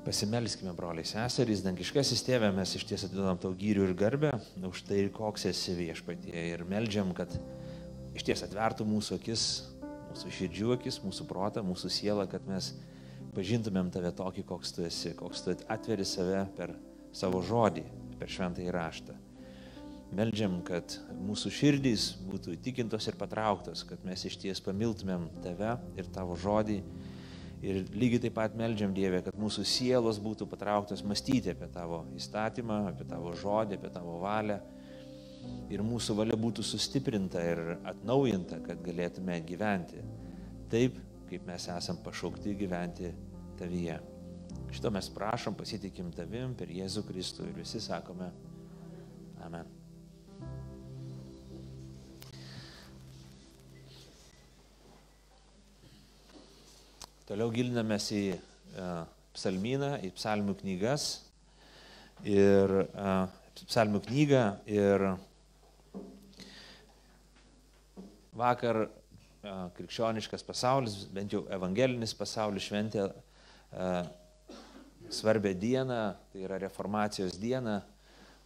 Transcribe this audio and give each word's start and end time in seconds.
Pasimelskime, 0.00 0.72
broliai 0.72 1.04
seserys, 1.04 1.60
dangiškasis 1.60 2.22
tėvė, 2.24 2.48
mes 2.56 2.70
iš 2.72 2.86
ties 2.88 3.02
atiduodam 3.04 3.36
tau 3.36 3.50
gyrių 3.52 3.84
ir 3.84 3.90
garbę 4.00 4.30
už 4.64 4.80
tai, 4.88 5.02
koks 5.12 5.44
esi 5.50 5.74
viešpatie. 5.76 6.32
Ir 6.54 6.64
melžiam, 6.64 7.10
kad 7.12 7.34
iš 8.16 8.24
ties 8.24 8.40
atvertų 8.46 8.86
mūsų 8.88 9.18
akis, 9.18 9.44
mūsų 10.08 10.32
širdžių 10.38 10.72
akis, 10.78 11.02
mūsų 11.04 11.26
protą, 11.28 11.60
mūsų 11.68 11.92
sielą, 11.92 12.24
kad 12.32 12.48
mes 12.48 12.70
pažintumėm 13.36 13.92
tave 13.92 14.14
tokį, 14.16 14.46
koks 14.48 14.72
tu 14.72 14.86
esi, 14.88 15.12
koks 15.18 15.44
tu 15.44 15.58
atveri 15.68 16.08
save 16.08 16.46
per 16.56 16.72
savo 17.12 17.44
žodį, 17.44 17.84
per 18.16 18.32
šventą 18.32 18.64
įraštą. 18.64 19.18
Meldžiam, 20.16 20.62
kad 20.64 20.96
mūsų 21.28 21.52
širdys 21.54 22.08
būtų 22.24 22.56
įtikintos 22.56 23.04
ir 23.12 23.20
patrauktos, 23.20 23.84
kad 23.84 24.00
mes 24.08 24.24
iš 24.24 24.40
ties 24.40 24.64
pamiltumėm 24.64 25.28
tave 25.44 25.76
ir 26.00 26.08
tavo 26.16 26.40
žodį. 26.40 26.80
Ir 27.60 27.82
lygiai 27.92 28.22
taip 28.24 28.36
pat 28.38 28.54
meldžiam 28.56 28.94
Dievę, 28.96 29.20
kad 29.26 29.36
mūsų 29.36 29.66
sielos 29.68 30.20
būtų 30.22 30.46
patrauktos 30.48 31.02
mąstyti 31.04 31.52
apie 31.52 31.68
tavo 31.72 32.06
įstatymą, 32.16 32.78
apie 32.88 33.04
tavo 33.08 33.34
žodį, 33.36 33.76
apie 33.76 33.90
tavo 33.92 34.16
valią. 34.22 34.56
Ir 35.72 35.84
mūsų 35.84 36.16
valia 36.18 36.36
būtų 36.40 36.64
sustiprinta 36.64 37.42
ir 37.44 37.60
atnaujinta, 37.88 38.60
kad 38.64 38.80
galėtume 38.84 39.38
gyventi 39.48 40.00
taip, 40.72 40.96
kaip 41.28 41.44
mes 41.48 41.68
esam 41.72 42.00
pašaukti 42.04 42.56
gyventi 42.60 43.12
tavyje. 43.60 43.98
Šito 44.70 44.92
mes 44.94 45.08
prašom, 45.12 45.56
pasitikim 45.58 46.12
tavim 46.14 46.54
per 46.58 46.72
Jėzų 46.72 47.04
Kristų 47.08 47.48
ir 47.48 47.60
visi 47.60 47.82
sakome 47.82 48.30
Amen. 49.40 49.79
Toliau 57.30 57.46
gilinamės 57.54 58.08
į 58.10 58.24
uh, 58.34 59.04
psalmyną, 59.36 59.92
į 60.02 60.08
psalmių 60.16 60.56
knygas 60.64 61.04
ir 62.26 62.72
uh, 62.74 63.28
psalmių 63.68 64.00
knygą 64.02 64.40
ir 64.66 65.04
vakar 68.34 68.80
uh, 68.82 69.68
krikščioniškas 69.76 70.42
pasaulis, 70.42 70.96
bent 71.14 71.30
jau 71.36 71.44
evangelinis 71.54 72.16
pasaulis 72.18 72.66
šventė 72.66 73.04
svarbę 75.14 75.52
dieną, 75.54 75.98
tai 76.32 76.42
yra 76.48 76.58
reformacijos 76.64 77.38
diena, 77.38 77.76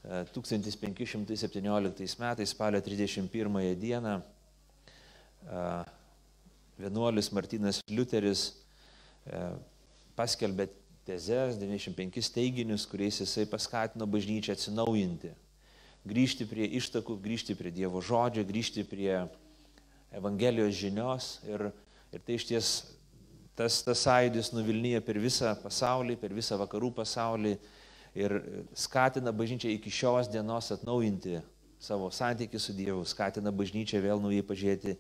uh, 0.05 0.27
1517 0.35 2.21
metais, 2.21 2.53
spalio 2.53 2.83
31 2.85 3.81
dieną, 3.81 4.19
vienuolis 6.77 7.33
Martinas 7.33 7.81
Liuteris 7.89 8.45
E, 8.45 8.64
paskelbė 10.19 10.69
tezes, 11.05 11.59
95 11.61 12.33
teiginius, 12.33 12.87
kuriais 12.89 13.21
jisai 13.21 13.47
paskatino 13.49 14.07
bažnyčią 14.09 14.57
atsinaujinti. 14.57 15.33
Grįžti 16.05 16.45
prie 16.49 16.67
ištakų, 16.81 17.17
grįžti 17.25 17.57
prie 17.57 17.73
Dievo 17.73 18.03
žodžio, 18.05 18.45
grįžti 18.45 18.85
prie 18.89 19.23
Evangelijos 20.13 20.77
žinios. 20.77 21.31
Ir, 21.49 21.71
ir 22.13 22.25
tai 22.25 22.37
iš 22.37 22.47
ties 22.49 22.75
tas, 23.57 23.81
tas 23.87 24.05
sąjūdis 24.05 24.53
nuvilnyja 24.55 25.01
per 25.05 25.19
visą 25.23 25.55
pasaulį, 25.63 26.19
per 26.21 26.35
visą 26.37 26.59
vakarų 26.61 26.93
pasaulį 27.01 27.57
ir 28.15 28.37
skatina 28.79 29.33
bažnyčią 29.35 29.73
iki 29.75 29.91
šios 29.91 30.31
dienos 30.31 30.71
atnaujinti 30.75 31.41
savo 31.83 32.11
santykių 32.15 32.61
su 32.61 32.75
Dievu, 32.77 33.03
skatina 33.09 33.53
bažnyčią 33.53 34.01
vėl 34.05 34.23
naujai 34.23 34.45
pažiūrėti 34.47 34.95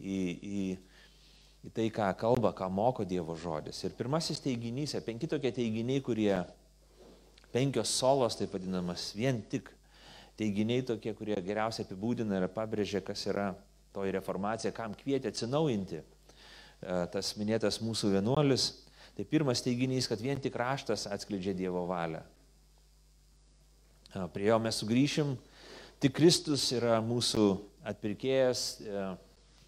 į, 0.00 0.18
į 0.34 0.64
į 1.64 1.72
tai, 1.72 1.88
ką 1.92 2.10
kalba, 2.20 2.52
ką 2.56 2.68
moko 2.72 3.06
Dievo 3.08 3.36
žodis. 3.40 3.80
Ir 3.86 3.94
pirmasis 3.96 4.42
teiginys, 4.44 4.96
penki 5.06 5.28
tokie 5.30 5.52
teiginiai, 5.54 6.02
kurie, 6.04 6.32
penkios 7.54 7.94
solos, 7.96 8.36
taip 8.36 8.52
vadinamas, 8.56 9.12
vien 9.16 9.40
tik 9.50 9.70
teiginiai 10.38 10.84
tokie, 10.84 11.14
kurie 11.16 11.38
geriausiai 11.46 11.86
apibūdina 11.86 12.42
ir 12.42 12.50
pabrėžia, 12.52 13.00
kas 13.04 13.24
yra 13.30 13.52
toji 13.94 14.12
reformacija, 14.16 14.74
kam 14.74 14.94
kvietė 14.98 15.30
atsinaujinti 15.30 16.00
e, 16.00 16.04
tas 17.14 17.34
minėtas 17.38 17.80
mūsų 17.82 18.16
vienuolis. 18.18 18.72
Tai 19.14 19.22
pirmas 19.30 19.62
teiginys, 19.62 20.08
kad 20.10 20.18
vien 20.18 20.40
tik 20.42 20.56
raštas 20.58 21.06
atskleidžia 21.06 21.54
Dievo 21.56 21.84
valią. 21.86 22.24
E, 24.10 24.26
prie 24.34 24.50
jo 24.50 24.58
mes 24.60 24.82
sugrįšim. 24.82 25.36
Tik 26.02 26.16
Kristus 26.18 26.66
yra 26.74 26.98
mūsų 27.00 27.46
atpirkėjas, 27.86 28.64
e, 28.82 29.06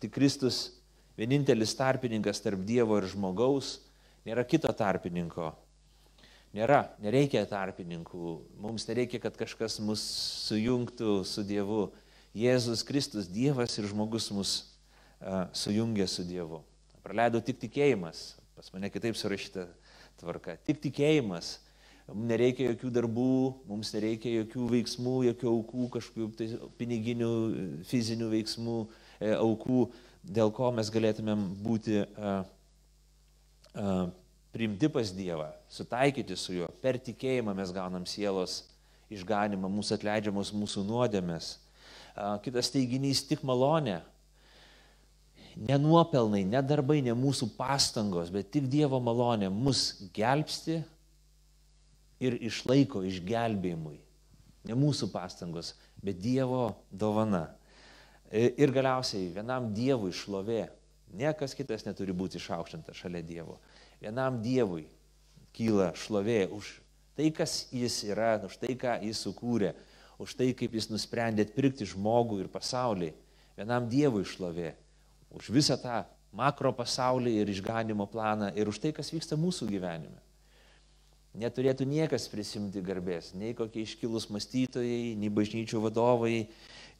tik 0.03 0.12
Kristus 0.19 0.75
vienintelis 1.16 1.75
tarpininkas 1.77 2.43
tarp 2.44 2.65
Dievo 2.69 2.99
ir 3.00 3.09
žmogaus, 3.10 3.78
nėra 4.27 4.44
kito 4.49 4.72
tarpininko. 4.77 5.53
Nėra, 6.56 6.87
nereikia 7.04 7.43
tarpininkų, 7.49 8.37
mums 8.62 8.87
nereikia, 8.88 9.21
kad 9.21 9.34
kažkas 9.37 9.77
mus 9.84 10.00
sujungtų 10.47 11.19
su 11.28 11.44
Dievu. 11.44 11.91
Jėzus 12.37 12.84
Kristus, 12.84 13.28
Dievas 13.32 13.77
ir 13.81 13.88
žmogus 13.91 14.31
mus 14.32 14.53
uh, 15.21 15.49
sujungia 15.56 16.06
su 16.09 16.25
Dievu. 16.25 16.62
Praleido 17.04 17.41
tik 17.44 17.60
tikėjimas, 17.60 18.34
pas 18.56 18.69
mane 18.72 18.88
kitaip 18.93 19.16
surašyta 19.16 19.66
tvarka, 20.21 20.56
tik 20.69 20.81
tikėjimas. 20.84 21.59
Mums 22.06 22.28
nereikia 22.31 22.69
jokių 22.69 22.91
darbų, 22.94 23.31
mums 23.66 23.91
nereikia 23.91 24.31
jokių 24.37 24.69
veiksmų, 24.77 25.15
jokių 25.33 25.48
aukų, 25.50 25.87
kažkokių 25.97 26.27
tai 26.38 26.47
piniginių, 26.78 27.31
fizinių 27.88 28.28
veiksmų, 28.31 28.77
e, 29.19 29.33
aukų 29.34 29.81
dėl 30.26 30.50
ko 30.54 30.72
mes 30.75 30.91
galėtumėm 30.92 31.42
būti 31.62 32.03
uh, 32.03 32.42
uh, 33.78 34.09
priimti 34.54 34.91
pas 34.91 35.12
Dievą, 35.14 35.50
sutaikyti 35.70 36.37
su 36.38 36.56
juo. 36.56 36.70
Per 36.82 36.98
tikėjimą 36.98 37.54
mes 37.56 37.72
gaunam 37.75 38.06
sielos 38.09 38.65
išganimą, 39.12 39.70
mūsų 39.70 39.98
atleidžiamos 39.98 40.53
mūsų 40.56 40.84
nuodėmės. 40.88 41.56
Uh, 42.16 42.36
kitas 42.42 42.72
teiginys- 42.75 43.22
tik 43.28 43.44
malonė. 43.47 44.00
Ne 45.56 45.78
nuopelnai, 45.81 46.44
ne 46.44 46.60
darbai, 46.60 47.00
ne 47.00 47.15
mūsų 47.16 47.48
pastangos, 47.56 48.28
bet 48.32 48.50
tik 48.53 48.66
Dievo 48.69 49.00
malonė 49.00 49.48
mus 49.48 50.03
gelbsti 50.12 50.82
ir 52.20 52.36
išlaiko 52.44 53.00
išgelbėjimui. 53.09 53.97
Ne 54.66 54.75
mūsų 54.76 55.09
pastangos, 55.12 55.75
bet 56.03 56.19
Dievo 56.20 56.75
dovana. 56.91 57.56
Ir 58.32 58.72
galiausiai 58.75 59.31
vienam 59.34 59.70
Dievui 59.75 60.10
šlovė. 60.14 60.66
Niekas 61.16 61.54
kitas 61.54 61.84
neturi 61.87 62.14
būti 62.16 62.41
išaukštintas 62.41 62.98
šalia 62.98 63.22
Dievo. 63.22 63.60
Vienam 64.03 64.41
Dievui 64.42 64.88
kyla 65.56 65.92
šlovė 65.97 66.48
už 66.53 66.72
tai, 67.16 67.31
kas 67.32 67.69
jis 67.72 68.03
yra, 68.10 68.34
už 68.44 68.59
tai, 68.60 68.75
ką 68.76 68.98
jis 69.06 69.22
sukūrė, 69.25 69.72
už 70.20 70.34
tai, 70.36 70.50
kaip 70.59 70.75
jis 70.75 70.91
nusprendė 70.91 71.47
atpirkti 71.47 71.86
žmogų 71.88 72.42
ir 72.42 72.50
pasaulį. 72.53 73.12
Vienam 73.56 73.86
Dievui 73.88 74.26
šlovė. 74.26 74.75
Už 75.36 75.48
visą 75.54 75.78
tą 75.81 76.03
makro 76.36 76.75
pasaulį 76.76 77.38
ir 77.41 77.50
išganimo 77.54 78.09
planą 78.10 78.50
ir 78.59 78.69
už 78.69 78.82
tai, 78.82 78.92
kas 78.97 79.12
vyksta 79.15 79.38
mūsų 79.41 79.70
gyvenime. 79.70 80.25
Neturėtų 81.36 81.84
niekas 81.88 82.30
prisimti 82.32 82.80
garbės, 82.84 83.34
nei 83.36 83.52
kokie 83.56 83.82
iškilus 83.84 84.30
mąstytojai, 84.32 85.16
nei 85.20 85.28
bažnyčių 85.28 85.82
vadovai, 85.84 86.47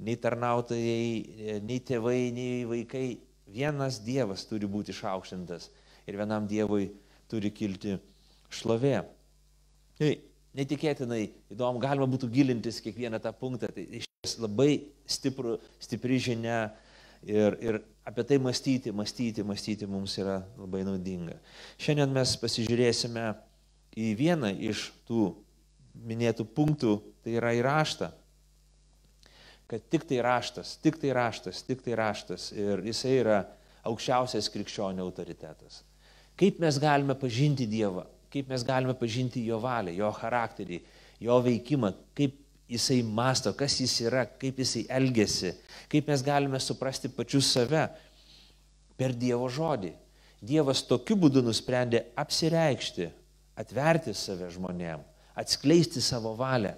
nei 0.05 0.17
tarnautojai, 0.21 1.61
nei 1.65 1.81
tėvai, 1.81 2.19
nei 2.37 2.67
vaikai. 2.69 3.07
Vienas 3.47 4.01
Dievas 4.03 4.43
turi 4.51 4.67
būti 4.67 4.91
išaukštintas 4.91 5.69
ir 6.11 6.17
vienam 6.19 6.49
Dievui 6.51 6.91
turi 7.31 7.53
kilti 7.55 7.95
šlovė. 8.53 9.05
Tai 9.97 10.11
netikėtinai 10.59 11.23
įdomu, 11.55 11.81
galima 11.83 12.09
būtų 12.11 12.29
gilintis 12.33 12.83
kiekvieną 12.85 13.21
tą 13.23 13.33
punktą. 13.37 13.71
Tai 13.73 13.85
iš 13.87 14.09
ties 14.27 14.37
labai 14.43 14.73
stipru, 15.09 15.57
stipri 15.83 16.19
žinia 16.23 16.59
ir, 17.23 17.57
ir 17.63 17.81
apie 18.07 18.27
tai 18.27 18.39
mąstyti, 18.43 18.93
mąstyti, 18.93 19.45
mąstyti 19.47 19.89
mums 19.91 20.19
yra 20.21 20.41
labai 20.59 20.85
naudinga. 20.87 21.39
Šiandien 21.79 22.13
mes 22.15 22.37
pasižiūrėsime 22.43 23.31
į 23.97 24.13
vieną 24.19 24.53
iš 24.69 24.91
tų 25.09 25.31
minėtų 26.07 26.45
punktų, 26.57 26.99
tai 27.25 27.39
yra 27.41 27.55
įraštą 27.57 28.13
kad 29.67 29.83
tik 29.91 30.07
tai 30.07 30.23
raštas, 30.23 30.77
tik 30.83 30.99
tai 31.03 31.13
raštas, 31.15 31.63
tik 31.67 31.83
tai 31.83 31.97
raštas 31.99 32.51
ir 32.55 32.85
jisai 32.87 33.19
yra 33.19 33.41
aukščiausias 33.87 34.49
krikščionių 34.55 35.03
autoritetas. 35.03 35.83
Kaip 36.39 36.61
mes 36.63 36.79
galime 36.79 37.17
pažinti 37.19 37.67
Dievą, 37.67 38.05
kaip 38.31 38.51
mes 38.51 38.63
galime 38.67 38.95
pažinti 38.99 39.43
Jo 39.47 39.59
valią, 39.63 39.95
Jo 39.97 40.13
charakterį, 40.15 40.81
Jo 41.21 41.41
veikimą, 41.43 41.93
kaip 42.15 42.37
jisai 42.71 43.01
masto, 43.03 43.55
kas 43.57 43.79
jis 43.81 43.95
yra, 44.05 44.27
kaip 44.27 44.59
jisai 44.61 44.85
elgesi, 44.93 45.55
kaip 45.91 46.11
mes 46.11 46.23
galime 46.23 46.61
suprasti 46.61 47.11
pačius 47.11 47.51
save? 47.55 47.87
Per 48.97 49.13
Dievo 49.13 49.49
žodį. 49.53 49.93
Dievas 50.47 50.83
tokiu 50.87 51.17
būdu 51.19 51.43
nusprendė 51.43 52.05
apsireikšti, 52.17 53.09
atverti 53.57 54.15
save 54.17 54.51
žmonėm, 54.55 55.05
atskleisti 55.37 56.03
savo 56.05 56.35
valią. 56.39 56.75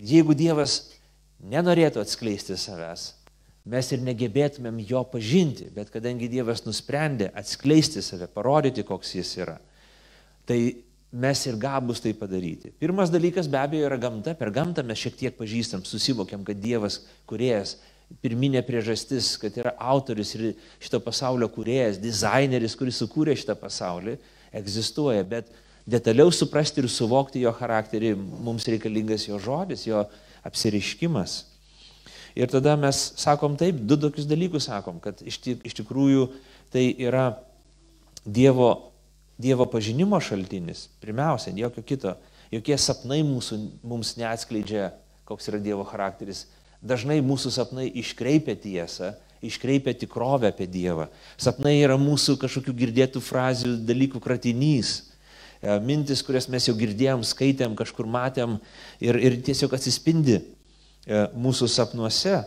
Jeigu 0.00 0.36
Dievas 0.38 0.78
nenorėtų 1.42 2.00
atskleisti 2.02 2.56
savęs, 2.60 3.10
mes 3.68 3.90
ir 3.94 4.02
negebėtumėm 4.02 4.80
jo 4.88 5.02
pažinti, 5.06 5.68
bet 5.74 5.90
kadangi 5.94 6.30
Dievas 6.30 6.64
nusprendė 6.66 7.30
atskleisti 7.38 8.02
save, 8.02 8.30
parodyti, 8.32 8.86
koks 8.86 9.14
jis 9.18 9.36
yra, 9.42 9.58
tai 10.48 10.58
mes 11.12 11.46
ir 11.46 11.58
gabus 11.60 12.00
tai 12.00 12.14
padaryti. 12.16 12.72
Pirmas 12.80 13.12
dalykas 13.12 13.48
be 13.50 13.60
abejo 13.60 13.86
yra 13.86 13.98
gamta. 14.00 14.32
Per 14.34 14.50
gamtą 14.50 14.84
mes 14.86 14.98
šiek 14.98 15.18
tiek 15.20 15.34
pažįstam, 15.36 15.84
susivokiam, 15.84 16.40
kad 16.46 16.56
Dievas 16.58 17.02
kuriejas, 17.28 17.76
pirminė 18.24 18.62
priežastis, 18.64 19.34
kad 19.40 19.56
yra 19.60 19.74
autoris 19.80 20.34
ir 20.36 20.54
šito 20.80 21.00
pasaulio 21.04 21.48
kuriejas, 21.52 22.00
dizaineris, 22.00 22.76
kuris 22.76 22.98
sukūrė 23.00 23.36
šitą 23.38 23.56
pasaulį, 23.60 24.16
egzistuoja. 24.54 25.24
Bet 25.28 25.50
detaliau 25.88 26.30
suprasti 26.34 26.82
ir 26.82 26.90
suvokti 26.92 27.42
jo 27.42 27.52
charakterį 27.56 28.14
mums 28.16 28.68
reikalingas 28.70 29.26
jo 29.28 29.40
žodis, 29.42 29.86
jo 29.88 30.04
apsiriškimas. 30.46 31.42
Ir 32.38 32.48
tada 32.48 32.78
mes 32.80 33.00
sakom 33.20 33.58
taip, 33.60 33.82
du 33.84 33.98
tokius 34.00 34.28
dalykus 34.28 34.70
sakom, 34.70 35.02
kad 35.04 35.20
iš, 35.20 35.40
iš 35.60 35.76
tikrųjų 35.82 36.30
tai 36.72 36.86
yra 36.96 37.34
Dievo 38.22 38.92
Dievo 39.42 39.66
pažinimo 39.66 40.20
šaltinis, 40.20 40.86
pirmiausia, 41.02 41.54
jokio 41.56 41.82
kito. 41.82 42.12
Jokie 42.52 42.76
sapnai 42.78 43.22
mūsų, 43.24 43.56
mums 43.88 44.12
neatskleidžia, 44.20 44.90
koks 45.26 45.48
yra 45.50 45.58
Dievo 45.62 45.86
charakteris. 45.88 46.44
Dažnai 46.84 47.20
mūsų 47.24 47.50
sapnai 47.54 47.88
iškreipia 48.02 48.54
tiesą, 48.60 49.14
iškreipia 49.42 49.94
tikrovę 49.98 50.50
apie 50.52 50.66
Dievą. 50.70 51.08
Sapnai 51.40 51.80
yra 51.82 51.98
mūsų 52.00 52.38
kažkokių 52.40 52.74
girdėtų 52.78 53.22
frazių, 53.24 53.76
dalykų 53.88 54.22
kratinys. 54.22 54.94
E, 55.62 55.76
mintis, 55.82 56.22
kurias 56.26 56.48
mes 56.50 56.66
jau 56.68 56.74
girdėjom, 56.78 57.24
skaitėm, 57.26 57.76
kažkur 57.78 58.08
matėm 58.10 58.58
ir, 59.02 59.18
ir 59.18 59.38
tiesiog 59.46 59.74
atsispindi 59.76 60.38
e, 60.38 60.44
mūsų 61.34 61.68
sapnuose, 61.70 62.40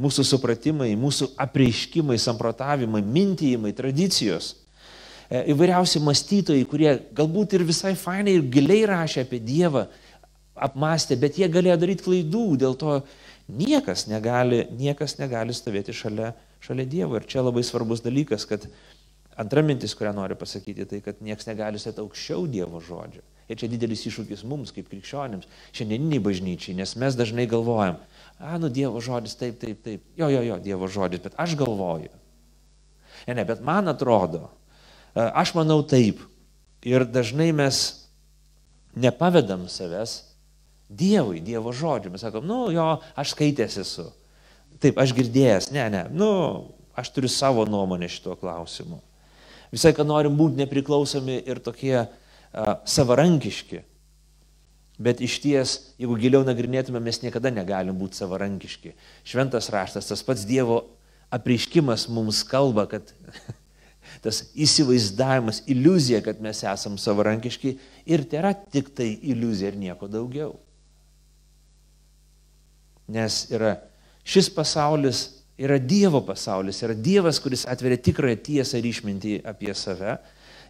mūsų 0.00 0.26
supratimai, 0.26 0.92
mūsų 0.98 1.32
apreiškimai, 1.40 2.18
samprotavimai, 2.20 3.02
mintijimai, 3.04 3.74
tradicijos. 3.76 4.54
E, 5.28 5.46
įvairiausi 5.54 6.02
mąstytojai, 6.04 6.64
kurie 6.68 6.96
galbūt 7.16 7.56
ir 7.56 7.66
visai 7.68 7.94
fainai 7.98 8.38
ir 8.38 8.48
giliai 8.52 8.84
rašė 8.90 9.24
apie 9.24 9.40
Dievą, 9.40 9.86
apmastė, 10.54 11.16
bet 11.18 11.38
jie 11.40 11.48
galėjo 11.50 11.78
daryti 11.80 12.04
klaidų, 12.06 12.46
dėl 12.60 12.76
to 12.78 12.98
niekas 13.48 14.06
negali, 14.10 14.64
niekas 14.78 15.18
negali 15.20 15.54
stovėti 15.56 15.94
šalia, 15.96 16.32
šalia 16.64 16.86
Dievo. 16.88 17.18
Ir 17.18 17.28
čia 17.28 17.44
labai 17.44 17.64
svarbus 17.66 18.02
dalykas, 18.04 18.46
kad 18.48 18.66
antra 19.40 19.62
mintis, 19.66 19.96
kurią 19.98 20.14
noriu 20.16 20.38
pasakyti, 20.40 20.88
tai 20.88 21.00
kad 21.04 21.20
niekas 21.24 21.48
negali 21.50 21.80
sėti 21.82 22.02
aukščiau 22.04 22.48
Dievo 22.50 22.82
žodžio. 22.84 23.24
Ir 23.50 23.60
čia 23.60 23.68
didelis 23.68 24.06
iššūkis 24.08 24.46
mums, 24.48 24.72
kaip 24.72 24.88
krikščionims, 24.88 25.48
šiandieniniai 25.76 26.22
bažnyčiai, 26.24 26.78
nes 26.78 26.94
mes 26.96 27.16
dažnai 27.18 27.44
galvojam, 27.50 27.98
a, 28.40 28.54
nu 28.56 28.70
Dievo 28.72 29.02
žodis, 29.04 29.36
taip, 29.36 29.58
taip, 29.60 29.82
taip, 29.84 30.00
jo, 30.16 30.30
jo, 30.32 30.40
jo, 30.46 30.56
Dievo 30.64 30.88
žodis, 30.88 31.20
bet 31.20 31.36
aš 31.36 31.52
galvoju. 31.60 32.08
Ne, 33.28 33.34
ne, 33.36 33.44
bet 33.44 33.60
man 33.60 33.92
atrodo, 33.92 34.48
Aš 35.14 35.54
manau 35.54 35.82
taip. 35.86 36.18
Ir 36.84 37.06
dažnai 37.06 37.52
mes 37.54 38.04
nepavedam 38.98 39.68
savęs 39.70 40.33
Dievui, 40.88 41.40
Dievo 41.40 41.72
žodžiu. 41.72 42.12
Mes 42.12 42.22
sakom, 42.22 42.44
nu 42.46 42.68
jo, 42.74 42.86
aš 43.16 43.32
skaitęs 43.34 43.78
esu. 43.82 44.10
Taip, 44.82 44.98
aš 45.00 45.14
girdėjęs, 45.16 45.70
ne, 45.72 45.86
ne, 45.92 46.04
nu, 46.12 46.30
aš 46.98 47.10
turiu 47.14 47.30
savo 47.30 47.64
nuomonę 47.68 48.08
šituo 48.10 48.36
klausimu. 48.38 49.00
Visai, 49.74 49.94
kad 49.96 50.06
norim 50.06 50.36
būti 50.38 50.60
nepriklausomi 50.60 51.40
ir 51.48 51.58
tokie 51.62 51.96
a, 51.98 52.08
savarankiški. 52.86 53.80
Bet 55.02 55.18
iš 55.24 55.40
ties, 55.42 55.72
jeigu 55.98 56.14
giliau 56.20 56.44
nagrinėtume, 56.46 57.00
mes 57.02 57.18
niekada 57.24 57.50
negalim 57.50 57.96
būti 57.98 58.20
savarankiški. 58.20 58.92
Šventas 59.26 59.72
raštas, 59.74 60.06
tas 60.10 60.22
pats 60.22 60.44
Dievo 60.46 60.84
apriškimas 61.34 62.06
mums 62.12 62.44
kalba, 62.46 62.86
kad 62.90 63.10
tas 64.24 64.44
įsivaizdavimas, 64.54 65.64
iliuzija, 65.70 66.22
kad 66.22 66.38
mes 66.44 66.62
esam 66.62 67.00
savarankiški 67.00 67.74
ir 68.06 68.22
tai 68.28 68.44
yra 68.44 68.54
tik 68.54 68.92
tai 68.94 69.10
iliuzija 69.16 69.72
ir 69.72 69.80
nieko 69.80 70.06
daugiau. 70.12 70.54
Nes 73.12 73.44
yra 73.52 73.76
šis 74.24 74.48
pasaulis, 74.54 75.24
yra 75.60 75.78
Dievo 75.78 76.22
pasaulis, 76.24 76.80
yra 76.82 76.96
Dievas, 76.96 77.40
kuris 77.42 77.66
atveria 77.68 78.00
tikrąją 78.00 78.38
tiesą 78.46 78.80
ir 78.80 78.88
išmintį 78.90 79.34
apie 79.50 79.74
save. 79.76 80.16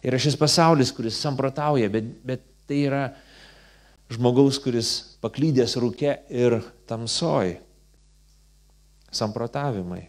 Yra 0.05 0.19
šis 0.21 0.35
pasaulis, 0.37 0.91
kuris 0.93 1.17
samprotauja, 1.21 1.89
bet, 1.93 2.09
bet 2.25 2.43
tai 2.69 2.81
yra 2.89 3.03
žmogaus, 4.11 4.59
kuris 4.61 5.17
paklydęs 5.23 5.77
rūke 5.81 6.17
ir 6.29 6.59
tamsoj. 6.89 7.55
Samprotavimai. 9.15 10.03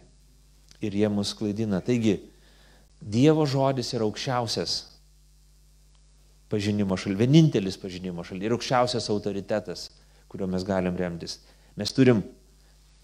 Ir 0.83 0.93
jie 0.93 1.09
mus 1.09 1.31
klaidina. 1.33 1.79
Taigi, 1.81 2.19
Dievo 2.97 3.45
žodis 3.45 3.93
yra 3.93 4.05
aukščiausias 4.07 4.77
pažinimo 6.49 6.97
šalis, 6.97 7.19
vienintelis 7.19 7.77
pažinimo 7.79 8.23
šalis 8.25 8.47
ir 8.47 8.55
aukščiausias 8.55 9.09
autoritetas, 9.13 9.87
kuriuo 10.31 10.47
mes 10.49 10.65
galim 10.65 10.95
remtis. 10.97 11.37
Mes 11.77 11.93
turim 11.93 12.23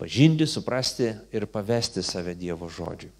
pažinti, 0.02 0.48
suprasti 0.50 1.14
ir 1.32 1.46
pavesti 1.46 2.04
save 2.04 2.34
Dievo 2.36 2.70
žodžiui. 2.70 3.12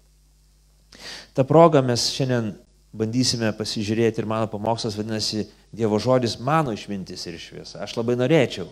Ta 1.34 1.44
proga 1.46 1.82
mes 1.82 2.08
šiandien 2.14 2.52
bandysime 2.94 3.50
pasižiūrėti 3.58 4.22
ir 4.22 4.28
mano 4.30 4.48
pamokslas 4.50 4.98
vadinasi 4.98 5.48
Dievo 5.74 5.98
žodis 6.02 6.36
mano 6.38 6.74
išmintis 6.74 7.26
ir 7.26 7.38
šviesa. 7.40 7.80
Aš 7.82 7.96
labai 7.98 8.18
norėčiau, 8.18 8.68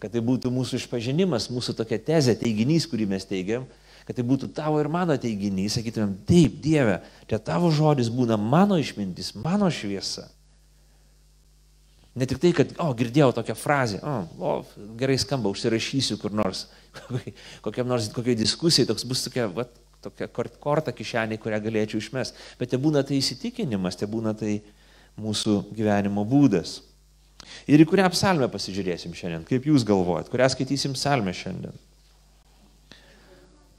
kad 0.00 0.12
tai 0.12 0.20
būtų 0.24 0.50
mūsų 0.52 0.80
išpažinimas, 0.80 1.48
mūsų 1.52 1.76
tokia 1.78 2.00
tezė, 2.02 2.34
teiginys, 2.40 2.88
kurį 2.90 3.06
mes 3.14 3.24
teigiam, 3.28 3.64
kad 4.08 4.18
tai 4.18 4.24
būtų 4.26 4.50
tavo 4.56 4.80
ir 4.82 4.90
mano 4.92 5.14
teiginys, 5.20 5.78
sakytumėm, 5.78 6.16
taip, 6.28 6.58
Dieve, 6.64 6.98
čia 7.30 7.38
tavo 7.38 7.70
žodis 7.72 8.10
būna 8.12 8.36
mano 8.40 8.80
išmintis, 8.80 9.32
mano 9.38 9.70
šviesa. 9.72 10.26
Ne 12.12 12.26
tik 12.28 12.42
tai, 12.42 12.50
kad, 12.52 12.74
o, 12.82 12.90
girdėjau 12.96 13.30
tokią 13.38 13.54
frazę, 13.56 14.02
o, 14.04 14.16
o 14.36 14.88
gerai 15.00 15.16
skamba, 15.20 15.48
užsirašysiu 15.52 16.18
kur 16.20 16.34
nors, 16.36 16.66
kokiam 17.64 17.88
nors, 17.88 18.10
kokiai 18.12 18.36
diskusijai, 18.36 18.88
toks 18.90 19.06
bus 19.08 19.24
tokia, 19.24 19.46
va, 19.48 19.64
tokia 20.04 20.28
korta 20.28 20.92
kišenė, 20.92 21.38
kurią 21.40 21.62
galėčiau 21.64 22.02
išmest. 22.02 22.36
Bet 22.60 22.74
te 22.74 22.80
būna 22.80 23.00
tai 23.06 23.16
įsitikinimas, 23.22 23.96
te 23.96 24.08
būna 24.10 24.34
tai 24.36 24.58
mūsų 25.20 25.56
gyvenimo 25.76 26.26
būdas. 26.28 26.80
Ir 27.70 27.82
į 27.82 27.88
kurią 27.90 28.10
psalmę 28.12 28.46
pasižiūrėsim 28.52 29.14
šiandien, 29.16 29.46
kaip 29.48 29.64
jūs 29.66 29.86
galvojat, 29.86 30.28
kurią 30.32 30.50
skaitysim 30.52 30.94
psalmę 30.98 31.34
šiandien. 31.36 31.74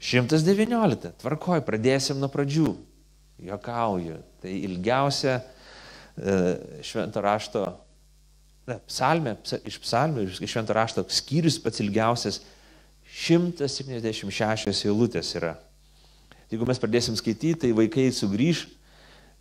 119. 0.04 1.14
Tvarkoj, 1.22 1.62
pradėsim 1.64 2.18
nuo 2.20 2.28
pradžių. 2.32 2.74
Jokauju. 3.44 4.18
Tai 4.42 4.52
ilgiausia 4.52 5.38
e, 5.38 6.34
švento 6.84 7.22
rašto, 7.24 7.64
ne, 8.68 8.78
psalmė, 8.88 9.36
iš 9.66 9.78
psalmė, 9.82 10.26
iš 10.28 10.50
švento 10.50 10.76
rašto 10.76 11.04
skyrius 11.12 11.58
pats 11.62 11.82
ilgiausias 11.84 12.40
176 13.14 14.86
eilutės 14.88 15.34
yra. 15.38 15.54
Jeigu 16.50 16.66
mes 16.68 16.80
pradėsim 16.80 17.16
skaityti, 17.18 17.54
tai 17.64 17.70
vaikai 17.76 18.08
sugrįž 18.14 18.64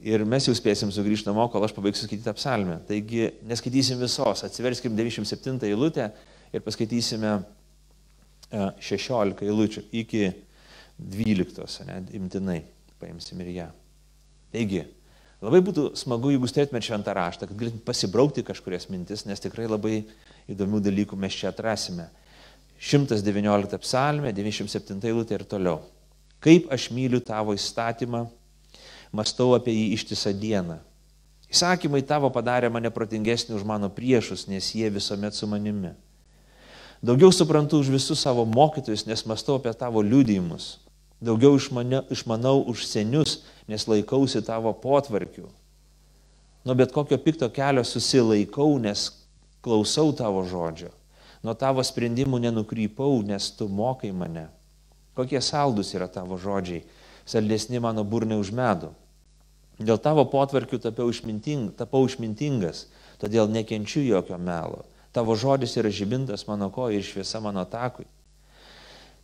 ir 0.04 0.24
mes 0.28 0.48
jau 0.48 0.54
spėsim 0.58 0.92
sugrįžti 0.94 1.30
namo, 1.30 1.48
kol 1.52 1.66
aš 1.66 1.74
pabaigsiu 1.76 2.08
skaityti 2.08 2.28
tą 2.28 2.36
psalmę. 2.38 2.80
Taigi 2.88 3.30
neskaitysim 3.50 4.02
visos, 4.02 4.44
atsiverskim 4.46 4.96
97 4.98 5.60
eilutę 5.70 6.10
ir 6.54 6.64
paskaitysime 6.66 7.38
16 8.54 9.42
e, 9.42 9.48
eilučių 9.50 9.86
iki 10.04 10.28
12, 11.00 11.88
ne, 11.90 12.02
imtinai 12.20 12.60
paimsim 13.02 13.42
ir 13.44 13.54
ją. 13.56 13.70
Taigi, 14.54 14.84
labai 15.44 15.62
būtų 15.66 15.90
smagu, 16.00 16.32
jeigu 16.34 16.48
stėtumėt 16.50 16.88
šventą 16.88 17.14
raštą, 17.18 17.48
kad 17.50 17.58
galėtumėt 17.60 17.86
pasibraukti 17.88 18.46
kažkurias 18.48 18.88
mintis, 18.92 19.26
nes 19.28 19.42
tikrai 19.44 19.68
labai 19.68 20.04
įdomių 20.52 20.80
dalykų 20.84 21.20
mes 21.20 21.36
čia 21.36 21.52
atrasime. 21.52 22.08
119 22.84 23.80
psalmė, 23.84 24.34
97 24.36 25.04
eilutė 25.08 25.38
ir 25.38 25.46
toliau. 25.48 25.82
Kaip 26.44 26.68
aš 26.74 26.90
myliu 26.92 27.22
tavo 27.24 27.56
įstatymą, 27.56 28.26
mastau 29.16 29.54
apie 29.56 29.72
jį 29.72 29.86
ištisą 29.96 30.34
dieną. 30.36 30.82
Įsakymai 31.54 32.02
tavo 32.04 32.32
padarė 32.34 32.72
mane 32.74 32.90
protingesnį 32.92 33.56
už 33.56 33.64
mano 33.68 33.88
priešus, 33.94 34.48
nes 34.50 34.72
jie 34.74 34.90
visuomet 34.92 35.38
su 35.38 35.48
manimi. 35.48 35.94
Daugiau 37.04 37.32
suprantu 37.36 37.82
už 37.84 37.92
visus 37.94 38.24
savo 38.24 38.46
mokytojus, 38.48 39.06
nes 39.06 39.26
mastau 39.30 39.60
apie 39.60 39.72
tavo 39.78 40.02
liudijimus. 40.02 40.80
Daugiau 41.24 41.56
išmanau 41.56 42.64
už 42.68 42.88
senius, 42.88 43.44
nes 43.68 43.86
laikausi 43.88 44.42
tavo 44.46 44.74
potvarkių. 44.74 45.48
Nuo 46.64 46.76
bet 46.80 46.94
kokio 46.96 47.18
pikto 47.20 47.50
kelio 47.52 47.84
susilaikau, 47.84 48.78
nes 48.80 49.10
klausau 49.64 50.14
tavo 50.16 50.44
žodžio. 50.48 50.92
Nuo 51.44 51.56
tavo 51.60 51.84
sprendimų 51.84 52.40
nenukrypau, 52.46 53.20
nes 53.28 53.50
tu 53.52 53.68
mokai 53.68 54.14
mane. 54.16 54.48
Kokie 55.14 55.42
saldus 55.44 55.92
yra 55.94 56.08
tavo 56.08 56.40
žodžiai, 56.40 56.86
saldesni 57.28 57.82
mano 57.84 58.06
burnai 58.08 58.40
už 58.40 58.54
medų. 58.56 58.94
Dėl 59.84 60.00
tavo 60.00 60.24
potvarkių 60.30 60.80
tapau, 60.80 61.10
išminting, 61.12 61.74
tapau 61.76 62.06
išmintingas, 62.08 62.88
todėl 63.20 63.50
nekenčiu 63.52 64.04
jokio 64.06 64.38
melo. 64.38 64.86
Tavo 65.14 65.36
žodis 65.38 65.76
yra 65.78 65.92
žibintas 65.94 66.48
mano 66.48 66.70
kojai 66.74 67.02
ir 67.02 67.06
šviesa 67.06 67.42
mano 67.44 67.66
takui. 67.70 68.08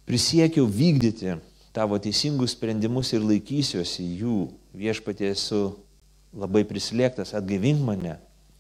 Prisiekiau 0.10 0.68
vykdyti 0.68 1.38
tavo 1.76 2.00
teisingus 2.02 2.56
sprendimus 2.58 3.14
ir 3.14 3.26
laikysiuosi 3.26 4.06
jų. 4.22 4.40
Viešpatie 4.78 5.30
esu 5.34 5.62
labai 6.34 6.66
prislėgtas, 6.68 7.36
atgaivink 7.38 7.82
mane 7.86 8.18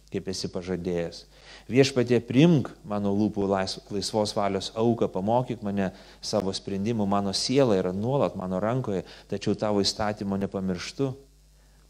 kaip 0.10 0.30
esi 0.32 0.50
pažadėjęs. 0.50 1.24
Viešpatie 1.70 2.18
primk 2.25 2.72
mano 2.88 3.12
lūpų 3.13 3.46
laisvos 3.46 4.34
valios 4.34 4.72
auką, 4.78 5.10
pamokyk 5.13 5.62
mane 5.66 5.92
savo 6.22 6.54
sprendimu, 6.54 7.06
mano 7.06 7.34
siela 7.34 7.78
yra 7.78 7.94
nuolat 7.94 8.38
mano 8.38 8.58
rankoje, 8.62 9.04
tačiau 9.30 9.54
tavo 9.54 9.84
įstatymo 9.86 10.39
nepamirštu. 10.42 11.12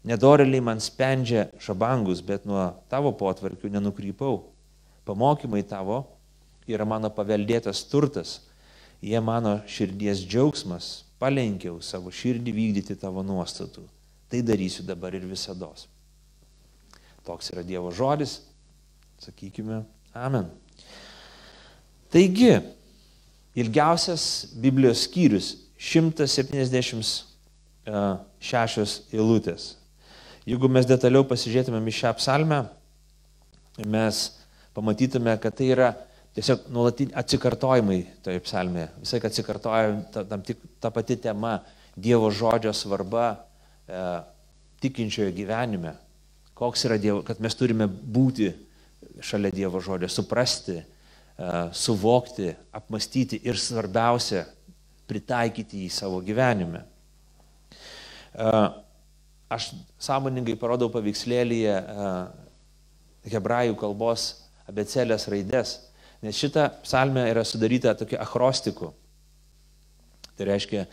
Nedoreliai 0.04 0.64
man 0.64 0.80
spendžia 0.80 1.48
šabangus, 1.60 2.20
bet 2.24 2.46
nuo 2.48 2.70
tavo 2.92 3.12
potvarkių 3.16 3.72
nenukrypau. 3.72 4.46
Pamokymai 5.08 5.64
tavo 5.64 6.04
yra 6.68 6.84
mano 6.88 7.08
paveldėtas 7.12 7.82
turtas, 7.88 8.38
jie 9.00 9.20
mano 9.24 9.58
širdies 9.68 10.22
džiaugsmas, 10.28 11.09
palenkiau 11.20 11.80
savo 11.84 12.10
širdį 12.12 12.52
vykdyti 12.56 12.96
tavo 12.98 13.22
nuostatų. 13.26 13.84
Tai 14.30 14.40
darysiu 14.46 14.84
dabar 14.86 15.14
ir 15.14 15.24
visada. 15.28 15.68
Toks 17.26 17.50
yra 17.52 17.62
Dievo 17.66 17.90
žodis, 17.92 18.40
sakykime, 19.20 19.82
amen. 20.16 20.48
Taigi, 22.10 22.54
ilgiausias 23.58 24.46
Biblijos 24.56 25.04
skyrius- 25.06 25.56
176 25.90 27.26
e, 27.86 29.16
eilutės. 29.16 29.76
Jeigu 30.48 30.68
mes 30.68 30.86
detaliau 30.88 31.24
pasižiūrėtumėm 31.24 31.86
į 31.86 31.94
šią 32.00 32.12
psalmę, 32.18 32.68
mes 33.86 34.30
pamatytume, 34.74 35.36
kad 35.40 35.56
tai 35.56 35.66
yra 35.74 35.90
tiesiog 36.34 36.68
nuolatiniai 36.72 37.16
atsikartojimai 37.20 38.00
toje 38.24 38.40
psalmėje. 38.46 38.88
Visai 39.02 39.20
atsikartoja 39.28 40.04
ta, 40.14 40.24
tam 40.24 40.42
tik 40.46 40.56
ta 40.80 40.90
pati 40.90 41.16
tema- 41.16 41.60
Dievo 42.00 42.30
žodžio 42.30 42.72
svarba 42.72 43.34
e, 43.34 44.20
tikinčiojo 44.80 45.32
gyvenime. 45.34 45.92
Koks 46.54 46.84
yra 46.86 46.96
Dievo, 46.96 47.22
kad 47.26 47.40
mes 47.40 47.54
turime 47.58 47.86
būti 47.86 48.52
šalia 49.20 49.50
Dievo 49.52 49.80
žodžio, 49.80 50.08
suprasti, 50.08 50.78
e, 50.80 50.84
suvokti, 51.72 52.54
apmastyti 52.72 53.40
ir 53.44 53.58
svarbiausia, 53.58 54.46
pritaikyti 55.10 55.84
į 55.86 55.90
savo 55.92 56.20
gyvenime. 56.24 56.84
E, 58.34 58.50
aš 59.50 59.72
sąmoningai 59.98 60.56
parodau 60.60 60.90
paveikslėlyje 60.94 61.74
e, 61.74 62.10
hebrajų 63.34 63.76
kalbos 63.80 64.30
abecelės 64.70 65.26
raides, 65.32 65.76
nes 66.22 66.36
šita 66.38 66.68
psalmė 66.84 67.26
yra 67.32 67.44
sudaryta 67.44 67.96
tokia 67.98 68.20
achrostikų. 68.22 68.92
Tai 70.40 70.46
reiškia, 70.48 70.86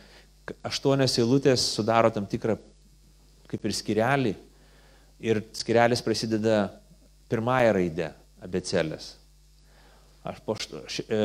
aštuonios 0.67 1.13
eilutės 1.21 1.63
sudaro 1.71 2.09
tam 2.11 2.25
tikrą 2.27 2.57
kaip 3.47 3.63
ir 3.63 3.75
skirelį 3.77 4.33
ir 5.23 5.39
skirelis 5.55 6.03
prasideda 6.03 6.65
pirmąją 7.31 7.69
raidę 7.77 8.09
abecelės. 8.43 9.13
Aš 10.27 10.41
po 10.43 10.57
e, 10.59 11.19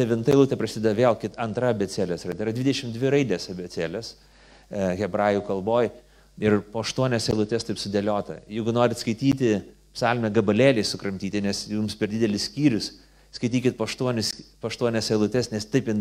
devintą 0.00 0.32
eilutę 0.32 0.56
prasideda 0.56 0.94
vėl 0.96 1.18
kit 1.20 1.36
antra 1.44 1.74
abecelės 1.74 2.24
raidė. 2.24 2.46
Yra 2.46 2.54
22 2.56 3.12
raidės 3.12 3.50
abecelės 3.52 4.14
e, 4.14 4.80
hebrajų 5.02 5.44
kalboje 5.44 5.92
ir 6.40 6.56
po 6.72 6.80
aštuonias 6.80 7.28
eilutės 7.28 7.68
taip 7.68 7.82
sudėliota. 7.82 8.38
Jeigu 8.48 8.72
norit 8.72 8.96
skaityti 9.02 9.58
psalmę 9.92 10.32
gabalėlį 10.32 10.86
sukramtyti, 10.88 11.44
nes 11.44 11.66
jums 11.68 12.00
per 12.00 12.08
didelis 12.08 12.48
skyrius, 12.48 12.94
skaitykit 13.36 13.76
po 13.76 13.84
aštuonias, 13.84 14.32
po 14.56 14.72
aštuonias 14.72 15.12
eilutės, 15.12 15.52
nes 15.52 15.68
taip 15.68 15.92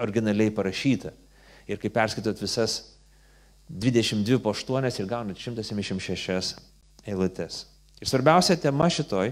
originaliai 0.00 0.52
parašyta. 0.54 1.12
Ir 1.70 1.78
kai 1.80 1.90
perskaitot 1.92 2.40
visas 2.40 2.80
22 3.70 4.40
po 4.42 4.54
8 4.54 4.90
ir 4.98 5.06
gaunat 5.06 5.38
176 5.38 6.56
eilutės. 7.06 7.64
Ir 8.00 8.08
svarbiausia 8.08 8.56
tema 8.58 8.88
šitoj, 8.90 9.30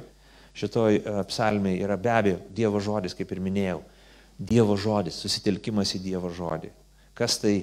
šitoj 0.58 0.98
e, 0.98 1.14
psalmiai 1.30 1.80
yra 1.82 1.96
be 1.98 2.12
abejo 2.12 2.42
Dievo 2.54 2.80
žodis, 2.82 3.16
kaip 3.16 3.32
ir 3.32 3.40
minėjau. 3.42 3.80
Dievo 4.38 4.76
žodis, 4.78 5.18
susitelkimas 5.18 5.96
į 5.98 6.02
Dievo 6.04 6.30
žodį. 6.30 6.70
Kas 7.18 7.40
tai, 7.42 7.56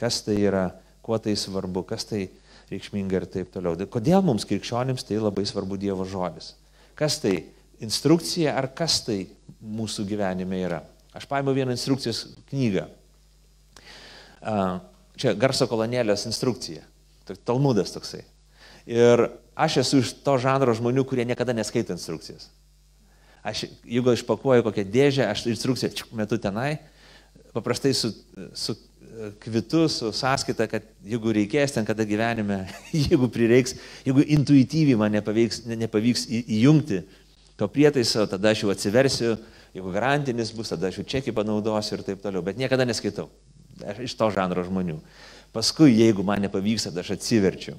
kas 0.00 0.22
tai 0.24 0.38
yra, 0.40 0.70
kuo 1.04 1.18
tai 1.20 1.34
svarbu, 1.36 1.84
kas 1.84 2.08
tai 2.08 2.28
reikšminga 2.70 3.20
ir 3.20 3.26
taip 3.28 3.52
toliau. 3.52 3.76
Tai 3.76 3.88
kodėl 3.92 4.24
mums 4.24 4.46
krikščionims 4.48 5.04
tai 5.04 5.20
labai 5.20 5.44
svarbu 5.48 5.76
Dievo 5.80 6.06
žodis? 6.08 6.54
Kas 6.96 7.18
tai 7.20 7.36
instrukcija 7.84 8.54
ar 8.56 8.70
kas 8.76 9.02
tai 9.04 9.24
mūsų 9.60 10.06
gyvenime 10.08 10.62
yra? 10.64 10.80
Aš 11.14 11.26
paėmiau 11.30 11.54
vieną 11.54 11.74
instrukcijos 11.76 12.24
knygą. 12.50 12.88
Čia 15.14 15.34
garso 15.38 15.68
kolonėlės 15.70 16.26
instrukcija. 16.28 16.82
Talmudas 17.46 17.94
toksai. 17.94 18.24
Ir 18.90 19.28
aš 19.56 19.78
esu 19.84 20.02
iš 20.02 20.10
to 20.26 20.34
žanro 20.42 20.74
žmonių, 20.76 21.06
kurie 21.08 21.24
niekada 21.24 21.54
neskaito 21.56 21.94
instrukcijas. 21.94 22.50
Aš, 23.44 23.66
jeigu 23.84 24.10
aš 24.12 24.24
pakuoju 24.26 24.64
kokią 24.66 24.84
dėžę, 24.88 25.24
aš 25.28 25.46
instrukciją 25.52 25.92
metu 26.16 26.36
tenai, 26.40 26.78
paprastai 27.54 27.92
su, 27.96 28.10
su 28.56 28.74
kvitu, 29.40 29.88
su 29.88 30.10
sąskaita, 30.12 30.66
kad 30.68 30.86
jeigu 31.06 31.32
reikės 31.36 31.74
ten 31.76 31.86
kada 31.86 32.06
gyvenime, 32.08 32.64
jeigu 33.06 33.28
prireiks, 33.32 33.76
jeigu 34.06 34.24
intuityviai 34.36 34.98
man 34.98 35.14
nepavyks, 35.14 35.64
nepavyks 35.70 36.26
įjungti 36.42 37.02
to 37.60 37.68
prietaiso, 37.70 38.26
tada 38.30 38.50
aš 38.50 38.64
jau 38.64 38.72
atsiversiu, 38.74 39.36
jeigu 39.74 39.92
garantinis 39.94 40.52
bus, 40.54 40.70
tada 40.72 40.90
aš 40.90 41.00
jau 41.00 41.06
čekį 41.14 41.34
panaudosiu 41.36 41.98
ir 41.98 42.04
taip 42.06 42.22
toliau, 42.22 42.44
bet 42.46 42.60
niekada 42.60 42.86
neskaitau. 42.86 43.28
Aš 43.82 44.04
iš 44.06 44.14
to 44.18 44.30
žanro 44.34 44.62
žmonių. 44.66 45.00
Paskui, 45.54 45.90
jeigu 45.94 46.22
man 46.26 46.42
nepavyks, 46.44 46.88
tada 46.88 47.02
aš 47.02 47.16
atsiverčiu. 47.16 47.74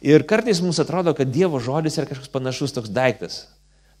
Ir 0.00 0.24
kartais 0.28 0.62
mums 0.64 0.80
atrodo, 0.80 1.12
kad 1.16 1.28
Dievo 1.32 1.60
žodis 1.60 1.98
yra 2.00 2.08
kažkoks 2.08 2.32
panašus 2.32 2.72
toks 2.76 2.92
daiktas. 2.92 3.42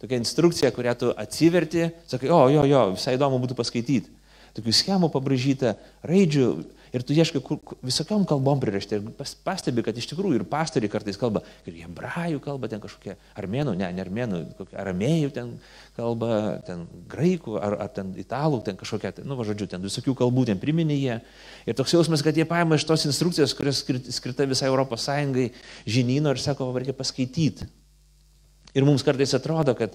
Tokia 0.00 0.16
instrukcija, 0.16 0.70
kurią 0.72 0.94
tu 0.96 1.10
atsiverti, 1.12 1.90
sakai, 2.08 2.30
o, 2.32 2.40
jo, 2.48 2.64
jo, 2.68 2.84
visai 2.94 3.18
įdomu 3.18 3.40
būtų 3.42 3.56
paskaityti. 3.58 4.08
Tokių 4.56 4.72
schemų 4.74 5.10
pabražyta, 5.12 5.74
raidžių, 6.08 6.46
Ir 6.90 7.04
tu 7.06 7.14
ieškai 7.14 7.40
visokiom 7.86 8.24
kalbom 8.26 8.58
prirašti. 8.62 8.98
Ir 8.98 9.12
pas, 9.14 9.30
pastebi, 9.46 9.84
kad 9.86 9.96
iš 9.98 10.08
tikrųjų 10.10 10.40
ir 10.40 10.44
pastoriai 10.50 10.90
kartais 10.90 11.18
kalba, 11.20 11.42
ir 11.68 11.76
hebrajų 11.84 12.40
kalba 12.42 12.70
ten 12.72 12.82
kažkokie, 12.82 13.14
armėnų, 13.38 13.76
ne, 13.78 13.90
ne 13.94 14.02
armėnų, 14.02 14.40
aramėjų 14.74 15.30
ten 15.36 15.52
kalba, 15.94 16.58
ten 16.66 16.82
graikų, 17.10 17.54
ar, 17.62 17.78
ar 17.86 17.92
ten 17.94 18.10
italų, 18.18 18.62
ten 18.66 18.78
kažkokia, 18.80 19.14
ten, 19.20 19.28
nu, 19.30 19.38
va, 19.38 19.46
žodžiu, 19.46 19.70
ten 19.70 19.86
visokių 19.86 20.16
kalbų 20.18 20.48
ten 20.50 20.62
priminė 20.62 20.98
jie. 20.98 21.20
Ir 21.70 21.78
toks 21.78 21.94
jausmas, 21.94 22.26
kad 22.26 22.34
jie 22.34 22.48
paima 22.48 22.78
iš 22.78 22.88
tos 22.90 23.06
instrukcijos, 23.06 23.54
kurios 23.54 23.84
skirta 24.10 24.48
visai 24.50 24.70
Europos 24.72 25.06
Sąjungai 25.06 25.52
žinino 25.86 26.34
ir 26.34 26.42
sako, 26.42 26.72
reikia 26.74 26.96
paskaityti. 26.98 27.70
Ir 28.74 28.86
mums 28.86 29.06
kartais 29.06 29.34
atrodo, 29.38 29.78
kad 29.78 29.94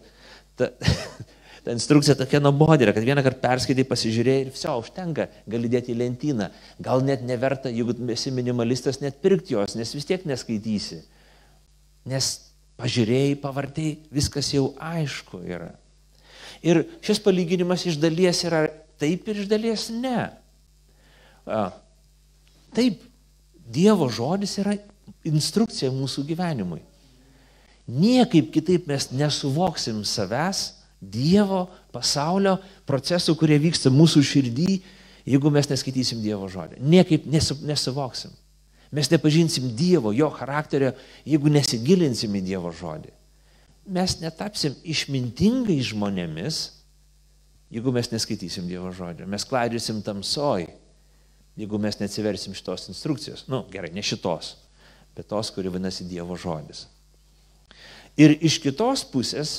ta, 0.55 0.71
ta 1.65 1.73
instrukcija 1.73 2.13
tokia 2.19 2.39
nuobodė, 2.43 2.91
kad 2.93 3.05
vieną 3.05 3.23
kartą 3.25 3.41
perskaitai, 3.47 3.87
pasižiūrėjai 3.89 4.43
ir 4.43 4.51
viso, 4.53 4.73
užtenka, 4.77 5.25
gali 5.49 5.69
dėti 5.71 5.95
į 5.95 5.99
lentyną. 6.03 6.51
Gal 6.85 7.01
net 7.05 7.23
neverta, 7.25 7.71
jeigu 7.73 7.95
esi 8.13 8.33
minimalistas, 8.33 9.01
net 9.01 9.17
pirkti 9.23 9.55
jos, 9.55 9.73
nes 9.79 9.93
vis 9.97 10.05
tiek 10.05 10.27
neskaitysi. 10.29 11.01
Nes 12.11 12.29
pažiūrėjai, 12.77 13.39
pavartėjai, 13.41 13.97
viskas 14.13 14.51
jau 14.53 14.67
aišku 14.77 15.41
yra. 15.49 15.71
Ir 16.65 16.83
šis 17.05 17.21
palyginimas 17.25 17.87
iš 17.89 17.97
dalies 18.01 18.43
yra 18.45 18.67
taip 19.01 19.25
ir 19.29 19.41
iš 19.41 19.49
dalies 19.49 19.89
ne. 19.93 20.29
Taip, 22.75 23.01
Dievo 23.65 24.05
žodis 24.13 24.59
yra 24.61 24.75
instrukcija 25.25 25.89
mūsų 25.89 26.21
gyvenimui. 26.29 26.83
Niekaip 27.89 28.51
kitaip 28.53 28.85
mes 28.89 29.07
nesuvoksim 29.09 30.03
savęs, 30.05 30.74
Dievo, 31.11 31.65
pasaulio 31.93 32.57
procesų, 32.87 33.35
kurie 33.39 33.57
vyksta 33.61 33.91
mūsų 33.93 34.23
širdį, 34.25 34.79
jeigu 35.25 35.51
mes 35.53 35.69
neskaitysim 35.71 36.21
Dievo 36.23 36.49
žodį. 36.51 36.79
Niekaip 36.81 37.27
nesu, 37.29 37.57
nesuvoksim. 37.65 38.33
Mes 38.95 39.09
nepažinsim 39.11 39.67
Dievo, 39.75 40.13
jo 40.15 40.29
charakterio, 40.33 40.93
jeigu 41.27 41.51
nesigilinsim 41.51 42.35
į 42.37 42.43
Dievo 42.51 42.71
žodį. 42.75 43.11
Mes 43.95 44.17
netapsim 44.21 44.73
išmintingai 44.87 45.77
žmonėmis, 45.85 46.61
jeigu 47.73 47.93
mes 47.93 48.09
neskaitysim 48.13 48.69
Dievo 48.69 48.91
žodžio. 48.95 49.27
Mes 49.29 49.45
klaidžiusim 49.45 50.01
tamsoj, 50.05 50.67
jeigu 51.59 51.79
mes 51.81 51.99
neatsiversim 51.99 52.55
šitos 52.57 52.89
instrukcijos. 52.91 53.45
Na, 53.49 53.57
nu, 53.57 53.61
gerai, 53.73 53.91
ne 53.95 54.03
šitos, 54.05 54.55
bet 55.17 55.29
tos, 55.31 55.51
kuri 55.53 55.73
vadinasi 55.73 56.07
Dievo 56.09 56.37
žodis. 56.39 56.85
Ir 58.15 58.37
iš 58.39 58.61
kitos 58.63 59.03
pusės, 59.11 59.57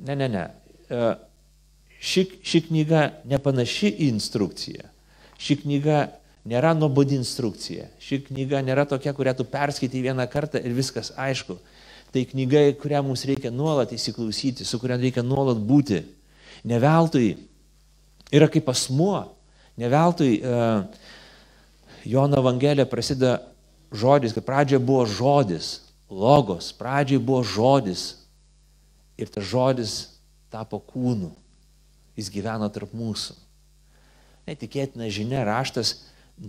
ne, 0.00 0.16
ne, 0.16 0.28
ne, 0.30 0.44
ši, 0.88 2.26
ši 2.44 2.60
knyga 2.68 3.06
nepanaši 3.28 3.92
į 3.92 4.10
instrukciją. 4.12 4.90
Ši 5.40 5.58
knyga 5.62 6.04
nėra 6.48 6.74
nuobodi 6.76 7.16
instrukcija. 7.18 7.88
Ši 8.02 8.20
knyga 8.28 8.60
nėra 8.64 8.84
tokia, 8.88 9.14
kurią 9.16 9.34
tu 9.38 9.46
perskaitai 9.48 10.04
vieną 10.04 10.26
kartą 10.30 10.60
ir 10.60 10.76
viskas 10.76 11.12
aišku. 11.16 11.56
Tai 12.14 12.22
knyga, 12.30 12.68
kurią 12.78 13.00
mums 13.02 13.24
reikia 13.26 13.50
nuolat 13.50 13.92
įsiklausyti, 13.96 14.66
su 14.66 14.78
kuria 14.78 15.00
reikia 15.00 15.24
nuolat 15.26 15.58
būti. 15.58 16.04
Neveltui 16.64 17.34
yra 18.32 18.46
kaip 18.52 18.68
asmuo. 18.70 19.24
Neveltui 19.80 20.38
uh, 20.38 20.84
Jono 22.06 22.38
Evangelija 22.38 22.86
prasideda 22.86 23.40
žodis, 23.90 24.34
kad 24.36 24.44
pradžioje 24.46 24.84
buvo 24.84 25.02
žodis, 25.08 25.80
logos, 26.10 26.70
pradžiai 26.76 27.18
buvo 27.18 27.42
žodis 27.42 28.04
ir 29.18 29.30
tas 29.32 29.46
žodis 29.46 30.13
tapo 30.54 30.78
kūnu. 30.78 31.32
Jis 32.14 32.30
gyveno 32.30 32.70
tarp 32.70 32.94
mūsų. 32.94 33.34
Netikėtina 34.46 35.08
žinia, 35.10 35.42
raštas 35.48 35.96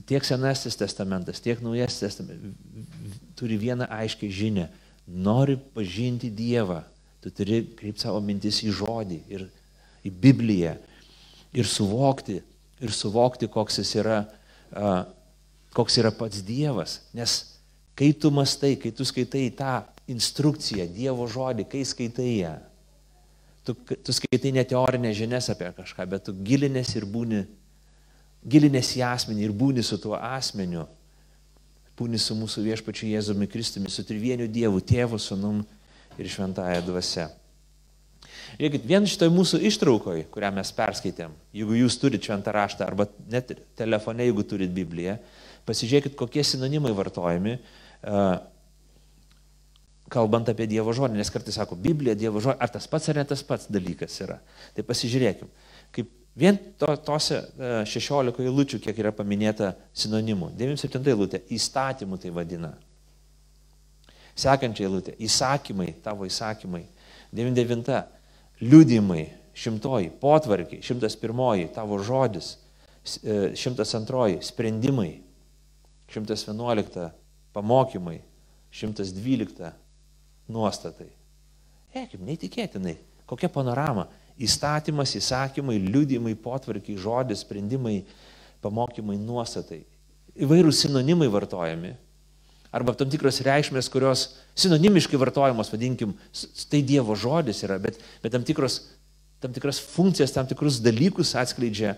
tiek 0.10 0.26
Senasis 0.26 0.78
testamentas, 0.78 1.42
tiek 1.42 1.62
Naujasis 1.64 2.04
testamentas 2.04 2.54
turi 3.36 3.58
vieną 3.60 3.88
aiškiai 3.92 4.32
žinę. 4.32 4.70
Nori 5.06 5.58
pažinti 5.76 6.32
Dievą, 6.34 6.82
tu 7.22 7.30
turi 7.30 7.62
kreipti 7.78 8.06
savo 8.06 8.22
mintis 8.24 8.64
į 8.66 8.74
žodį 8.74 9.20
ir 9.30 9.48
į 10.06 10.12
Bibliją 10.22 10.76
ir 11.56 11.68
suvokti, 11.70 12.40
ir 12.82 12.94
suvokti, 12.94 13.50
koks 13.52 13.80
jis 13.82 13.94
yra, 14.02 14.24
koks 15.76 16.00
yra 16.02 16.12
pats 16.16 16.42
Dievas. 16.46 17.00
Nes 17.14 17.38
kai 17.96 18.12
tu 18.18 18.32
mastai, 18.34 18.76
kai 18.82 18.92
tu 18.96 19.06
skaitai 19.08 19.48
tą 19.56 19.76
instrukciją, 20.12 20.88
Dievo 20.96 21.28
žodį, 21.30 21.68
kai 21.70 21.86
skaitai 21.88 22.32
ją, 22.42 22.56
tu, 23.65 23.75
tu 23.75 24.13
skaitai 24.15 24.53
ne 24.55 24.63
teorinės 24.67 25.17
žinias 25.17 25.50
apie 25.53 25.72
kažką, 25.75 26.05
bet 26.10 26.27
tu 26.27 26.36
gilinės 26.45 26.93
ir 26.95 27.07
būni, 27.10 27.45
gilinės 28.45 28.93
į 29.00 29.05
asmenį 29.10 29.48
ir 29.48 29.55
būni 29.55 29.84
su 29.86 29.98
tuo 30.01 30.15
asmeniu, 30.19 30.86
būni 31.98 32.19
su 32.22 32.36
mūsų 32.38 32.65
viešpačiu 32.67 33.10
Jėzumi 33.10 33.48
Kristumi, 33.50 33.89
su 33.89 34.05
trivieniu 34.05 34.48
Dievu, 34.51 34.84
tėvu, 34.84 35.19
sunum 35.22 35.63
ir 36.19 36.29
šventąją 36.31 36.84
dvasia. 36.86 37.29
Žiūrėkit, 38.55 38.86
vien 38.88 39.07
šitoj 39.10 39.31
mūsų 39.34 39.60
ištraukoj, 39.67 40.25
kurią 40.31 40.51
mes 40.55 40.69
perskaitėm, 40.75 41.34
jeigu 41.55 41.75
jūs 41.81 41.98
turite 42.00 42.29
šventą 42.29 42.53
raštą, 42.55 42.86
arba 42.88 43.07
net 43.31 43.51
telefone, 43.75 44.27
jeigu 44.27 44.45
turite 44.48 44.75
Bibliją, 44.75 45.17
pasižiūrėkit, 45.67 46.15
kokie 46.19 46.43
sinonimai 46.45 46.93
vartojami, 46.95 47.57
kalbant 50.12 50.50
apie 50.52 50.68
Dievo 50.70 50.94
žodį, 50.94 51.18
nes 51.18 51.32
kartais 51.34 51.58
sako, 51.58 51.78
Biblija, 51.82 52.16
Dievo 52.18 52.42
žodį, 52.44 52.60
ar 52.62 52.72
tas 52.74 52.88
pats 52.90 53.10
ar 53.10 53.20
ne 53.20 53.26
tas 53.28 53.42
pats 53.46 53.70
dalykas 53.72 54.18
yra. 54.22 54.38
Tai 54.76 54.86
pasižiūrėkim, 54.86 55.50
kaip 55.96 56.12
vien 56.38 56.60
to, 56.80 56.90
tose 57.08 57.40
16 57.90 58.44
eilučių, 58.46 58.82
kiek 58.84 59.00
yra 59.02 59.14
paminėta 59.16 59.74
sinonimų. 59.98 60.52
97 60.60 61.14
eilutė, 61.14 61.42
įstatymų 61.56 62.20
tai 62.22 62.34
vadina. 62.36 62.76
Sekančia 64.36 64.86
eilutė, 64.90 65.16
įsakymai, 65.24 65.94
tavo 66.04 66.28
įsakymai. 66.28 66.84
99 67.36 68.02
liūdimai, 68.62 69.24
šimtoji, 69.56 70.12
potvarkiai, 70.20 70.84
šimtas 70.84 71.16
pirmoji, 71.20 71.70
tavo 71.76 71.98
žodis, 72.04 72.58
e, 73.24 73.56
šimtas 73.56 73.96
antroji, 73.96 74.42
sprendimai, 74.44 75.22
šimtas 76.12 76.44
vienuolikta, 76.48 77.10
pamokymai, 77.56 78.20
šimtas 78.76 79.14
dvylikta, 79.16 79.72
nuostatai. 80.52 81.10
Ekim, 81.96 82.25
neįtikėtinai, 82.28 82.98
kokia 83.30 83.50
panorama. 83.52 84.08
Įstatymas, 84.36 85.14
įsakymai, 85.16 85.78
liūdimai, 85.80 86.34
potvarkiai, 86.36 86.98
žodis, 87.00 87.46
sprendimai, 87.46 88.02
pamokymai, 88.64 89.16
nuostatai. 89.22 89.86
Įvairūs 90.36 90.82
sinonimai 90.84 91.30
vartojami 91.32 91.94
arba 92.75 92.92
tam 92.98 93.08
tikros 93.12 93.40
reikšmės, 93.46 93.88
kurios 93.92 94.25
sinonimiškai 94.60 95.20
vartojamos, 95.20 95.72
vadinkim, 95.72 96.12
tai 96.68 96.82
Dievo 96.84 97.16
žodis 97.16 97.64
yra, 97.64 97.78
bet, 97.80 98.02
bet 98.24 98.34
tam, 98.36 98.44
tikros, 98.44 98.82
tam 99.44 99.56
tikras 99.56 99.80
funkcijas, 99.80 100.34
tam 100.36 100.50
tikrus 100.50 100.82
dalykus 100.84 101.32
atskleidžia, 101.40 101.96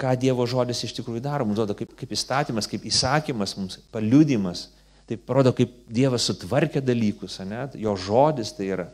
ką 0.00 0.14
Dievo 0.20 0.46
žodis 0.48 0.80
iš 0.86 0.96
tikrųjų 0.96 1.20
daro, 1.24 1.44
mums 1.44 1.60
duoda 1.60 1.76
kaip, 1.76 1.92
kaip 1.98 2.16
įstatymas, 2.16 2.68
kaip 2.70 2.88
įsakymas, 2.88 3.56
mums 3.60 3.76
paliudimas, 3.92 4.70
tai 5.06 5.18
parodo, 5.18 5.52
kaip 5.54 5.72
Dievas 5.92 6.26
sutvarkė 6.26 6.82
dalykus, 6.82 7.38
ne? 7.46 7.66
jo 7.78 7.94
žodis 7.96 8.52
tai 8.56 8.70
yra, 8.74 8.86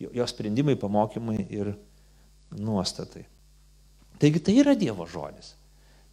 jo, 0.00 0.26
sprendimai, 0.28 0.76
pamokymai 0.80 1.38
ir 1.48 1.72
nuostatai. 2.56 3.24
Taigi 4.20 4.42
tai 4.44 4.58
yra 4.62 4.76
Dievo 4.78 5.06
žodis. 5.08 5.54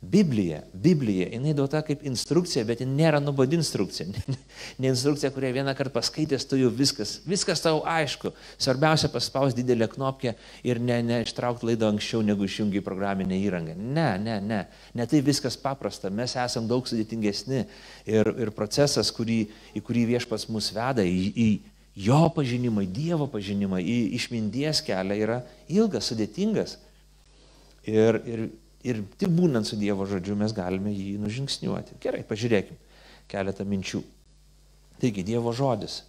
Biblija, 0.03 0.59
Biblija, 0.73 1.29
jinai 1.31 1.53
duota 1.55 1.79
kaip 1.85 2.01
instrukcija, 2.03 2.65
bet 2.67 2.81
ji 2.83 2.87
nėra 2.89 3.21
nubodi 3.23 3.55
instrukcija. 3.55 4.09
ne 4.81 4.89
instrukcija, 4.91 5.31
kurią 5.31 5.53
vieną 5.55 5.73
kartą 5.77 5.93
paskaitęs, 5.95 6.43
tu 6.49 6.57
jau 6.59 6.71
viskas, 6.73 7.15
viskas 7.29 7.63
tau 7.63 7.79
aišku. 7.87 8.33
Svarbiausia 8.61 9.07
paspaus 9.13 9.55
didelę 9.55 9.87
knopkę 9.93 10.33
ir 10.67 10.81
ne, 10.83 10.97
ne 11.07 11.21
ištraukti 11.23 11.69
laidą 11.69 11.93
anksčiau, 11.93 12.19
negu 12.25 12.43
išjungi 12.49 12.83
programinę 12.83 13.37
įrangą. 13.45 13.77
Ne, 13.79 14.09
ne, 14.19 14.39
ne. 14.43 14.63
Ne 14.93 15.07
tai 15.07 15.21
viskas 15.23 15.55
paprasta. 15.59 16.11
Mes 16.11 16.35
esame 16.35 16.67
daug 16.67 16.89
sudėtingesni. 16.89 17.63
Ir, 18.09 18.31
ir 18.43 18.51
procesas, 18.57 19.11
kurį, 19.15 19.45
į 19.71 19.83
kurį 19.87 20.07
viešpas 20.11 20.49
mus 20.51 20.67
veda, 20.75 21.05
į, 21.07 21.29
į 21.31 21.47
jo 22.09 22.25
pažinimą, 22.35 22.83
į 22.83 22.91
Dievo 22.97 23.29
pažinimą, 23.31 23.79
į 23.79 23.97
išminties 24.19 24.83
kelią 24.83 25.21
yra 25.21 25.39
ilgas, 25.71 26.11
sudėtingas. 26.11 26.75
Ir, 27.87 28.19
ir 28.27 28.45
Ir 28.83 29.03
tik 29.19 29.31
būnant 29.31 29.67
su 29.67 29.77
Dievo 29.79 30.05
žodžiu 30.07 30.35
mes 30.35 30.51
galime 30.55 30.91
jį 30.91 31.15
nužingsniuoti. 31.21 31.99
Gerai, 32.03 32.23
pažiūrėkim 32.27 32.79
keletą 33.31 33.65
minčių. 33.67 34.01
Taigi, 34.99 35.23
Dievo 35.23 35.53
žodis. 35.55 36.01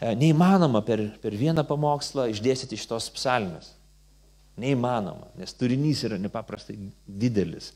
E, 0.00 0.12
neįmanoma 0.18 0.82
per, 0.86 1.02
per 1.22 1.34
vieną 1.38 1.64
pamokslą 1.66 2.28
išdėstyti 2.32 2.78
šitos 2.78 3.10
psalmės. 3.14 3.72
Neįmanoma, 4.60 5.32
nes 5.34 5.50
turinys 5.58 6.04
yra 6.06 6.18
nepaprastai 6.22 6.76
didelis. 7.06 7.72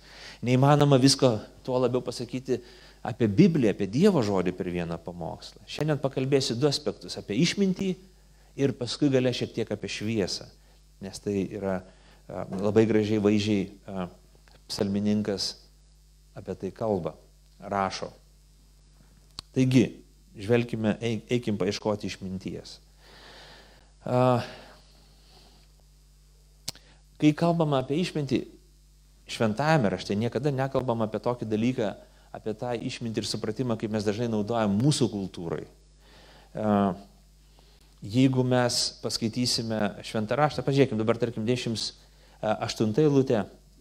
Neįmanoma 0.46 1.01
visko 1.03 1.33
tuo 1.66 1.81
labiau 1.83 2.05
pasakyti 2.07 2.61
apie 3.03 3.27
Bibliją, 3.27 3.72
apie 3.74 3.88
Dievo 3.90 4.22
žodį 4.22 4.55
per 4.55 4.70
vieną 4.70 5.01
pamokslą. 5.03 5.64
Šiandien 5.66 5.98
pakalbėsiu 6.03 6.55
du 6.59 6.70
aspektus- 6.70 7.18
apie 7.20 7.35
išmintį 7.42 7.90
ir 8.59 8.74
paskui 8.79 9.11
galę 9.11 9.35
šiek 9.35 9.55
tiek 9.55 9.72
apie 9.74 9.90
šviesą, 9.90 10.46
nes 11.03 11.18
tai 11.18 11.48
yra 11.51 11.83
e, 11.83 12.46
labai 12.62 12.87
gražiai, 12.87 13.18
vaizdžiai 13.22 13.66
e, 13.66 14.09
psalmininkas 14.69 15.57
apie 16.39 16.55
tai 16.55 16.71
kalba, 16.75 17.17
rašo. 17.59 18.13
Taigi, 19.57 19.89
žvelgime, 20.39 20.95
eikim 21.33 21.59
paieškoti 21.59 22.07
išminties. 22.07 22.79
Kai 27.19 27.33
kalbama 27.35 27.83
apie 27.83 27.99
išmintį, 27.99 28.45
šventajame 29.29 29.91
rašte 29.91 30.15
niekada 30.15 30.53
nekalbam 30.55 31.03
apie 31.05 31.19
tokį 31.21 31.49
dalyką, 31.51 31.91
apie 32.39 32.55
tą 32.55 32.77
išmintį 32.77 33.25
ir 33.25 33.29
supratimą, 33.29 33.75
kaip 33.81 33.91
mes 33.91 34.07
dažnai 34.07 34.31
naudojam 34.31 34.79
mūsų 34.79 35.11
kultūrai. 35.11 35.67
Jeigu 37.99 38.45
mes 38.47 38.75
paskaitysime 39.03 40.05
šventą 40.07 40.39
raštą, 40.39 40.63
pažiūrėkime 40.63 41.01
dabar, 41.03 41.19
tarkim, 41.19 41.43
28 41.49 42.95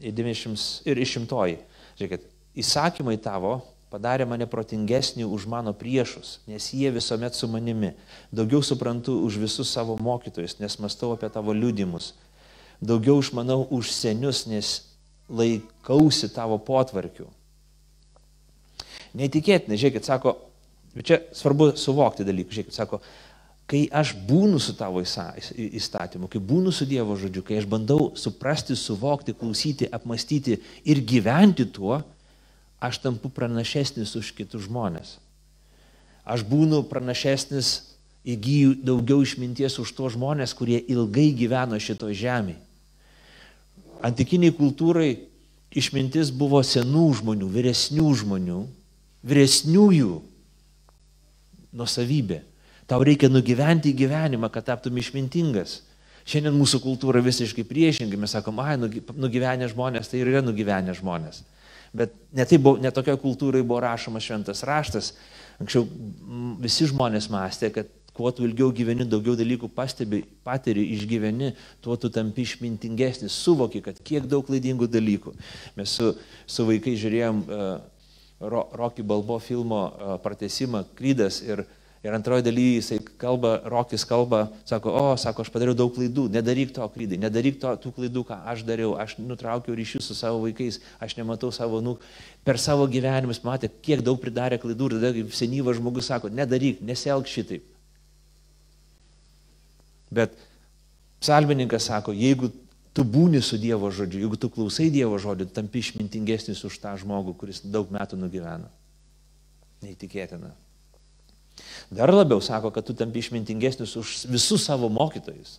eilutę, 0.01 0.21
90 0.21 0.86
ir 0.86 0.97
išimtoji. 0.97 1.57
Žiūrėkit, 1.97 2.27
įsakymai 2.57 3.17
tavo 3.17 3.62
padarė 3.91 4.27
mane 4.27 4.45
protingesnį 4.45 5.25
už 5.25 5.47
mano 5.47 5.73
priešus, 5.73 6.39
nes 6.47 6.73
jie 6.73 6.91
visuomet 6.91 7.33
su 7.36 7.47
manimi. 7.47 7.93
Daugiau 8.31 8.62
suprantu 8.62 9.23
už 9.23 9.38
visus 9.39 9.71
savo 9.71 9.97
mokytojus, 9.97 10.60
nes 10.60 10.77
mastau 10.79 11.13
apie 11.15 11.29
tavo 11.29 11.53
liudimus. 11.53 12.13
Daugiau 12.81 13.19
išmanau 13.19 13.67
už 13.71 13.91
senius, 13.91 14.45
nes 14.45 14.83
laikausi 15.29 16.29
tavo 16.29 16.60
potvarkių. 16.60 17.27
Neįtikėtina, 19.17 19.79
žiūrėkit, 19.79 20.05
sako, 20.05 20.36
čia 21.01 21.23
svarbu 21.33 21.71
suvokti 21.79 22.27
dalykų, 22.27 22.53
žiūrėkit, 22.53 22.75
sako, 22.75 22.99
kai 23.67 23.86
aš 23.91 24.13
būnu 24.27 24.60
su 24.63 24.73
tavo 24.80 25.01
įstatymu, 25.03 26.30
kai 26.32 26.39
būnu 26.39 26.71
su 26.71 26.88
Dievo 26.88 27.17
žodžiu, 27.19 27.43
kai 27.43 27.60
aš 27.60 27.67
bandau 27.67 28.13
suprasti, 28.15 28.77
suvokti, 28.80 29.36
klausyti, 29.36 29.89
apmastyti 29.91 30.62
ir 30.88 31.03
gyventi 31.03 31.67
tuo, 31.67 31.99
aš 32.80 33.01
tampu 33.03 33.30
pranašesnis 33.34 34.15
už 34.15 34.32
kitus 34.38 34.69
žmonės. 34.69 35.17
Aš 36.27 36.47
būnu 36.47 36.86
pranašesnis, 36.88 37.97
įgyju 38.27 38.77
daugiau 38.84 39.23
išminties 39.23 39.77
už 39.80 39.91
tos 39.95 40.15
žmonės, 40.15 40.56
kurie 40.56 40.80
ilgai 40.91 41.30
gyveno 41.36 41.80
šito 41.80 42.10
žemėje. 42.12 42.60
Antikiniai 44.03 44.53
kultūrai 44.53 45.15
išmintis 45.73 46.30
buvo 46.32 46.60
senų 46.63 47.08
žmonių, 47.19 47.47
vyresnių 47.49 48.10
žmonių, 48.21 48.60
vyresniųjų 49.27 50.12
nusavybė. 51.77 52.43
Tau 52.88 53.04
reikia 53.04 53.28
nugyventi 53.30 53.91
gyvenimą, 53.91 54.47
kad 54.52 54.69
taptum 54.69 54.95
išmintingas. 55.00 55.82
Šiandien 56.28 56.56
mūsų 56.56 56.80
kultūra 56.84 57.19
visiškai 57.23 57.65
priešingai. 57.67 58.19
Mes 58.19 58.32
sakom, 58.36 58.60
ai, 58.63 58.78
nugyvenę 58.80 59.67
žmonės, 59.71 60.08
tai 60.12 60.21
ir 60.21 60.32
yra 60.32 60.41
nugyvenę 60.43 60.95
žmonės. 60.95 61.41
Bet 61.95 62.15
netai 62.36 62.60
buvo, 62.60 62.80
netokio 62.84 63.15
kultūrai 63.19 63.63
buvo 63.63 63.82
rašomas 63.84 64.23
šventas 64.23 64.63
raštas. 64.67 65.13
Anksčiau 65.60 65.88
visi 66.63 66.88
žmonės 66.88 67.30
mąstė, 67.32 67.71
kad 67.76 67.91
kuo 68.15 68.32
tu 68.36 68.47
ilgiau 68.47 68.71
gyveni, 68.76 69.06
daugiau 69.08 69.36
dalykų 69.39 69.69
pastebi, 69.76 70.23
patiri, 70.47 70.84
išgyveni, 70.95 71.52
tuo 71.84 71.95
tu 72.00 72.10
tampi 72.12 72.43
išmintingesnis, 72.47 73.36
suvoki, 73.45 73.84
kad 73.86 74.00
kiek 74.04 74.28
daug 74.32 74.45
klaidingų 74.47 74.88
dalykų. 74.89 75.36
Mes 75.78 75.95
su, 76.00 76.13
su 76.50 76.65
vaikai 76.67 76.95
žiūrėjom 76.97 77.43
uh, 77.45 77.67
Rocky 78.80 79.06
Balbo 79.06 79.38
filmo 79.43 79.84
uh, 79.88 80.15
pratesimą 80.23 80.84
Krydas 80.97 81.43
ir 81.45 81.63
uh, 81.63 81.76
Ir 82.05 82.13
antroji 82.13 82.45
daly 82.45 82.65
jisai 82.77 82.99
kalba, 83.19 83.55
Rokis 83.65 84.05
kalba, 84.05 84.43
sako, 84.69 84.91
o, 84.93 85.15
sako, 85.17 85.43
aš 85.43 85.49
padariau 85.51 85.73
daug 85.77 85.89
klaidų, 85.95 86.27
nedaryk 86.33 86.69
to 86.75 86.86
klydai, 86.93 87.17
nedaryk 87.23 87.57
to, 87.62 87.71
tų 87.81 87.91
klaidų, 87.95 88.23
ką 88.29 88.38
aš 88.53 88.62
dariau, 88.67 88.93
aš 89.01 89.15
nutraukiau 89.17 89.75
ryšius 89.75 90.12
su 90.12 90.17
savo 90.17 90.43
vaikais, 90.43 90.77
aš 91.03 91.17
nematau 91.17 91.49
savo, 91.55 91.81
nu, 91.81 91.95
per 92.45 92.62
savo 92.62 92.86
gyvenimus 92.91 93.41
matė, 93.45 93.71
kiek 93.81 94.03
daug 94.05 94.21
pridarė 94.21 94.60
klaidų 94.62 94.91
ir 94.91 94.95
tada 94.99 95.25
senyvas 95.36 95.81
žmogus 95.81 96.12
sako, 96.12 96.29
nedaryk, 96.29 96.83
nesielg 96.86 97.25
šitaip. 97.27 97.65
Bet 100.13 100.38
psalmininkas 101.19 101.89
sako, 101.89 102.13
jeigu 102.15 102.51
tu 102.93 103.03
būni 103.05 103.41
su 103.41 103.57
Dievo 103.62 103.89
žodžiu, 103.93 104.21
jeigu 104.23 104.38
tu 104.38 104.49
klausai 104.53 104.88
Dievo 104.93 105.17
žodžiu, 105.21 105.49
tampi 105.53 105.81
išmintingesnis 105.81 106.63
už 106.65 106.77
tą 106.81 106.93
žmogų, 107.01 107.36
kuris 107.41 107.65
daug 107.65 107.89
metų 107.93 108.21
nugyveno. 108.21 108.69
Neįtikėtina. 109.81 110.53
Dar 111.91 112.12
labiau 112.12 112.41
sako, 112.43 112.71
kad 112.76 112.84
tu 112.84 112.95
tampi 112.97 113.21
išmintingesnis 113.23 113.95
už 113.95 114.15
visus 114.28 114.65
savo 114.67 114.89
mokytojus. 114.91 115.58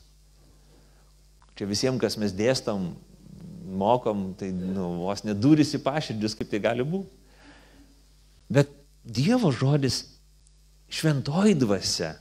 Čia 1.56 1.66
visiems, 1.66 2.00
kas 2.00 2.18
mes 2.20 2.34
dėstam, 2.36 2.92
mokom, 3.68 4.32
tai 4.38 4.50
nu, 4.52 5.04
vos 5.04 5.24
nedūris 5.24 5.74
į 5.76 5.82
paširdžius, 5.84 6.36
kaip 6.38 6.50
tai 6.52 6.60
gali 6.62 6.86
būti. 6.86 7.10
Bet 8.48 8.72
Dievo 9.08 9.50
žodis 9.54 10.02
šventoji 10.92 11.54
dvasia, 11.56 12.14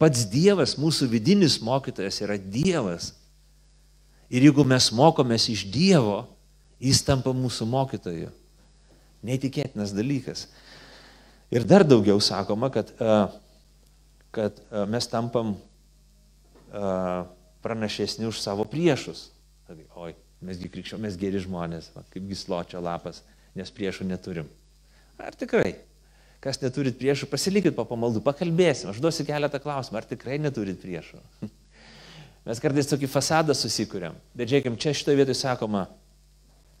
pats 0.00 0.24
Dievas, 0.32 0.78
mūsų 0.80 1.10
vidinis 1.12 1.58
mokytojas 1.64 2.22
yra 2.24 2.38
Dievas. 2.40 3.12
Ir 4.32 4.46
jeigu 4.48 4.64
mes 4.64 4.88
mokomės 4.96 5.50
iš 5.52 5.66
Dievo, 5.68 6.22
jis 6.80 7.02
tampa 7.04 7.34
mūsų 7.36 7.68
mokytoju. 7.68 8.30
Neįtikėtinas 9.22 9.92
dalykas. 9.94 10.48
Ir 11.52 11.66
dar 11.68 11.84
daugiau 11.84 12.16
sakoma, 12.24 12.70
kad, 12.72 12.94
kad 14.32 14.60
mes 14.88 15.08
tampam 15.12 15.52
pranašesni 17.62 18.24
už 18.26 18.40
savo 18.40 18.64
priešus. 18.64 19.28
Oi, 20.00 20.14
mesgi 20.44 20.70
krikščio, 20.72 20.98
mes 21.00 21.16
geri 21.20 21.40
žmonės, 21.44 21.92
va, 21.94 22.04
kaip 22.12 22.24
gisločio 22.28 22.80
lapas, 22.82 23.20
nes 23.56 23.70
priešų 23.72 24.08
neturim. 24.08 24.48
Ar 25.20 25.36
tikrai? 25.38 25.76
Kas 26.42 26.58
neturit 26.64 26.96
priešų, 26.98 27.28
pasilikit 27.30 27.76
po 27.76 27.84
pamaldų, 27.86 28.24
pakalbėsim, 28.24 28.90
aš 28.90 28.98
duosiu 29.04 29.28
keletą 29.28 29.60
klausimų, 29.62 30.00
ar 30.00 30.08
tikrai 30.10 30.40
neturit 30.42 30.80
priešų. 30.82 31.20
Mes 32.48 32.58
kartais 32.58 32.88
tokį 32.90 33.06
fasadą 33.12 33.54
susikūrėm, 33.54 34.16
bet 34.34 34.50
žiūrėkime, 34.50 34.80
čia 34.82 34.96
šitoje 34.96 35.20
vietoje 35.20 35.38
sakoma, 35.38 35.84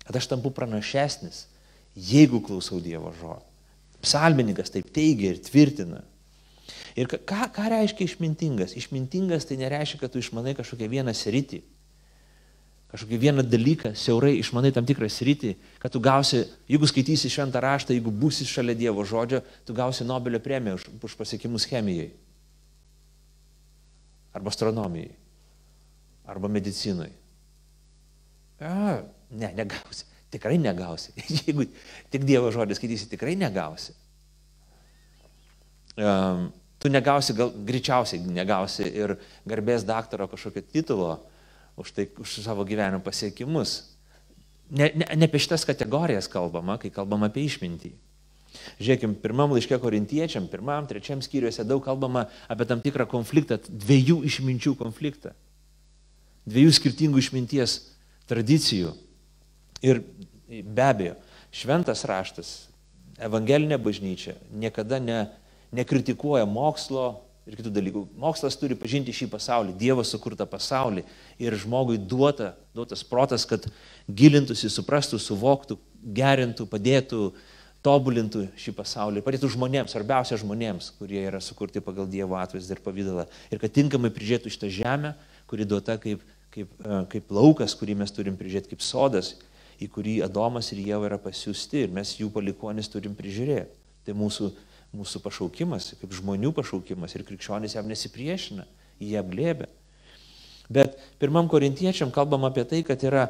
kad 0.02 0.18
aš 0.18 0.32
tampu 0.32 0.50
pranašesnis, 0.56 1.44
jeigu 1.94 2.42
klausau 2.42 2.80
Dievo 2.82 3.12
žodžio. 3.20 3.51
Psalmininkas 4.02 4.72
taip 4.74 4.90
teigia 4.94 5.32
ir 5.34 5.42
tvirtina. 5.42 6.02
Ir 6.98 7.08
ką, 7.08 7.46
ką 7.54 7.68
reiškia 7.72 8.04
išmintingas? 8.04 8.74
Išmintingas 8.76 9.46
tai 9.48 9.56
nereiškia, 9.60 10.02
kad 10.02 10.12
tu 10.12 10.20
išmanai 10.20 10.52
kažkokią 10.58 10.90
vieną 10.92 11.14
sritį, 11.16 11.62
kažkokį 12.92 13.20
vieną 13.22 13.44
dalyką, 13.48 13.94
siaurai 13.96 14.34
išmanai 14.36 14.74
tam 14.76 14.84
tikrą 14.88 15.08
sritį, 15.08 15.54
kad 15.80 15.94
tu 15.94 16.02
gausi, 16.04 16.42
jeigu 16.68 16.88
skaitysi 16.90 17.30
šventą 17.32 17.62
raštą, 17.64 17.96
jeigu 17.96 18.12
būsi 18.12 18.44
šalia 18.48 18.76
Dievo 18.76 19.06
žodžio, 19.08 19.40
tu 19.64 19.72
gausi 19.76 20.04
Nobelio 20.04 20.42
premiją 20.44 20.76
už, 20.76 20.90
už 21.08 21.16
pasiekimus 21.16 21.64
chemijai. 21.70 22.10
Arba 24.36 24.52
astronomijai. 24.52 25.14
Arba 26.28 26.52
medicinai. 26.52 27.10
A, 28.60 29.00
ne, 29.32 29.48
negausi. 29.56 30.11
Tikrai 30.32 30.56
negausi. 30.60 31.12
Jeigu 31.42 31.66
tik 32.12 32.24
Dievo 32.28 32.50
žodį 32.54 32.78
skaitysi, 32.78 33.10
tikrai 33.12 33.34
negausi. 33.36 33.94
Um, 36.00 36.48
tu 36.80 36.88
negausi, 36.88 37.34
gal, 37.36 37.52
greičiausiai 37.68 38.24
negausi 38.32 38.86
ir 38.88 39.18
garbės 39.48 39.84
daktaro 39.84 40.26
kažkokio 40.30 40.64
titulo 40.72 41.10
už, 41.76 41.92
tai, 41.92 42.06
už 42.18 42.38
savo 42.40 42.64
gyvenimo 42.64 43.04
pasiekimus. 43.04 43.92
Ne, 44.72 44.88
ne, 44.96 45.04
ne 45.04 45.28
apie 45.28 45.42
šitas 45.42 45.66
kategorijas 45.68 46.30
kalbama, 46.32 46.78
kai 46.80 46.88
kalbama 46.94 47.28
apie 47.28 47.44
išmintį. 47.44 47.92
Žiūrėkime, 48.80 49.16
pirmam 49.20 49.52
laiške 49.54 49.76
korintiečiam, 49.80 50.48
pirmam, 50.50 50.88
trečiam 50.88 51.20
skyriuose 51.24 51.64
daug 51.68 51.84
kalbama 51.84 52.26
apie 52.52 52.66
tam 52.68 52.82
tikrą 52.84 53.06
konfliktą, 53.08 53.60
dviejų 53.68 54.22
išminčių 54.28 54.74
konfliktą, 54.80 55.32
dviejų 56.48 56.74
skirtingų 56.80 57.22
išminties 57.22 57.78
tradicijų. 58.28 58.92
Ir 59.82 60.02
be 60.48 60.84
abejo, 60.84 61.16
šventas 61.54 62.04
raštas, 62.08 62.52
evangelinė 63.22 63.78
bažnyčia 63.82 64.36
niekada 64.50 65.00
ne, 65.02 65.26
nekritikuoja 65.74 66.46
mokslo 66.48 67.06
ir 67.48 67.56
kitų 67.58 67.72
dalykų. 67.74 68.02
Mokslas 68.22 68.56
turi 68.58 68.76
pažinti 68.78 69.14
šį 69.14 69.28
pasaulį, 69.32 69.74
Dievo 69.78 70.04
sukurtą 70.06 70.46
pasaulį 70.48 71.04
ir 71.42 71.56
žmogui 71.58 71.98
duota, 71.98 72.52
duotas 72.76 73.02
protas, 73.06 73.46
kad 73.48 73.66
gilintųsi, 74.06 74.70
suprastų, 74.70 75.18
suvoktų, 75.22 75.78
gerintų, 76.02 76.68
padėtų, 76.70 77.32
tobulintų 77.82 78.44
šį 78.62 78.76
pasaulį, 78.78 79.24
padėtų 79.26 79.48
žmonėms, 79.56 79.90
svarbiausia 79.90 80.38
žmonėms, 80.38 80.92
kurie 81.00 81.24
yra 81.26 81.40
sukurti 81.42 81.82
pagal 81.82 82.06
Dievo 82.10 82.36
atvaizdą 82.38 82.76
ir 82.76 82.82
pavydalą. 82.84 83.24
Ir 83.50 83.58
kad 83.58 83.74
tinkamai 83.74 84.12
prižiūrėtų 84.14 84.52
šitą 84.54 84.70
žemę, 84.70 85.16
kuri 85.50 85.66
duota 85.66 85.96
kaip, 85.98 86.22
kaip, 86.54 86.70
kaip 87.10 87.34
laukas, 87.34 87.74
kurį 87.78 87.98
mes 88.04 88.14
turim 88.14 88.38
prižiūrėti, 88.38 88.76
kaip 88.76 88.86
sodas 88.86 89.34
į 89.80 89.88
kurį 89.92 90.16
Adomas 90.26 90.72
ir 90.74 90.82
Jėva 90.82 91.08
yra 91.10 91.18
pasiūsti 91.22 91.86
ir 91.86 91.94
mes 91.94 92.14
jų 92.18 92.30
palikonis 92.34 92.90
turim 92.92 93.14
prižiūrėti. 93.18 93.78
Tai 94.06 94.16
mūsų, 94.18 94.50
mūsų 94.98 95.22
pašaukimas, 95.24 95.92
kaip 96.00 96.16
žmonių 96.18 96.52
pašaukimas 96.56 97.14
ir 97.14 97.24
krikščionys 97.28 97.76
jam 97.78 97.88
nesipriešina, 97.90 98.66
jie 99.02 99.16
apglėbė. 99.20 99.68
Bet 100.72 100.98
pirmam 101.22 101.48
korintiečiam 101.52 102.10
kalbam 102.14 102.46
apie 102.48 102.64
tai, 102.68 102.82
kad 102.86 103.02
yra 103.04 103.28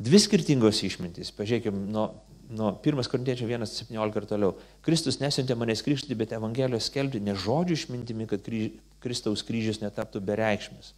dvi 0.00 0.20
skirtingos 0.20 0.82
išmintys. 0.84 1.32
Pažiūrėkime, 1.36 1.86
nuo, 1.94 2.06
nuo 2.52 2.74
1 2.84 3.10
korintiečio 3.12 3.48
1.17 3.48 4.20
ir 4.20 4.28
toliau. 4.28 4.54
Kristus 4.84 5.20
nesiuntė 5.22 5.56
manęs 5.58 5.84
krikštyti, 5.86 6.18
bet 6.18 6.36
Evangelijos 6.36 6.90
skelbti 6.90 7.22
ne 7.24 7.36
žodžių 7.38 7.78
išmintimi, 7.78 8.28
kad 8.30 8.44
kryž, 8.44 8.72
Kristaus 9.00 9.44
kryžius 9.46 9.80
netaptų 9.80 10.20
bereikšmis 10.24 10.94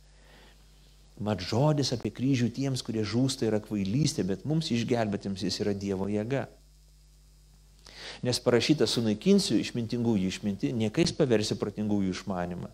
Mat 1.22 1.42
žodis 1.46 1.92
apie 1.94 2.10
kryžių 2.10 2.48
tiems, 2.56 2.82
kurie 2.82 3.04
žūsta, 3.06 3.46
yra 3.46 3.60
kvailystė, 3.62 4.24
bet 4.26 4.46
mums 4.48 4.72
išgelbėtiems 4.74 5.44
jis 5.46 5.60
yra 5.62 5.74
Dievo 5.76 6.08
jėga. 6.10 6.48
Nes 8.26 8.38
parašyta, 8.42 8.88
sunaikinsiu 8.90 9.58
išmintingųjų 9.60 10.30
išminti, 10.30 10.72
niekais 10.74 11.14
paversiu 11.14 11.56
protingųjų 11.60 12.10
išmanimą. 12.16 12.70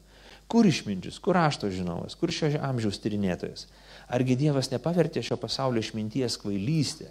Kur 0.49 0.65
išminčius, 0.65 1.19
kur 1.21 1.37
rašto 1.37 1.69
žinovas, 1.69 2.17
kur 2.17 2.33
šio 2.33 2.55
amžiaus 2.65 3.01
tyrinėtojas? 3.05 3.67
Argi 4.09 4.37
Dievas 4.41 4.71
nepavertė 4.73 5.21
šio 5.25 5.37
pasaulio 5.41 5.83
išminties 5.85 6.39
kvailystę, 6.41 7.11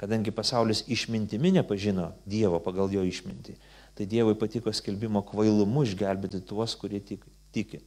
kadangi 0.00 0.32
pasaulis 0.32 0.86
išmintimi 0.88 1.52
nepažino 1.58 2.14
Dievo 2.24 2.60
pagal 2.64 2.88
jo 2.94 3.04
išmintį, 3.04 3.58
tai 3.98 4.08
Dievui 4.08 4.36
patiko 4.40 4.72
skelbimo 4.72 5.20
kvailumu 5.28 5.84
išgelbėti 5.84 6.40
tuos, 6.48 6.76
kurie 6.80 7.02
tiki. 7.04 7.82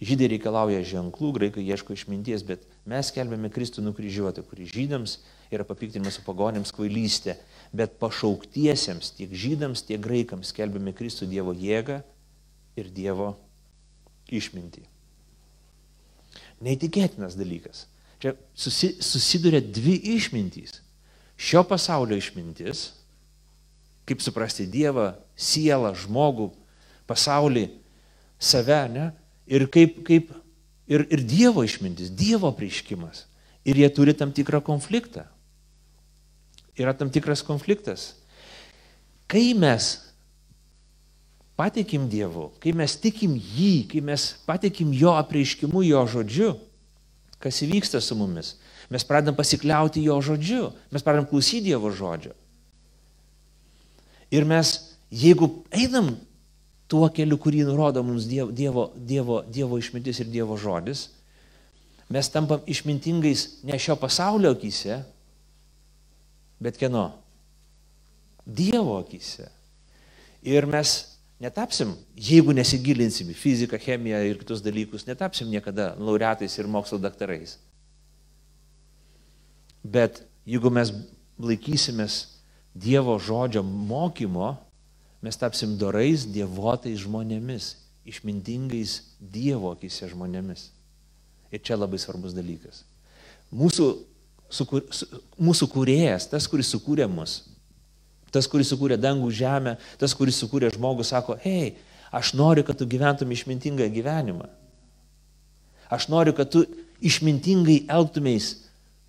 Žydai 0.00 0.30
reikalauja 0.32 0.80
ženklų, 0.86 1.34
graikai 1.36 1.62
ieško 1.68 1.92
išminties, 1.92 2.40
bet 2.48 2.62
mes 2.88 3.10
kelbėme 3.12 3.50
Kristų 3.52 3.82
nukryžiuotą, 3.84 4.40
kuri 4.48 4.64
žydams 4.64 5.18
yra 5.52 5.66
papiktinimas 5.68 6.16
su 6.16 6.24
pagonėms 6.24 6.72
kvailystė, 6.72 7.34
bet 7.76 7.98
pašauktiesiems 8.00 9.12
tiek 9.18 9.34
žydams, 9.36 9.84
tiek 9.84 10.00
graikams 10.00 10.54
kelbėme 10.56 10.94
Kristų 10.96 11.28
Dievo 11.28 11.52
jėgą 11.52 12.00
ir 12.80 12.88
Dievo 12.96 13.34
išmintį. 14.32 14.86
Neįtikėtinas 16.64 17.36
dalykas. 17.36 17.84
Čia 18.20 18.34
susi, 18.56 18.94
susiduria 19.04 19.60
dvi 19.60 19.98
išmintys. 20.16 20.80
Šio 21.40 21.60
pasaulio 21.64 22.16
išmintis, 22.20 22.90
kaip 24.08 24.20
suprasti 24.24 24.66
Dievą, 24.68 25.14
sielą, 25.36 25.94
žmogų, 25.96 26.50
pasaulį, 27.08 27.68
save, 28.40 28.82
ne? 28.92 29.06
Ir, 29.50 29.66
kaip, 29.70 29.98
kaip, 30.06 30.30
ir, 30.90 31.04
ir 31.10 31.24
Dievo 31.26 31.64
išmintis, 31.66 32.12
Dievo 32.14 32.52
prieškimas. 32.54 33.26
Ir 33.66 33.76
jie 33.76 33.90
turi 33.92 34.14
tam 34.16 34.32
tikrą 34.32 34.62
konfliktą. 34.64 35.26
Yra 36.78 36.94
tam 36.96 37.10
tikras 37.12 37.42
konfliktas. 37.44 38.14
Kai 39.28 39.52
mes 39.58 39.98
patikim 41.60 42.08
Dievu, 42.08 42.48
kai 42.62 42.72
mes 42.72 42.96
tikim 42.96 43.34
jį, 43.36 43.84
kai 43.90 44.00
mes 44.04 44.30
patikim 44.48 44.94
jo 44.96 45.12
apreiškimu, 45.18 45.82
jo 45.84 46.06
žodžiu, 46.08 46.54
kas 47.40 47.60
įvyksta 47.66 48.00
su 48.00 48.16
mumis, 48.16 48.54
mes 48.88 49.04
pradedam 49.04 49.36
pasikliauti 49.36 50.06
jo 50.06 50.16
žodžiu, 50.24 50.70
mes 50.88 51.04
pradedam 51.04 51.28
klausyti 51.28 51.68
Dievo 51.68 51.92
žodžio. 51.92 52.32
Ir 54.32 54.46
mes, 54.48 54.72
jeigu 55.12 55.50
einam 55.74 56.14
tuo 56.90 57.06
keliu, 57.14 57.38
kurį 57.38 57.62
nurodo 57.68 58.02
mums 58.02 58.26
dievo, 58.26 58.50
dievo, 58.50 58.88
dievo, 58.96 59.40
dievo 59.46 59.78
išmintis 59.78 60.20
ir 60.24 60.30
Dievo 60.32 60.56
žodis, 60.58 61.06
mes 62.10 62.30
tampam 62.32 62.64
išmintingais 62.66 63.62
ne 63.62 63.78
šio 63.78 63.94
pasaulio 64.00 64.50
akise, 64.56 64.98
bet 66.58 66.80
kieno? 66.80 67.12
Dievo 68.44 68.98
akise. 68.98 69.46
Ir 70.42 70.66
mes 70.66 70.96
netapsim, 71.40 71.92
jeigu 72.18 72.52
nesigilinsim 72.56 73.30
į 73.30 73.36
fiziką, 73.38 73.78
chemiją 73.80 74.24
ir 74.26 74.40
kitus 74.40 74.64
dalykus, 74.64 75.06
netapsim 75.06 75.50
niekada 75.52 75.92
laureatais 76.00 76.58
ir 76.58 76.68
mokslo 76.68 76.98
daktarais. 76.98 77.54
Bet 79.84 80.24
jeigu 80.48 80.72
mes 80.74 80.92
laikysimės 81.40 82.26
Dievo 82.70 83.16
žodžio 83.18 83.64
mokymo, 83.66 84.52
mes 85.22 85.36
tapsim 85.36 85.76
dorais, 85.76 86.24
dievotais 86.24 87.00
žmonėmis, 87.02 87.74
išmintingais 88.08 89.00
Dievo 89.20 89.74
akise 89.74 90.08
žmonėmis. 90.10 90.70
Ir 91.52 91.62
čia 91.62 91.76
labai 91.76 91.98
svarbus 92.00 92.32
dalykas. 92.32 92.84
Mūsų, 93.52 93.86
sukur, 94.52 94.86
su, 94.94 95.08
mūsų 95.36 95.68
kūrėjas, 95.72 96.28
tas, 96.30 96.46
kuris 96.48 96.70
sukūrė 96.72 97.08
mus, 97.10 97.42
tas, 98.30 98.46
kuris 98.48 98.70
sukūrė 98.70 98.96
dangų 99.00 99.32
žemę, 99.34 99.76
tas, 99.98 100.14
kuris 100.16 100.38
sukūrė 100.40 100.70
žmogų, 100.76 101.04
sako, 101.06 101.36
hei, 101.42 101.74
aš 102.14 102.32
noriu, 102.38 102.64
kad 102.66 102.78
tu 102.78 102.86
gyventum 102.88 103.34
išmintingą 103.34 103.90
gyvenimą. 103.92 104.46
Aš 105.90 106.06
noriu, 106.08 106.32
kad 106.38 106.52
tu 106.54 106.62
išmintingai 107.02 107.82
elgtumės 107.90 108.52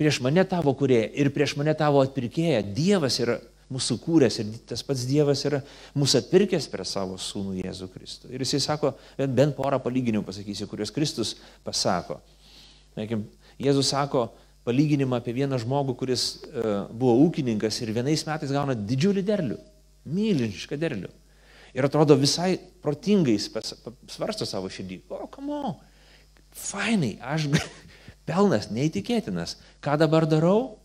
prieš 0.02 0.18
mane 0.26 0.42
tavo 0.50 0.74
kurėją 0.74 1.12
ir 1.22 1.30
prieš 1.34 1.54
mane 1.60 1.76
tavo 1.78 2.02
atpirkėją. 2.02 2.64
Dievas 2.74 3.20
yra 3.22 3.38
mūsų 3.72 3.98
kūręs 4.04 4.40
ir 4.42 4.52
tas 4.70 4.84
pats 4.86 5.06
Dievas 5.08 5.44
yra 5.48 5.62
mūsų 5.98 6.22
atpirkęs 6.22 6.68
per 6.72 6.84
savo 6.88 7.18
sūnų 7.22 7.62
Jėzų 7.62 7.88
Kristų. 7.94 8.32
Ir 8.36 8.44
jisai 8.44 8.62
sako, 8.64 8.94
bent, 9.20 9.34
bent 9.38 9.56
porą 9.58 9.80
palyginimų 9.84 10.26
pasakysiu, 10.28 10.68
kuriuos 10.72 10.94
Kristus 10.96 11.36
pasako. 11.66 12.20
Nekim, 13.00 13.26
Jėzus 13.62 13.92
sako 13.94 14.28
palyginimą 14.68 15.22
apie 15.22 15.34
vieną 15.36 15.60
žmogų, 15.62 15.96
kuris 15.98 16.26
uh, 16.44 16.90
buvo 16.92 17.16
ūkininkas 17.26 17.80
ir 17.82 17.94
vienais 17.96 18.26
metais 18.28 18.52
gauna 18.54 18.76
didžiulį 18.78 19.24
derlių, 19.26 19.58
milžinišką 20.12 20.78
derlių. 20.82 21.10
Ir 21.72 21.88
atrodo 21.88 22.18
visai 22.20 22.58
protingai 22.84 23.38
svarsto 23.40 24.46
savo 24.50 24.70
širdį. 24.72 25.00
O, 25.08 25.24
kamo, 25.32 25.78
fainai, 26.52 27.14
aš 27.24 27.48
pelnas 28.28 28.68
neįtikėtinas. 28.76 29.56
Ką 29.84 29.96
dabar 30.02 30.28
darau? 30.30 30.81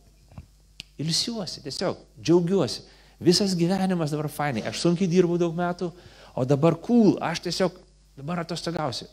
Ilsiuosi, 1.03 1.63
tiesiog 1.65 1.99
džiaugiuosi. 2.21 2.85
Visas 3.21 3.55
gyvenimas 3.57 4.13
dabar 4.13 4.29
fainai. 4.33 4.65
Aš 4.69 4.81
sunkiai 4.85 5.09
dirbu 5.11 5.39
daug 5.41 5.55
metų, 5.57 5.91
o 6.37 6.45
dabar 6.49 6.77
cool, 6.85 7.17
aš 7.25 7.43
tiesiog 7.47 7.77
dabar 8.17 8.43
atostogausiu. 8.45 9.09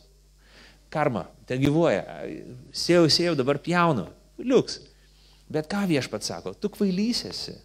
Karma, 0.92 1.24
te 1.48 1.56
gyvuoja. 1.58 2.04
Sėjau, 2.72 3.08
sėjau, 3.10 3.36
dabar 3.38 3.58
pjaunu. 3.62 4.06
Liuks. 4.40 4.80
Bet 5.50 5.68
ką 5.70 5.84
viešpat 5.90 6.24
sako, 6.24 6.54
tu 6.56 6.70
kvailysėsi. 6.72 7.56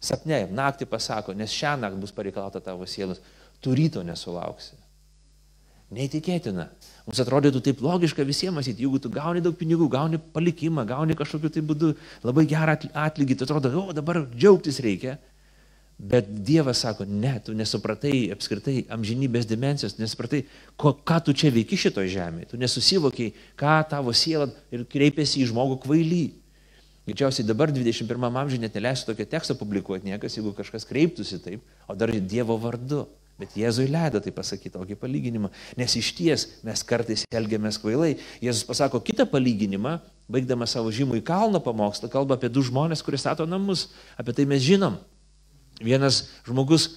Sapne, 0.00 0.42
naktį 0.48 0.88
pasako, 0.88 1.34
nes 1.36 1.52
šią 1.52 1.76
naktį 1.82 2.00
bus 2.00 2.14
pareikalauta 2.16 2.62
tavo 2.64 2.86
sielos, 2.88 3.20
tu 3.60 3.74
ryto 3.76 4.02
nesulauksi. 4.06 4.78
Neįtikėtina. 5.94 6.68
Mums 7.10 7.24
atrodytų 7.24 7.58
taip 7.66 7.80
logiška 7.82 8.22
visiems 8.22 8.54
matyti, 8.54 8.84
jeigu 8.84 9.00
tu 9.02 9.10
gauni 9.10 9.40
daug 9.42 9.56
pinigų, 9.58 9.88
gauni 9.90 10.20
palikimą, 10.30 10.84
gauni 10.86 11.16
kažkokiu 11.18 11.50
tai 11.50 11.62
būdu 11.66 11.88
labai 12.22 12.44
gerą 12.46 12.76
atlygį, 12.78 13.34
tai 13.34 13.48
atrodo, 13.48 13.72
o 13.90 13.94
dabar 13.96 14.20
džiaugtis 14.30 14.78
reikia. 14.84 15.16
Bet 15.98 16.28
Dievas 16.46 16.84
sako, 16.84 17.08
ne, 17.10 17.32
tu 17.42 17.50
nesupratai 17.58 18.30
apskritai 18.30 18.84
amžinybės 18.94 19.48
dimensijos, 19.50 19.98
nesupratai, 19.98 20.44
ko, 20.78 20.94
ką 20.94 21.18
tu 21.26 21.34
čia 21.34 21.50
veiki 21.50 21.76
šitoje 21.82 22.14
žemėje, 22.14 22.52
tu 22.52 22.60
nesusivokiai, 22.62 23.34
ką 23.58 23.74
tavo 23.90 24.14
siela 24.14 24.46
ir 24.70 24.86
kreipiasi 24.86 25.42
į 25.42 25.50
žmogų 25.50 25.80
kvaily. 25.82 26.24
Greičiausiai 27.10 27.48
dabar 27.48 27.74
21 27.74 28.30
amžiuje 28.30 28.62
net 28.62 28.78
neleisiu 28.78 29.10
tokio 29.10 29.26
teksto 29.34 29.58
publikuoti 29.58 30.06
niekas, 30.06 30.38
jeigu 30.38 30.54
kažkas 30.54 30.86
kreiptųsi 30.86 31.42
taip, 31.42 31.66
o 31.90 31.98
dar 31.98 32.14
Dievo 32.14 32.54
vardu. 32.62 33.08
Bet 33.40 33.54
Jėzui 33.56 33.86
leido 33.88 34.20
tai 34.20 34.32
pasakyti 34.36 34.74
tokį 34.74 34.98
palyginimą, 35.00 35.48
nes 35.80 35.94
iš 35.96 36.10
ties 36.18 36.46
mes 36.66 36.82
kartais 36.84 37.24
elgiamės 37.32 37.78
kvailai. 37.80 38.12
Jėzus 38.44 38.66
pasako 38.68 39.00
kitą 39.04 39.24
palyginimą, 39.30 39.96
baigdamas 40.28 40.76
savo 40.76 40.92
žymų 40.92 41.22
į 41.22 41.24
kalną 41.30 41.62
pamokslą, 41.64 42.10
kalba 42.12 42.36
apie 42.36 42.50
du 42.52 42.60
žmonės, 42.66 43.00
kurie 43.06 43.20
stato 43.20 43.46
namus. 43.48 43.88
Apie 44.20 44.36
tai 44.36 44.44
mes 44.50 44.60
žinom. 44.66 44.98
Vienas 45.80 46.26
žmogus 46.44 46.90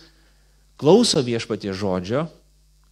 klauso 0.75 1.23
viešpatie 1.23 1.71
žodžio, 1.71 2.27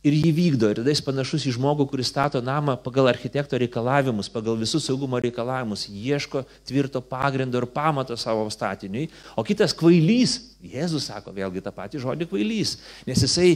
ir 0.05 0.15
jį 0.17 0.31
vykdo. 0.35 0.69
Ir 0.71 0.79
tada 0.81 0.93
jis 0.93 1.03
panašus 1.05 1.45
į 1.49 1.55
žmogų, 1.57 1.85
kuris 1.91 2.09
stato 2.11 2.41
namą 2.43 2.75
pagal 2.81 3.09
architekto 3.11 3.57
reikalavimus, 3.61 4.29
pagal 4.33 4.57
visus 4.59 4.85
saugumo 4.87 5.19
reikalavimus, 5.21 5.87
ieško 5.89 6.43
tvirto 6.67 7.01
pagrindo 7.05 7.61
ir 7.61 7.69
pamato 7.69 8.17
savo 8.17 8.47
statiniui. 8.53 9.09
O 9.37 9.45
kitas 9.47 9.75
kvailys, 9.77 10.39
Jėzus 10.61 11.07
sako 11.09 11.33
vėlgi 11.33 11.63
tą 11.65 11.73
patį 11.73 12.03
žodį 12.03 12.27
kvailys, 12.29 12.75
nes 13.07 13.21
jisai 13.25 13.55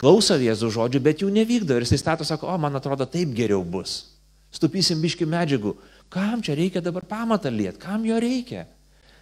klauso 0.00 0.38
Jėzų 0.40 0.70
žodžių, 0.72 1.02
bet 1.04 1.24
jų 1.24 1.28
nevykdo. 1.34 1.76
Ir 1.76 1.84
jisai 1.84 2.00
stato, 2.00 2.24
sako, 2.24 2.48
o 2.48 2.56
man 2.60 2.76
atrodo, 2.80 3.08
taip 3.08 3.34
geriau 3.36 3.64
bus. 3.64 4.02
Stupysim 4.50 5.00
biški 5.02 5.28
medžiagų. 5.28 5.76
Kam 6.10 6.40
čia 6.42 6.56
reikia 6.58 6.82
dabar 6.82 7.04
pamatą 7.06 7.52
liet? 7.54 7.76
Kam 7.78 8.02
jo 8.08 8.16
reikia? 8.20 8.64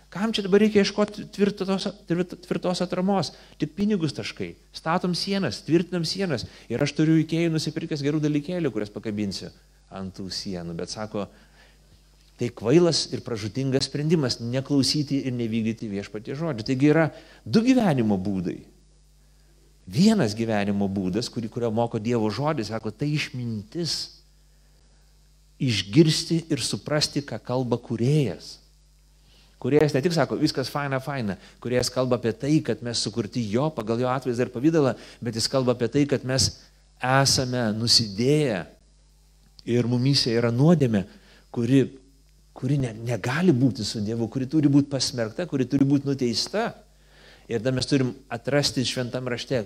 Kam 0.09 0.33
čia 0.33 0.41
dabar 0.47 0.63
reikia 0.65 0.81
ieškoti 0.81 1.27
tvirtos, 1.37 1.85
tvirtos 2.09 2.81
atramos? 2.81 3.35
Tik 3.61 3.75
pinigus 3.77 4.15
taškai. 4.17 4.55
Statom 4.73 5.13
sienas, 5.13 5.61
tvirtinam 5.67 6.07
sienas. 6.09 6.47
Ir 6.73 6.81
aš 6.81 6.95
turiu 6.97 7.19
įkėjų 7.21 7.51
nusipirkęs 7.53 8.05
gerų 8.05 8.23
dalykėlių, 8.25 8.73
kurias 8.73 8.93
pakabinsiu 8.95 9.51
ant 9.93 10.15
tų 10.17 10.31
sienų. 10.33 10.73
Bet 10.79 10.95
sako, 10.95 11.27
tai 12.41 12.49
kvailas 12.49 13.05
ir 13.13 13.21
pražutingas 13.27 13.91
sprendimas- 13.91 14.39
neklausyti 14.55 15.27
ir 15.29 15.37
nevykdyti 15.37 15.91
viešpatie 15.93 16.33
žodžių. 16.33 16.65
Taigi 16.65 16.89
yra 16.89 17.11
du 17.45 17.61
gyvenimo 17.61 18.17
būdai. 18.17 18.63
Vienas 19.89 20.33
gyvenimo 20.35 20.89
būdas, 20.89 21.29
kurį, 21.29 21.51
kurio 21.51 21.71
moko 21.71 21.99
Dievo 21.99 22.31
žodis, 22.31 22.69
sako, 22.69 22.91
tai 22.91 23.13
išmintis. 23.13 24.17
Išgirsti 25.61 26.45
ir 26.49 26.61
suprasti, 26.61 27.21
ką 27.21 27.43
kalba 27.43 27.77
kurėjas 27.77 28.59
Kuriejas 29.59 29.95
ne 29.95 30.03
tik 30.05 30.15
sako, 30.15 30.37
viskas 30.39 30.71
faina, 30.71 31.01
faina, 31.03 31.35
kuriejas 31.63 31.91
kalba 31.91 32.21
apie 32.21 32.31
tai, 32.31 32.55
kad 32.63 32.83
mes 32.87 33.01
sukurti 33.03 33.43
jo 33.51 33.67
pagal 33.75 33.99
jo 34.05 34.11
atvaizdą 34.11 34.47
ir 34.47 34.53
pavydalą, 34.55 34.93
bet 35.25 35.39
jis 35.39 35.49
kalba 35.51 35.75
apie 35.75 35.89
tai, 35.91 36.05
kad 36.11 36.27
mes 36.29 36.53
esame 37.03 37.65
nusidėję 37.75 38.61
ir 39.69 39.89
mumyse 39.91 40.31
yra 40.31 40.53
nuodėmė, 40.55 41.03
kuri, 41.55 41.83
kuri 42.57 42.79
ne, 42.85 42.93
negali 43.11 43.55
būti 43.55 43.87
su 43.87 44.03
Dievu, 44.05 44.31
kuri 44.31 44.47
turi 44.51 44.71
būti 44.71 44.91
pasmerkta, 44.95 45.49
kuri 45.51 45.67
turi 45.67 45.87
būti 45.89 46.07
nuteista. 46.09 46.71
Ir 47.49 47.63
tada 47.63 47.75
mes 47.75 47.89
turim 47.89 48.13
atrasti 48.31 48.85
šventam 48.87 49.29
rašte 49.31 49.65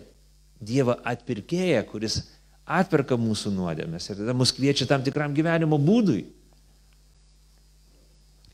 Dievą 0.62 0.94
atpirkėją, 1.11 1.81
kuris 1.90 2.20
atperka 2.62 3.16
mūsų 3.18 3.50
nuodėmės 3.57 4.07
ir 4.09 4.20
tada 4.20 4.35
mus 4.37 4.52
kviečia 4.55 4.87
tam 4.87 5.02
tikram 5.02 5.35
gyvenimo 5.35 5.78
būdui. 5.83 6.22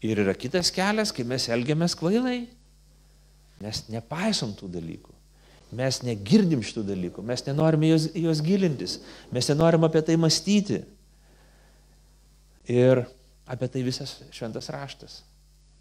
Ir 0.05 0.21
yra 0.23 0.35
kitas 0.39 0.71
kelias, 0.75 1.11
kai 1.15 1.25
mes 1.27 1.49
elgiamės 1.51 1.97
kvailai. 1.99 2.45
Mes 3.59 3.83
nepaisom 3.91 4.53
tų 4.59 4.71
dalykų. 4.77 5.15
Mes 5.79 5.99
negirdim 6.01 6.63
šitų 6.65 6.85
dalykų, 6.89 7.23
mes 7.29 7.43
nenorime 7.45 7.91
juos, 7.91 8.07
juos 8.17 8.39
gilintis, 8.41 8.95
mes 9.35 9.51
nenorim 9.51 9.85
apie 9.85 10.01
tai 10.07 10.15
mąstyti. 10.17 10.79
Ir 12.73 13.03
apie 13.49 13.69
tai 13.73 13.83
visas 13.85 14.15
šventas 14.33 14.71
raštas. 14.73 15.19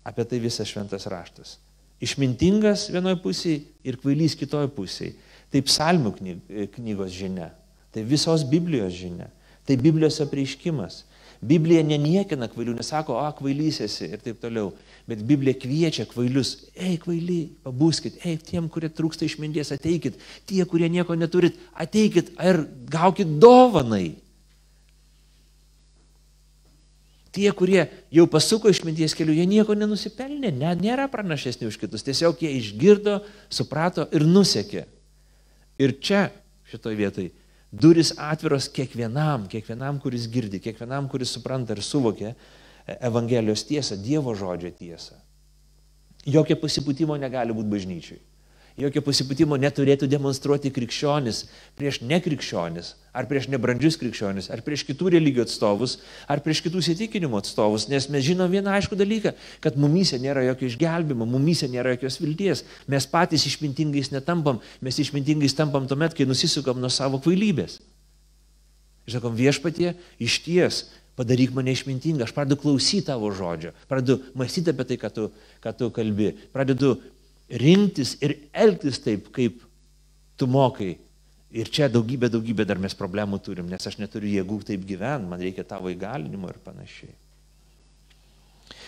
Apie 0.08 0.26
tai 0.28 0.42
visas 0.44 0.68
šventas 0.68 1.08
raštas. 1.12 1.56
Išmintingas 2.04 2.88
vienoje 2.92 3.20
pusėje 3.24 3.64
ir 3.88 3.98
kvailys 4.02 4.36
kitoje 4.40 4.70
pusėje. 4.76 5.16
Tai 5.52 5.64
psalmių 5.64 6.14
knygos 6.76 7.16
žinia. 7.16 7.54
Tai 7.96 8.04
visos 8.08 8.44
Biblijos 8.48 8.92
žinia. 8.96 9.30
Tai 9.68 9.80
Biblijos 9.80 10.20
apreiškimas. 10.24 11.06
Biblija 11.42 11.84
neniekina 11.86 12.48
kvailių, 12.50 12.78
nesako, 12.80 13.20
a, 13.22 13.30
kvailys 13.38 13.82
esi 13.86 14.08
ir 14.10 14.22
taip 14.24 14.40
toliau. 14.42 14.72
Bet 15.08 15.22
Biblija 15.28 15.58
kviečia 15.62 16.08
kvailius, 16.10 16.56
ei, 16.74 16.98
kvaily, 17.02 17.40
pabuskit, 17.64 18.18
ei, 18.26 18.40
tiem, 18.42 18.66
kurie 18.72 18.90
trūksta 18.92 19.28
išminties, 19.28 19.72
ateikit, 19.76 20.18
tie, 20.50 20.64
kurie 20.70 20.90
nieko 20.92 21.16
neturit, 21.16 21.60
ateikit 21.78 22.34
ir 22.42 22.64
gaukit 22.92 23.38
dovanai. 23.42 24.18
Tie, 27.38 27.48
kurie 27.54 27.84
jau 28.10 28.26
pasuko 28.34 28.72
išminties 28.74 29.14
keliu, 29.14 29.36
jie 29.38 29.46
nieko 29.46 29.78
nenusipelnė, 29.78 30.50
ne, 30.58 30.74
nėra 30.82 31.06
pranašesni 31.14 31.70
už 31.70 31.78
kitus, 31.78 32.06
tiesiog 32.08 32.42
jie 32.42 32.56
išgirdo, 32.58 33.20
suprato 33.54 34.08
ir 34.10 34.26
nusekė. 34.26 34.88
Ir 35.78 35.94
čia, 36.02 36.32
šitoje 36.72 36.98
vietoje, 36.98 37.30
Duris 37.72 38.14
atviros 38.18 38.70
kiekvienam, 38.72 39.48
kiekvienam, 39.52 40.00
kuris 40.00 40.28
girdi, 40.32 40.62
kiekvienam, 40.64 41.10
kuris 41.12 41.34
supranta 41.36 41.76
ir 41.76 41.84
suvokia 41.84 42.34
Evangelijos 42.88 43.66
tiesą, 43.68 43.98
Dievo 44.00 44.32
žodžio 44.36 44.72
tiesą. 44.72 45.18
Jokio 46.28 46.56
pasipūtimo 46.62 47.18
negali 47.20 47.56
būti 47.56 47.72
bažnyčiai. 47.74 48.22
Jokio 48.78 49.02
pasipūtimo 49.02 49.58
neturėtų 49.58 50.08
demonstruoti 50.10 50.70
krikščionis 50.74 51.44
prieš 51.78 52.00
nekrikščionis, 52.06 52.94
ar 53.18 53.26
prieš 53.30 53.48
nebrandžius 53.50 53.98
krikščionis, 53.98 54.52
ar 54.54 54.62
prieš 54.66 54.86
kitų 54.88 55.12
religijų 55.16 55.48
atstovus, 55.48 55.98
ar 56.30 56.44
prieš 56.46 56.62
kitų 56.68 56.84
įsitikinimų 56.84 57.42
atstovus, 57.42 57.88
nes 57.90 58.06
mes 58.14 58.26
žinom 58.28 58.52
vieną 58.54 58.76
aišku 58.78 58.98
dalyką, 59.00 59.34
kad 59.64 59.80
mumyse 59.82 60.20
nėra 60.22 60.46
jokio 60.52 60.70
išgelbimo, 60.70 61.26
mumyse 61.26 61.70
nėra 61.72 61.96
jokios 61.96 62.20
vilties, 62.22 62.64
mes 62.88 63.10
patys 63.10 63.48
išmintingais 63.50 64.14
netampam, 64.14 64.62
mes 64.86 65.02
išmintingais 65.02 65.58
tampam 65.58 65.90
tuomet, 65.90 66.14
kai 66.14 66.30
nusisukam 66.30 66.78
nuo 66.82 66.94
savo 66.94 67.22
kvailybės. 67.24 67.82
Ir 69.08 69.18
sakom, 69.18 69.34
viešpatie, 69.40 69.96
iš 70.22 70.42
ties, 70.46 70.86
padaryk 71.18 71.54
mane 71.56 71.74
išmintingą, 71.74 72.28
aš 72.28 72.34
pradedu 72.36 72.60
klausyti 72.62 73.08
tavo 73.10 73.32
žodžio, 73.34 73.72
pradedu 73.90 74.20
mąstyti 74.38 74.70
apie 74.70 74.86
tai, 74.86 74.98
ką 75.02 75.10
tu, 75.16 75.30
ką 75.64 75.74
tu 75.80 75.90
kalbi, 75.96 76.36
pradedu 76.54 77.00
rinktis 77.50 78.16
ir 78.24 78.36
elgtis 78.54 79.00
taip, 79.04 79.30
kaip 79.36 79.62
tu 80.38 80.48
mokai. 80.50 80.96
Ir 81.58 81.70
čia 81.72 81.88
daugybė, 81.88 82.28
daugybė 82.30 82.66
dar 82.68 82.80
mes 82.82 82.96
problemų 82.98 83.40
turim, 83.44 83.70
nes 83.72 83.88
aš 83.88 83.96
neturiu 84.02 84.34
jėgų 84.36 84.60
taip 84.68 84.84
gyventi, 84.86 85.30
man 85.32 85.40
reikia 85.42 85.64
tavo 85.66 85.90
įgalinimo 85.90 86.50
ir 86.52 86.60
panašiai. 86.66 87.14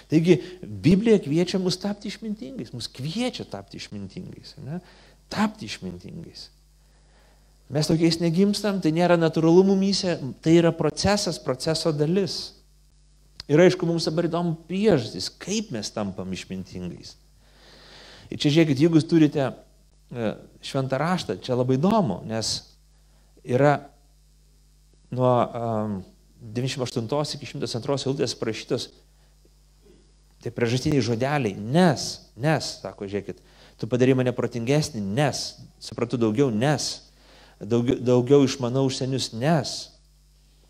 Taigi 0.09 0.35
Biblija 0.59 1.21
kviečia 1.23 1.59
mus 1.61 1.77
tapti 1.79 2.09
išmintingais, 2.09 2.73
mus 2.73 2.89
kviečia 2.91 3.45
tapti 3.47 3.79
išmintingais, 3.79 4.55
ne? 4.65 4.81
tapti 5.31 5.69
išmintingais. 5.69 6.49
Mes 7.69 7.85
tokiais 7.85 8.17
negimstam, 8.17 8.79
tai 8.81 8.89
nėra 8.95 9.13
natūralu 9.19 9.61
mumyse, 9.67 10.15
tai 10.41 10.55
yra 10.57 10.71
procesas, 10.73 11.37
proceso 11.37 11.93
dalis. 11.93 12.55
Ir 13.49 13.61
aišku, 13.61 13.85
mums 13.85 14.07
dabar 14.09 14.25
įdomu 14.25 14.55
priežastys, 14.65 15.29
kaip 15.41 15.69
mes 15.73 15.93
tampam 15.93 16.33
išmintingais. 16.33 17.13
Ir 18.29 18.41
čia 18.41 18.51
žiūrėkit, 18.53 18.81
jeigu 18.83 18.99
jūs 18.99 19.07
turite 19.09 19.45
e, 19.49 20.31
šventą 20.65 20.99
raštą, 21.01 21.39
čia 21.43 21.57
labai 21.57 21.79
įdomu, 21.79 22.21
nes 22.29 22.53
yra 23.43 23.79
nuo 25.09 25.33
um, 25.47 25.99
98 26.53 27.37
iki 27.39 27.49
102 27.49 27.97
eilutės 28.05 28.35
parašytos 28.37 28.89
tai 30.39 30.53
priežastiniai 30.55 31.03
žodeliai, 31.03 31.57
nes, 31.57 32.05
nes, 32.39 32.67
sako, 32.79 33.09
žiūrėkit, 33.09 33.41
tu 33.79 33.89
padarai 33.91 34.15
mane 34.15 34.31
protingesnį, 34.35 35.01
nes, 35.03 35.41
suprantu 35.83 36.19
daugiau, 36.21 36.47
nes 36.53 37.09
daugiau, 37.59 37.99
daugiau 37.99 38.45
išmanau 38.47 38.87
už 38.87 39.01
senius, 39.01 39.31
nes. 39.35 39.91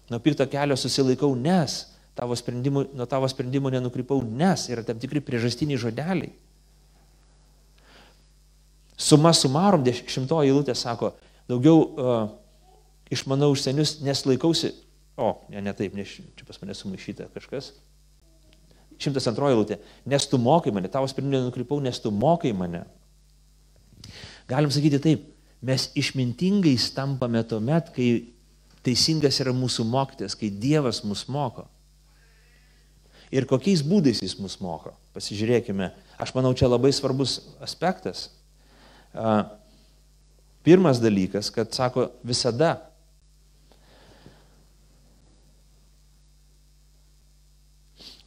Nuo 0.10 0.18
pikto 0.22 0.46
kelio 0.50 0.78
susilaikau, 0.78 1.36
nes. 1.38 1.86
Tavo 2.18 2.36
nuo 2.66 3.06
tavo 3.08 3.30
sprendimų 3.30 3.72
nenukrypau, 3.78 4.24
nes. 4.26 4.66
Yra 4.74 4.84
tam 4.84 4.98
tikri 5.00 5.22
priežastiniai 5.22 5.80
žodeliai. 5.80 6.34
Suma 9.00 9.32
sumarom, 9.36 9.86
šimtoji 9.88 10.52
eilutė 10.52 10.76
sako, 10.76 11.14
daugiau 11.48 11.80
uh, 11.80 12.18
išmanau 13.14 13.54
už 13.54 13.64
senius, 13.64 13.98
nes 14.04 14.26
laikausi. 14.28 14.74
O, 15.20 15.34
ne, 15.52 15.64
ne 15.64 15.74
taip, 15.76 15.96
ne, 15.96 16.04
čia 16.06 16.48
pas 16.48 16.60
mane 16.62 16.76
sumaišyta 16.76 17.30
kažkas. 17.36 17.74
102 19.00 19.54
eilutė. 19.54 19.80
Nes 20.12 20.28
tu 20.28 20.40
mokai 20.42 20.76
mane, 20.76 20.92
tavo 20.92 21.08
sprendimą 21.08 21.48
nukrypau, 21.48 21.80
nes 21.84 22.00
tu 22.04 22.12
mokai 22.12 22.52
mane. 22.56 22.84
Galim 24.50 24.72
sakyti 24.74 25.00
taip, 25.04 25.28
Mes 25.60 25.90
išmintingais 26.00 26.88
tampame 26.96 27.42
tuomet, 27.44 27.92
kai 27.92 28.32
teisingas 28.86 29.42
yra 29.44 29.52
mūsų 29.52 29.84
mokytis, 29.92 30.38
kai 30.40 30.48
Dievas 30.48 31.02
mus 31.04 31.26
moko. 31.28 31.66
Ir 33.30 33.46
kokiais 33.46 33.84
būdais 33.86 34.24
jis 34.24 34.38
mus 34.40 34.56
moko. 34.64 34.96
Pasižiūrėkime. 35.14 35.92
Aš 36.20 36.32
manau, 36.34 36.54
čia 36.56 36.70
labai 36.72 36.94
svarbus 36.96 37.42
aspektas. 37.62 38.30
Pirmas 40.64 41.00
dalykas, 41.02 41.50
kad 41.50 41.74
sako 41.74 42.10
visada. 42.24 42.76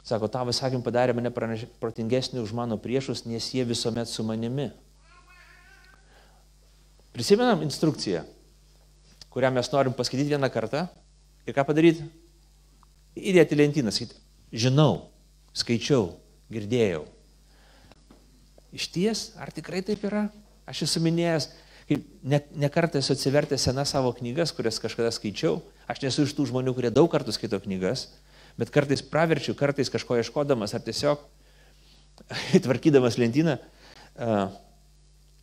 Sako, 0.03 0.27
tavo 0.27 0.51
sakym 0.51 0.81
padarė 0.83 1.15
mane 1.15 1.31
protingesnį 1.79 2.41
už 2.43 2.51
mano 2.57 2.75
priešus, 2.81 3.23
nes 3.23 3.45
jie 3.55 3.63
visuomet 3.63 4.09
su 4.11 4.25
manimi. 4.27 4.67
Prisimenam 7.15 7.63
instrukciją, 7.63 8.25
kurią 9.31 9.53
mes 9.53 9.69
norim 9.71 9.95
paskaityti 9.95 10.33
vieną 10.33 10.49
kartą 10.51 10.83
ir 11.47 11.55
ką 11.55 11.63
padaryti? 11.69 12.03
Įdėti 13.13 13.55
lentyną, 13.55 13.93
sakyti, 13.93 14.17
žinau, 14.51 15.05
skaičiau, 15.55 16.15
girdėjau. 16.51 17.05
Iš 18.73 18.87
ties, 18.89 19.27
ar 19.37 19.53
tikrai 19.53 19.83
taip 19.85 20.01
yra? 20.09 20.25
Aš 20.69 20.85
esu 20.87 21.01
minėjęs, 21.03 21.49
kaip 21.89 22.03
ne, 22.23 22.39
ne 22.55 22.69
kartą 22.71 23.01
esu 23.01 23.15
atsivertęs 23.15 23.67
senas 23.67 23.91
savo 23.91 24.13
knygas, 24.15 24.53
kurias 24.55 24.79
kažkada 24.79 25.11
skaičiau. 25.11 25.59
Aš 25.91 26.03
nesu 26.05 26.27
iš 26.27 26.35
tų 26.37 26.47
žmonių, 26.51 26.75
kurie 26.77 26.91
daug 26.93 27.09
kartų 27.11 27.35
skaito 27.35 27.59
knygas, 27.65 28.07
bet 28.59 28.71
kartais 28.71 29.03
praverčiu, 29.03 29.55
kartais 29.59 29.91
kažko 29.91 30.21
ieškodamas 30.21 30.75
ar 30.77 30.83
tiesiog 30.85 31.21
tvarkydamas 32.65 33.19
lentyną. 33.19 33.57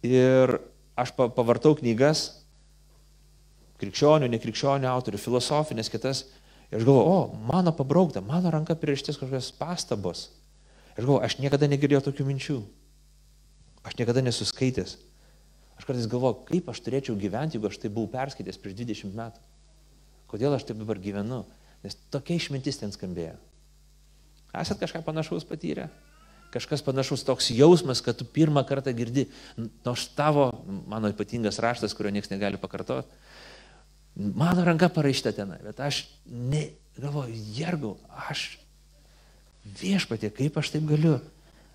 Ir 0.07 0.57
aš 0.97 1.13
pavartau 1.17 1.75
knygas, 1.77 2.31
krikščionių, 3.81 4.29
nekrikščionių 4.33 4.89
autorių, 4.89 5.21
filosofinės 5.21 5.93
kitas, 5.93 6.25
ir 6.71 6.81
aš 6.81 6.87
galvoju, 6.89 7.05
o, 7.09 7.45
mano 7.49 7.73
pabraukta, 7.77 8.23
mano 8.25 8.53
ranka 8.53 8.77
priraštis 8.79 9.21
kažkokios 9.21 9.53
pastabos. 9.61 10.29
Ir 10.97 11.05
galvoju, 11.05 11.23
aš 11.25 11.39
niekada 11.41 11.69
negirdėjau 11.71 12.07
tokių 12.09 12.27
minčių. 12.29 12.59
Aš 13.89 13.97
niekada 13.97 14.25
nesuskaitęs. 14.25 14.99
Aš 15.81 15.87
kartais 15.89 16.11
galvoju, 16.13 16.43
kaip 16.51 16.69
aš 16.69 16.83
turėčiau 16.85 17.17
gyventi, 17.17 17.57
jeigu 17.57 17.71
aš 17.71 17.81
tai 17.81 17.89
buvau 17.89 18.11
perskaitęs 18.13 18.61
prieš 18.61 18.77
20 18.83 19.17
metų. 19.17 19.41
Kodėl 20.29 20.53
aš 20.53 20.69
taip 20.69 20.77
dabar 20.83 21.01
gyvenu? 21.01 21.41
Nes 21.81 21.97
tokia 22.13 22.37
išmintis 22.37 22.77
ten 22.83 22.93
skambėjo. 22.93 23.39
Esat 24.61 24.83
kažką 24.83 25.01
panašaus 25.07 25.47
patyrę? 25.49 25.89
kažkas 26.51 26.83
panašus 26.83 27.25
toks 27.25 27.51
jausmas, 27.55 28.03
kad 28.03 28.19
tu 28.19 28.27
pirmą 28.27 28.65
kartą 28.67 28.93
girdi, 28.95 29.27
nors 29.87 30.09
tavo, 30.17 30.51
mano 30.91 31.11
ypatingas 31.13 31.61
raštas, 31.63 31.95
kurio 31.95 32.13
niekas 32.15 32.31
negali 32.33 32.59
pakartoti, 32.61 33.09
mano 34.17 34.65
ranka 34.67 34.91
parašyta 34.93 35.33
ten, 35.37 35.55
bet 35.65 35.81
aš 35.81 36.05
ne, 36.27 36.67
galvoju, 36.99 37.37
jergau, 37.57 37.95
aš 38.29 38.59
viešpatė, 39.81 40.33
kaip 40.35 40.59
aš 40.59 40.75
taip 40.75 40.89
galiu, 40.91 41.19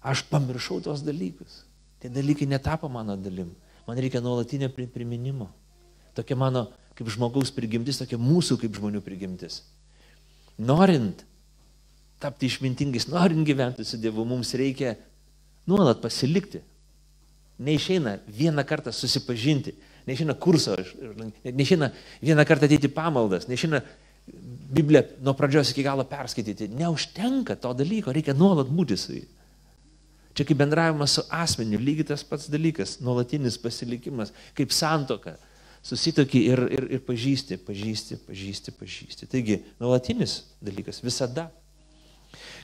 aš 0.03 0.25
pamiršau 0.29 0.81
tos 0.83 1.05
dalykus. 1.05 1.63
Tie 2.01 2.11
dalykai 2.11 2.47
netapo 2.49 2.89
mano 2.91 3.15
dalim. 3.17 3.53
Man 3.85 4.01
reikia 4.01 4.21
nuolatinio 4.21 4.69
priminimo. 4.69 5.49
Tokia 6.15 6.37
mano 6.39 6.67
kaip 6.95 7.09
žmogaus 7.11 7.51
prigimtis, 7.53 7.99
tokia 7.99 8.17
mūsų 8.21 8.57
kaip 8.61 8.75
žmonių 8.77 9.01
prigimtis. 9.03 9.61
Norint 10.57 11.25
tapti 12.23 12.47
išmintingais, 12.47 13.09
norint 13.11 13.45
gyventi 13.47 13.83
su 13.85 13.99
Dievu, 13.99 14.23
mums 14.27 14.53
reikia 14.55 14.95
nuolat 15.67 15.99
pasilikti. 16.03 16.63
Neišeina 17.65 18.17
vieną 18.27 18.63
kartą 18.67 18.91
susipažinti, 18.91 19.75
neišeina 20.07 20.35
kurso, 20.39 20.75
neišeina 21.43 21.91
vieną 22.23 22.45
kartą 22.47 22.67
ateiti 22.67 22.91
pamaldas, 22.91 23.47
neišeina 23.51 23.83
Bibliją 24.75 25.03
nuo 25.21 25.35
pradžios 25.37 25.69
iki 25.69 25.83
galo 25.85 26.01
perskaityti. 26.09 26.71
Neužtenka 26.73 27.53
to 27.61 27.75
dalyko, 27.77 28.09
reikia 28.15 28.33
nuolat 28.33 28.71
būti 28.73 28.97
su 28.97 29.13
jais. 29.13 29.34
Čia 30.35 30.43
kaip 30.43 30.59
bendravimas 30.59 31.15
su 31.15 31.23
asmeniu, 31.31 31.79
lygiai 31.79 32.09
tas 32.11 32.23
pats 32.27 32.49
dalykas, 32.51 32.97
nuolatinis 33.03 33.55
pasilikimas, 33.61 34.33
kaip 34.57 34.73
santoka. 34.75 35.37
Susitokį 35.85 36.41
ir, 36.49 36.61
ir, 36.75 36.87
ir 36.97 37.01
pažįsti, 37.05 37.59
pažįsti, 37.61 38.17
pažįsti, 38.25 38.73
pažįsti. 38.75 39.27
Taigi, 39.31 39.59
nuolatinis 39.79 40.39
dalykas 40.65 40.99
visada. 41.05 41.45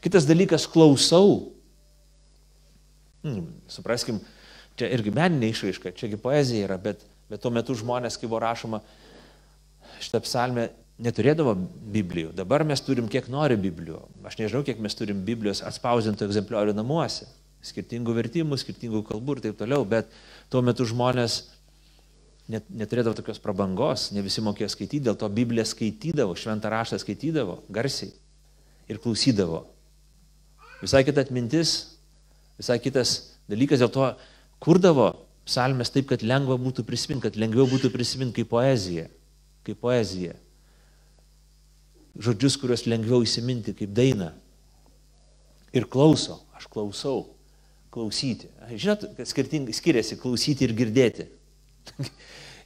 Kitas 0.02 0.26
dalykas, 0.28 0.66
klausau. 0.68 1.54
Hmm, 3.22 3.52
supraskim, 3.70 4.20
čia 4.76 4.90
irgi 4.92 5.14
meninė 5.14 5.52
išraiška, 5.54 5.94
čiagi 5.96 6.18
poezija 6.20 6.66
yra, 6.66 6.80
bet, 6.82 7.06
bet 7.30 7.44
tuo 7.44 7.54
metu 7.54 7.78
žmonės, 7.78 8.18
kai 8.18 8.28
buvo 8.28 8.42
rašoma 8.42 8.82
šitą 10.02 10.24
psalmę, 10.26 10.72
neturėdavo 11.02 11.54
Biblijų. 11.94 12.34
Dabar 12.38 12.66
mes 12.68 12.82
turim 12.84 13.08
kiek 13.10 13.30
nori 13.32 13.56
Biblijų. 13.62 14.02
Aš 14.28 14.42
nežinau, 14.42 14.66
kiek 14.66 14.82
mes 14.82 14.98
turim 14.98 15.22
Biblijos 15.26 15.62
atspausintų 15.66 16.28
egzempliorių 16.28 16.76
namuose. 16.78 17.30
Skirtingų 17.66 18.16
vertimų, 18.18 18.58
skirtingų 18.58 19.04
kalbų 19.06 19.38
ir 19.38 19.44
taip 19.46 19.60
toliau, 19.60 19.84
bet 19.86 20.10
tuo 20.50 20.64
metu 20.66 20.88
žmonės 20.90 21.44
net, 22.52 22.66
neturėdavo 22.70 23.16
tokios 23.18 23.42
prabangos, 23.42 24.10
ne 24.16 24.24
visi 24.26 24.44
mokėjo 24.44 24.72
skaityti, 24.74 25.04
dėl 25.08 25.18
to 25.20 25.30
Bibliją 25.30 25.66
skaitydavo, 25.70 26.36
šventą 26.38 26.72
raštą 26.74 27.00
skaitydavo 27.02 27.60
garsiai 27.70 28.12
ir 28.92 29.00
klausydavo. 29.02 29.64
Visai 30.82 31.04
kita 31.06 31.24
atmintis, 31.24 31.76
visai 32.60 32.80
kitas 32.82 33.36
dalykas, 33.52 33.82
dėl 33.84 33.92
to 33.94 34.08
kurdavo 34.64 35.12
psalmės 35.48 35.94
taip, 35.94 36.10
kad 36.12 36.24
lengva 36.26 36.58
būtų 36.62 36.86
prisiminti, 36.88 37.28
kad 37.28 37.40
lengviau 37.40 37.68
būtų 37.70 37.92
prisiminti 37.94 38.42
kaip 38.42 38.52
poezija. 38.54 39.08
Kaip 39.68 39.78
poezija. 39.82 40.36
Žodžius, 42.18 42.58
kuriuos 42.60 42.88
lengviau 42.90 43.22
įsiminti 43.24 43.76
kaip 43.78 43.94
daina. 43.96 44.32
Ir 45.72 45.86
klauso, 45.88 46.42
aš 46.58 46.66
klausau, 46.72 47.30
klausyti. 47.92 48.50
Žinot, 48.72 49.08
skirtingai 49.28 49.76
skiriasi 49.76 50.18
klausyti 50.22 50.68
ir 50.68 50.76
girdėti. 50.78 51.28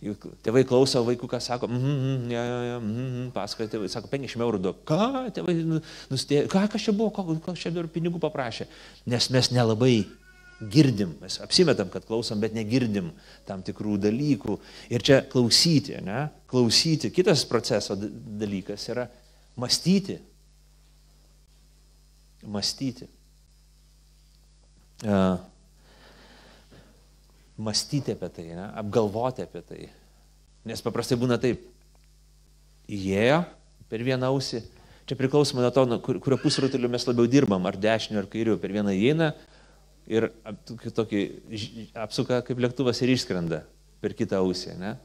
Juk 0.05 0.27
tėvai 0.45 0.65
klauso 0.67 1.01
vaikų, 1.07 1.27
ką 1.31 1.39
sako, 1.41 1.69
mm, 1.71 1.85
mm, 1.93 2.25
ja, 2.33 2.43
ja, 2.43 2.75
mm, 2.81 3.29
pasakoja 3.33 3.71
tėvai, 3.71 3.87
sako, 3.89 4.11
50 4.11 4.43
eurų 4.45 4.59
duok. 4.61 4.83
Ką, 4.85 5.07
tėvai, 5.33 5.55
nu, 5.65 5.79
nustė, 6.11 6.43
ką, 6.51 6.65
kas 6.71 6.85
čia 6.85 6.93
buvo, 6.93 7.13
ko, 7.15 7.37
ko 7.41 7.55
čia 7.57 7.71
dar 7.73 7.87
pinigų 7.91 8.21
paprašė. 8.21 8.67
Nes 9.09 9.29
mes 9.33 9.49
nelabai 9.55 9.95
girdim, 10.59 11.15
mes 11.23 11.39
apsimetam, 11.43 11.89
kad 11.91 12.05
klausom, 12.07 12.39
bet 12.43 12.53
negirdim 12.55 13.09
tam 13.47 13.63
tikrų 13.65 13.97
dalykų. 14.05 14.59
Ir 14.93 15.03
čia 15.05 15.23
klausyti, 15.31 15.97
ne? 16.05 16.27
Klausyti. 16.51 17.11
Kitas 17.15 17.47
proceso 17.49 17.97
dalykas 17.97 18.85
yra 18.93 19.09
mąstyti. 19.59 20.19
Mąstyti. 22.45 23.09
Uh, 25.03 25.35
mąstyti 27.57 28.11
apie 28.11 28.29
tai, 28.29 28.45
ne? 28.55 28.69
apgalvoti 28.73 29.43
apie 29.43 29.61
tai. 29.61 29.89
Nes 30.65 30.81
paprastai 30.83 31.17
būna 31.19 31.37
taip, 31.41 31.61
įėjo 32.91 33.41
per 33.89 34.03
vieną 34.03 34.31
ausį, 34.33 34.61
čia 35.05 35.17
priklausomai 35.17 35.63
nuo 35.65 35.71
to, 35.73 35.85
kur, 36.03 36.19
kurio 36.23 36.39
pusrutuliu 36.41 36.89
mes 36.91 37.05
labiau 37.07 37.29
dirbam, 37.29 37.65
ar 37.69 37.77
dešiniu, 37.79 38.19
ar 38.21 38.29
kairiu, 38.31 38.57
per 38.61 38.73
vieną 38.73 38.93
įeina 38.95 39.31
ir 40.09 40.29
tokį 40.95 41.21
apsuka 41.97 42.41
kaip 42.45 42.61
lėktuvas 42.61 43.01
ir 43.01 43.13
išskrenda 43.15 43.63
per 44.03 44.15
kitą 44.17 44.41
ausį. 44.41 44.75
Ne? 44.81 44.95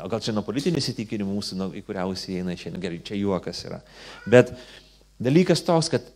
O 0.00 0.08
gal 0.10 0.22
čia 0.24 0.34
nuo 0.34 0.42
politinių 0.46 0.80
įsitikinimų 0.80 1.36
mūsų, 1.36 1.58
nuo, 1.58 1.68
į 1.76 1.84
kurią 1.86 2.06
ausį 2.08 2.38
įeina 2.38 2.56
šiandien, 2.58 2.82
gerai, 2.82 3.02
čia 3.06 3.18
juokas 3.18 3.60
yra. 3.66 3.82
Bet 4.26 4.54
dalykas 5.22 5.62
toks, 5.66 5.90
kad 5.92 6.08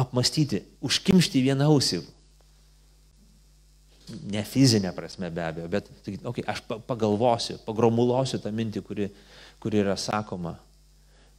apmastyti, 0.00 0.64
užkimšti 0.86 1.42
vieną 1.44 1.68
ausį, 1.70 2.00
ne 4.30 4.42
fizinė 4.46 4.92
prasme 4.96 5.30
be 5.34 5.42
abejo, 5.44 5.68
bet 5.72 5.88
sakyti, 6.00 6.24
okay, 6.28 6.44
aš 6.48 6.62
pagalvosiu, 6.88 7.58
pagromuluosiu 7.66 8.40
tą 8.42 8.52
mintį, 8.54 8.82
kuri, 8.86 9.08
kuri 9.62 9.82
yra 9.82 9.96
sakoma, 10.00 10.56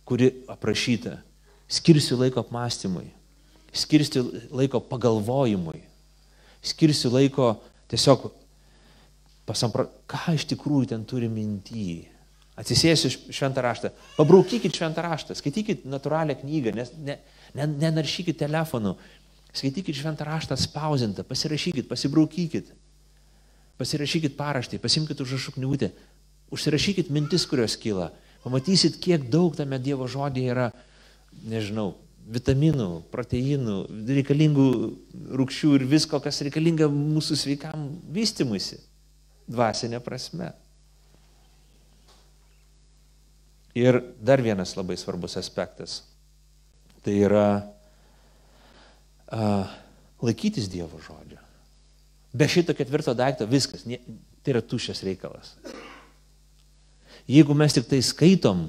kuri 0.08 0.32
aprašyta. 0.52 1.18
Skirsiu 1.72 2.18
laiko 2.20 2.42
apmąstymui, 2.44 3.06
skirsiu 3.72 4.26
laiko 4.52 4.82
pagalvojimui, 4.84 5.80
skirsiu 6.68 7.14
laiko 7.14 7.54
tiesiog 7.92 8.28
pasampra, 9.48 9.88
ką 10.10 10.36
iš 10.36 10.48
tikrųjų 10.52 10.92
ten 10.92 11.06
turi 11.08 11.30
mintį. 11.32 11.88
Atsisėsiu 12.60 13.10
šventą 13.32 13.64
raštą, 13.64 13.90
pabraukykit 14.18 14.76
šventą 14.76 15.06
raštą, 15.06 15.38
skaitykit 15.40 15.86
natūralią 15.90 16.36
knygą, 16.42 16.74
nes 16.76 16.92
ne, 17.00 17.16
ne, 17.56 17.68
nenaršykit 17.80 18.38
telefonu, 18.38 18.98
Skaitykit 19.52 19.98
šventą 19.98 20.26
raštą 20.28 20.56
spausintą, 20.56 21.26
pasirašykit, 21.28 21.90
pasibraukykit. 21.90 22.72
Pasirašykit 23.82 24.38
paraštį, 24.38 24.80
pasimkite 24.80 25.26
užrašų 25.26 25.56
knygutę, 25.58 25.90
užsirašykit 26.54 27.10
mintis, 27.12 27.48
kurios 27.50 27.76
kyla. 27.82 28.12
Pamatysit, 28.46 28.98
kiek 29.02 29.28
daug 29.30 29.56
tame 29.58 29.80
Dievo 29.82 30.08
žodėje 30.10 30.54
yra, 30.54 30.70
nežinau, 31.46 31.96
vitaminų, 32.32 32.88
proteinų, 33.12 33.78
reikalingų 34.08 34.68
rūkščių 35.42 35.74
ir 35.78 35.86
visko, 35.90 36.22
kas 36.24 36.42
reikalinga 36.46 36.88
mūsų 36.92 37.38
sveikam 37.40 37.88
vystimuisi, 38.14 38.80
dvasinė 39.50 40.02
prasme. 40.04 40.52
Ir 43.78 44.02
dar 44.20 44.44
vienas 44.44 44.76
labai 44.76 44.98
svarbus 45.00 45.38
aspektas. 45.40 46.02
Tai 47.02 47.14
yra 47.16 47.46
uh, 49.32 49.72
laikytis 50.22 50.70
Dievo 50.72 51.00
žodžio. 51.02 51.40
Be 52.32 52.48
šito 52.48 52.76
ketvirto 52.76 53.14
daikto 53.18 53.48
viskas, 53.50 53.84
nie, 53.88 54.00
tai 54.44 54.56
yra 54.56 54.62
tuščias 54.64 55.04
reikalas. 55.04 55.56
Jeigu 57.30 57.56
mes 57.56 57.76
tik 57.76 57.88
tai 57.90 58.00
skaitom, 58.04 58.66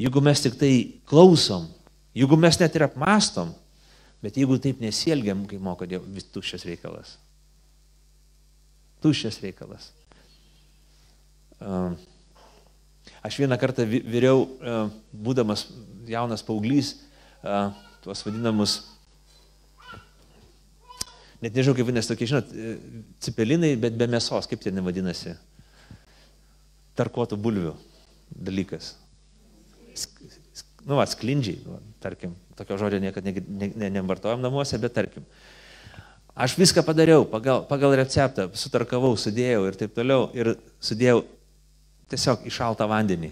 jeigu 0.00 0.22
mes 0.24 0.40
tik 0.42 0.56
tai 0.60 0.72
klausom, 1.08 1.68
jeigu 2.16 2.38
mes 2.40 2.58
net 2.60 2.76
ir 2.76 2.86
apmastom, 2.86 3.52
bet 4.24 4.38
jeigu 4.40 4.56
taip 4.62 4.80
nesielgiam, 4.80 5.44
kai 5.48 5.60
moko 5.60 5.86
Dievas, 5.88 6.08
vis 6.12 6.26
tuščias 6.32 6.64
reikalas. 6.68 7.18
Tuščias 9.04 9.38
reikalas. 9.44 9.90
Uh, 11.60 11.92
aš 13.24 13.38
vieną 13.40 13.56
kartą 13.60 13.84
vyriau, 13.88 14.46
būdamas 15.12 15.66
jaunas 16.08 16.44
paauglys, 16.44 16.96
tuos 18.04 18.24
vadinamus 18.24 18.78
net 21.44 21.56
nežinau, 21.56 21.76
kaip 21.76 21.88
vadinasi, 21.88 22.10
tokie, 22.10 22.28
žinot, 22.30 22.52
e, 22.52 22.76
cipelinai, 23.24 23.74
bet 23.80 23.96
be 24.00 24.08
mėsos, 24.10 24.48
kaip 24.48 24.62
ten 24.64 24.80
vadinasi. 24.84 25.34
Tarkuotų 26.96 27.38
bulvių 27.42 27.74
dalykas. 28.30 28.94
Nu, 30.84 30.98
atsklindžiai, 31.00 31.60
nu, 31.64 31.78
tarkim, 32.02 32.34
tokio 32.58 32.78
žodžio 32.80 33.00
niekada 33.02 33.32
ne, 33.32 33.70
ne, 33.72 33.90
nevartojam 33.96 34.42
namuose, 34.44 34.78
bet 34.80 34.94
tarkim. 34.96 35.24
Aš 36.34 36.56
viską 36.58 36.82
padariau 36.84 37.24
pagal, 37.30 37.62
pagal 37.68 37.94
receptą, 38.00 38.48
sutarkavau, 38.58 39.14
sudėjau 39.20 39.68
ir 39.68 39.78
taip 39.78 39.94
toliau, 39.94 40.26
ir 40.34 40.56
sudėjau 40.82 41.22
tiesiog 42.12 42.44
į 42.48 42.52
šaltą 42.52 42.88
vandenį. 42.90 43.30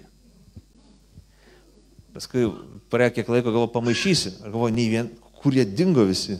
Paskui 2.12 2.46
praėjo 2.92 3.16
kiek 3.18 3.32
laiko, 3.32 3.50
galvoju, 3.50 3.72
pamaišysiu. 3.74 4.36
Aš 4.38 4.48
galvoju, 4.52 4.74
nei 4.76 4.88
vien, 4.92 5.10
kur 5.42 5.56
jie 5.56 5.64
dingo 5.66 6.04
visi 6.08 6.38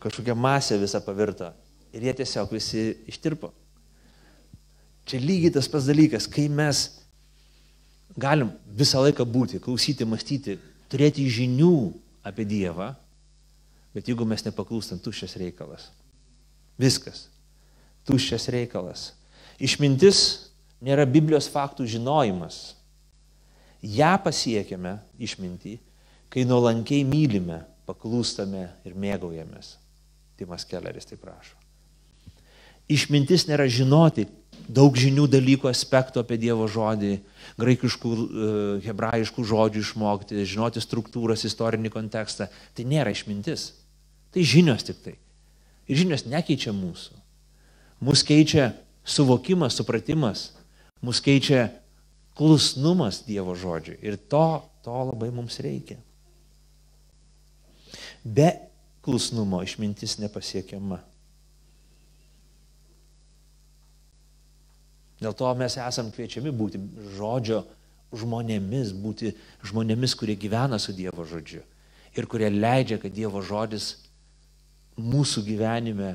kažkokia 0.00 0.36
masė 0.36 0.78
visa 0.80 1.00
pavirto. 1.04 1.50
Ir 1.92 2.06
jie 2.06 2.14
tiesiog 2.20 2.52
visi 2.54 2.84
ištirpo. 3.10 3.50
Čia 5.10 5.18
lygiai 5.18 5.52
tas 5.56 5.68
pats 5.70 5.88
dalykas, 5.88 6.28
kai 6.30 6.46
mes 6.52 6.84
galim 8.20 8.52
visą 8.78 9.02
laiką 9.02 9.26
būti, 9.26 9.58
klausyti, 9.62 10.06
mąstyti, 10.06 10.58
turėti 10.90 11.26
žinių 11.30 11.74
apie 12.26 12.46
Dievą, 12.46 12.92
bet 13.94 14.06
jeigu 14.06 14.26
mes 14.28 14.44
nepaklūstam, 14.46 15.00
tuščias 15.02 15.34
reikalas. 15.40 15.88
Viskas. 16.80 17.26
Tuščias 18.06 18.46
reikalas. 18.54 19.10
Išmintis 19.60 20.20
nėra 20.84 21.04
Biblijos 21.08 21.50
faktų 21.50 21.88
žinojimas. 21.90 22.76
Ja 23.82 24.14
pasiekime 24.20 24.98
išmintį, 25.20 25.78
kai 26.30 26.46
nuolankiai 26.46 27.02
mylime, 27.08 27.62
paklūstame 27.88 28.68
ir 28.86 28.94
mėgaujamės. 28.94 29.79
Timas 30.40 30.64
Kelleris 30.68 31.08
taip 31.08 31.20
prašo. 31.22 31.58
Išmintis 32.90 33.46
nėra 33.46 33.68
žinoti 33.70 34.26
daug 34.70 34.96
žinių 34.98 35.26
dalykų, 35.30 35.68
aspektų 35.70 36.22
apie 36.22 36.38
Dievo 36.40 36.66
žodį, 36.70 37.18
graikiškų, 37.60 38.10
e, 38.10 38.52
hebrajiškų 38.86 39.44
žodžių 39.46 39.82
išmokti, 39.84 40.44
žinoti 40.46 40.82
struktūras, 40.82 41.44
istorinį 41.46 41.92
kontekstą. 41.92 42.48
Tai 42.74 42.86
nėra 42.86 43.12
išmintis. 43.14 43.72
Tai 44.30 44.46
žinios 44.46 44.86
tik 44.86 45.02
tai. 45.04 45.16
Ir 45.90 46.02
žinios 46.02 46.26
nekeičia 46.26 46.74
mūsų. 46.74 47.18
Mūsų 48.06 48.26
keičia 48.30 48.70
suvokimas, 49.04 49.76
supratimas, 49.76 50.50
mūsų 51.04 51.26
keičia 51.26 51.60
klusnumas 52.38 53.24
Dievo 53.26 53.56
žodžiui. 53.58 53.98
Ir 54.06 54.16
to, 54.30 54.62
to 54.86 55.02
labai 55.10 55.32
mums 55.34 55.58
reikia. 55.60 55.98
Be 58.24 58.69
klusnumo 59.10 59.58
išmintis 59.66 60.20
nepasiekiama. 60.22 61.00
Dėl 65.20 65.34
to 65.36 65.50
mes 65.58 65.74
esam 65.76 66.08
kviečiami 66.14 66.54
būti 66.54 66.78
žodžio 67.18 67.64
žmonėmis, 68.16 68.94
būti 68.96 69.34
žmonėmis, 69.66 70.14
kurie 70.16 70.38
gyvena 70.38 70.78
su 70.80 70.94
Dievo 70.96 71.26
žodžiu 71.26 71.60
ir 72.16 72.26
kurie 72.26 72.50
leidžia, 72.50 72.98
kad 72.98 73.12
Dievo 73.14 73.42
žodis 73.44 73.92
mūsų 74.98 75.44
gyvenime 75.46 76.14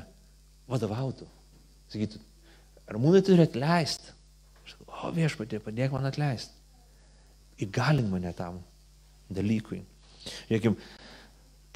vadovautų. 0.68 1.26
Sakytų, 1.92 2.20
ar 2.90 3.00
mūnai 3.00 3.22
turi 3.24 3.46
atleisti? 3.46 4.12
O 4.96 5.12
viešpatė, 5.14 5.60
padėk 5.62 5.92
man 5.94 6.08
atleisti. 6.08 6.52
Įgalink 7.62 8.10
mane 8.10 8.32
tam 8.36 8.58
dalykui. 9.32 9.82
Žiūrėkime, 10.48 10.76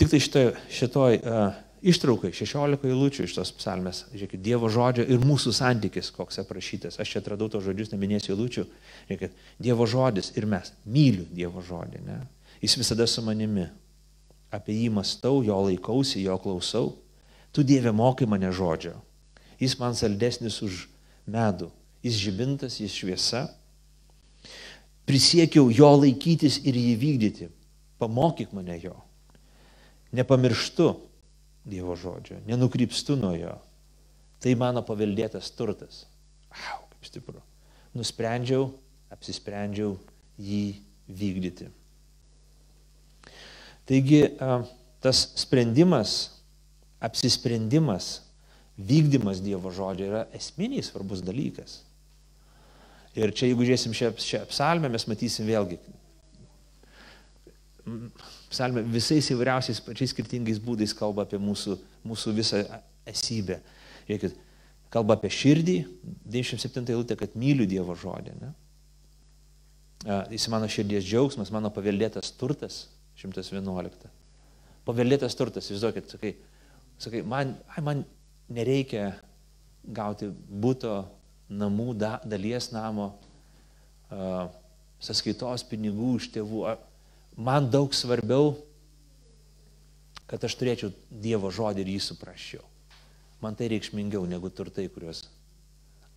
Tik 0.01 0.09
tai 0.09 0.19
šitoj, 0.25 0.47
šitoj 0.73 1.19
uh, 1.21 1.57
ištraukai, 1.85 2.31
16 2.33 2.87
eilučių 2.89 3.27
iš 3.27 3.35
tos 3.37 3.51
psalmės, 3.53 4.07
žiūrėkit, 4.15 4.41
Dievo 4.41 4.71
žodžio 4.73 5.05
ir 5.05 5.21
mūsų 5.21 5.53
santykis, 5.53 6.09
koks 6.17 6.41
aprašytas. 6.41 6.97
Aš 6.97 7.11
čia 7.13 7.21
atradau 7.21 7.51
tos 7.53 7.67
žodžius, 7.67 7.91
neminėsiu 7.93 8.33
eilučių. 8.33 8.65
Žiūrėkit, 9.11 9.35
Dievo 9.61 9.85
žodis 9.85 10.33
ir 10.41 10.47
mes. 10.49 10.71
Myliu 10.89 11.27
Dievo 11.29 11.61
žodį. 11.61 12.01
Ne? 12.07 12.17
Jis 12.65 12.79
visada 12.81 13.05
su 13.05 13.21
manimi. 13.27 13.67
Apie 14.49 14.79
jį 14.79 14.89
mastau, 14.97 15.43
jo 15.45 15.59
laikausi, 15.67 16.25
jo 16.25 16.39
klausau. 16.41 16.95
Tu 17.53 17.61
Dieve 17.69 17.93
mokai 17.93 18.25
mane 18.25 18.49
žodžio. 18.57 18.95
Jis 19.61 19.77
man 19.83 19.93
saldesnis 20.01 20.63
už 20.65 20.87
medų. 21.29 21.69
Jis 22.01 22.17
žibintas, 22.25 22.81
jis 22.81 22.97
šviesa. 22.97 23.45
Prisiekiau 25.05 25.69
jo 25.69 25.93
laikytis 25.99 26.63
ir 26.65 26.81
jį 26.81 26.97
vykdyti. 27.05 27.53
Pamokyk 28.01 28.57
mane 28.57 28.81
jo 28.81 28.97
nepamirštu 30.13 30.93
Dievo 31.61 31.93
žodžio, 31.93 32.39
nenukrypstu 32.49 33.19
nuo 33.21 33.35
jo. 33.37 33.53
Tai 34.41 34.55
mano 34.57 34.81
paveldėtas 34.81 35.51
turtas. 35.53 36.07
Au, 36.49 36.81
kaip 36.89 37.05
stipru. 37.05 37.43
Nusprendžiau, 37.93 38.71
apsisprendžiau 39.13 39.99
jį 40.41 40.81
vykdyti. 41.05 41.69
Taigi 43.85 44.23
tas 45.05 45.21
sprendimas, 45.43 46.41
apsisprendimas, 47.03 48.23
vykdymas 48.81 49.45
Dievo 49.45 49.73
žodžio 49.75 50.09
yra 50.09 50.25
esminiai 50.37 50.85
svarbus 50.87 51.21
dalykas. 51.27 51.83
Ir 53.19 53.35
čia, 53.35 53.51
jeigu 53.51 53.67
žiūrėsim 53.67 53.93
šią, 53.97 54.15
šią 54.23 54.45
psalmę, 54.53 54.89
mes 54.89 55.05
matysim 55.11 55.49
vėlgi, 55.49 55.81
psalmė 58.51 58.83
visais 58.87 59.31
įvairiausiais, 59.33 59.81
pačiais 59.85 60.13
skirtingais 60.15 60.61
būdais 60.63 60.95
kalba 60.97 61.25
apie 61.27 61.39
mūsų, 61.41 61.77
mūsų 62.07 62.35
visą 62.37 62.63
esybę. 63.09 63.61
Žiūrėkit, 64.09 64.39
kalba 64.91 65.17
apie 65.19 65.31
širdį, 65.33 65.77
97 66.27 66.91
eilutė, 66.91 67.17
kad 67.21 67.37
myliu 67.39 67.67
Dievo 67.71 67.95
žodį. 67.99 68.35
Ne? 68.41 68.53
Jis 70.33 70.49
mano 70.53 70.69
širdies 70.71 71.05
džiaugsmas, 71.05 71.53
mano 71.53 71.71
paveldėtas 71.75 72.33
turtas, 72.41 72.87
111. 73.21 74.09
Paveldėtas 74.89 75.37
turtas, 75.37 75.69
įsivaizduokit, 75.69 76.15
sakai, 76.15 76.35
sakai 76.99 77.21
man, 77.29 77.53
ai, 77.77 77.83
man 77.85 78.05
nereikia 78.51 79.11
gauti 79.85 80.31
būto, 80.33 81.03
namų, 81.51 81.93
da, 81.99 82.15
dalies 82.25 82.71
namo, 82.73 83.11
uh, 84.09 84.47
sąskaitos 85.03 85.65
pinigų 85.69 86.15
iš 86.21 86.31
tėvų. 86.37 86.65
Man 87.37 87.70
daug 87.70 87.95
svarbiau, 87.95 88.55
kad 90.31 90.43
aš 90.47 90.57
turėčiau 90.59 90.93
Dievo 91.11 91.51
žodį 91.51 91.85
ir 91.85 91.95
jį 91.97 92.01
suprasčiau. 92.11 92.64
Man 93.41 93.57
tai 93.57 93.70
reikšmingiau 93.72 94.26
negu 94.28 94.51
turtai, 94.53 94.87
kuriuos. 94.93 95.24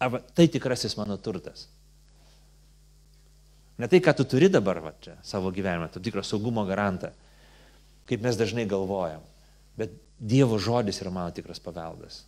Arba 0.03 0.19
tai 0.35 0.49
tikrasis 0.51 0.97
mano 0.99 1.17
turtas. 1.17 1.67
Ne 3.79 3.89
tai, 3.89 4.01
ką 4.03 4.13
tu 4.17 4.25
turi 4.29 4.51
dabar 4.53 4.81
va, 4.83 4.91
čia 5.01 5.15
savo 5.25 5.49
gyvenime, 5.51 5.89
tu 5.89 6.01
tikro 6.03 6.21
saugumo 6.21 6.65
garantą, 6.67 7.09
kaip 8.09 8.21
mes 8.21 8.37
dažnai 8.37 8.67
galvojam. 8.69 9.23
Bet 9.79 9.95
Dievo 10.19 10.59
žodis 10.61 11.01
yra 11.01 11.11
mano 11.11 11.33
tikras 11.35 11.59
paveldas. 11.59 12.21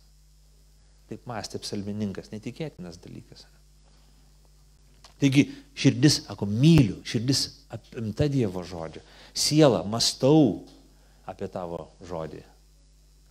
Taip 1.06 1.22
mąstė 1.28 1.60
psalmininkas, 1.62 2.32
netikėtinas 2.32 2.98
dalykas. 2.98 3.46
Taigi 5.20 5.46
širdis, 5.76 6.22
ako 6.32 6.48
myliu, 6.50 6.98
širdis 7.08 7.46
apimta 7.72 8.28
Dievo 8.32 8.64
žodžio. 8.66 9.04
Siela, 9.36 9.82
mastau 9.88 10.66
apie 11.28 11.48
tavo 11.52 11.88
žodį. 12.06 12.42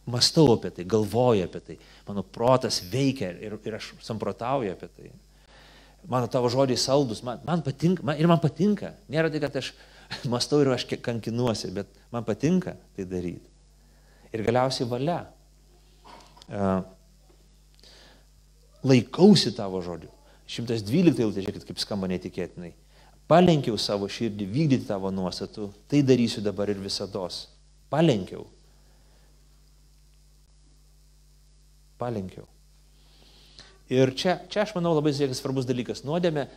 Mastau 0.09 0.51
apie 0.53 0.69
tai, 0.73 0.85
galvoju 0.89 1.45
apie 1.45 1.61
tai. 1.65 1.77
Mano 2.07 2.21
protas 2.21 2.81
veikia 2.91 3.31
ir, 3.41 3.57
ir 3.65 3.77
aš 3.77 3.93
samprotauju 4.05 4.73
apie 4.73 4.89
tai 4.89 5.13
mano 6.07 6.27
tavo 6.29 6.49
žodžiai 6.49 6.79
saldus, 6.79 7.21
man, 7.25 7.41
man 7.45 7.61
patinka, 7.65 8.03
man, 8.05 8.17
ir 8.19 8.29
man 8.29 8.41
patinka. 8.41 8.93
Nėra 9.11 9.31
tai, 9.33 9.41
kad 9.43 9.57
aš 9.59 9.71
mastau 10.33 10.61
ir 10.63 10.71
aš 10.73 10.87
kankinuosi, 11.03 11.71
bet 11.75 11.89
man 12.13 12.25
patinka 12.27 12.75
tai 12.95 13.07
daryti. 13.09 13.49
Ir 14.35 14.43
galiausiai 14.45 14.89
valia. 14.89 15.21
Uh, 16.45 16.83
laikausi 18.85 19.55
tavo 19.57 19.81
žodžių. 19.81 20.11
112 20.45 21.21
eilutė, 21.23 21.41
žiūrėkit, 21.41 21.65
kaip 21.67 21.79
skamba 21.81 22.09
netikėtinai. 22.11 22.73
Palenkiau 23.29 23.77
savo 23.81 24.05
širdį 24.11 24.45
vykdyti 24.45 24.85
tavo 24.85 25.09
nuostatų, 25.09 25.71
tai 25.89 26.03
darysiu 26.05 26.43
dabar 26.45 26.69
ir 26.69 26.77
visados. 26.81 27.47
Palenkiau. 27.89 28.45
Palenkiau. 31.97 32.45
Ir 33.89 34.13
čia, 34.17 34.39
čia 34.49 34.65
aš 34.65 34.75
manau 34.77 34.93
labai 34.93 35.13
svarbus 35.13 35.65
dalykas. 35.65 36.03
Nuodėmė 36.05 36.47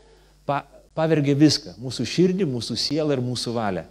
pa, 0.48 0.62
pavergia 0.96 1.36
viską- 1.36 1.76
mūsų 1.84 2.04
širdį, 2.04 2.44
mūsų 2.48 2.76
sielą 2.76 3.16
ir 3.16 3.24
mūsų 3.24 3.54
valią. 3.56 3.84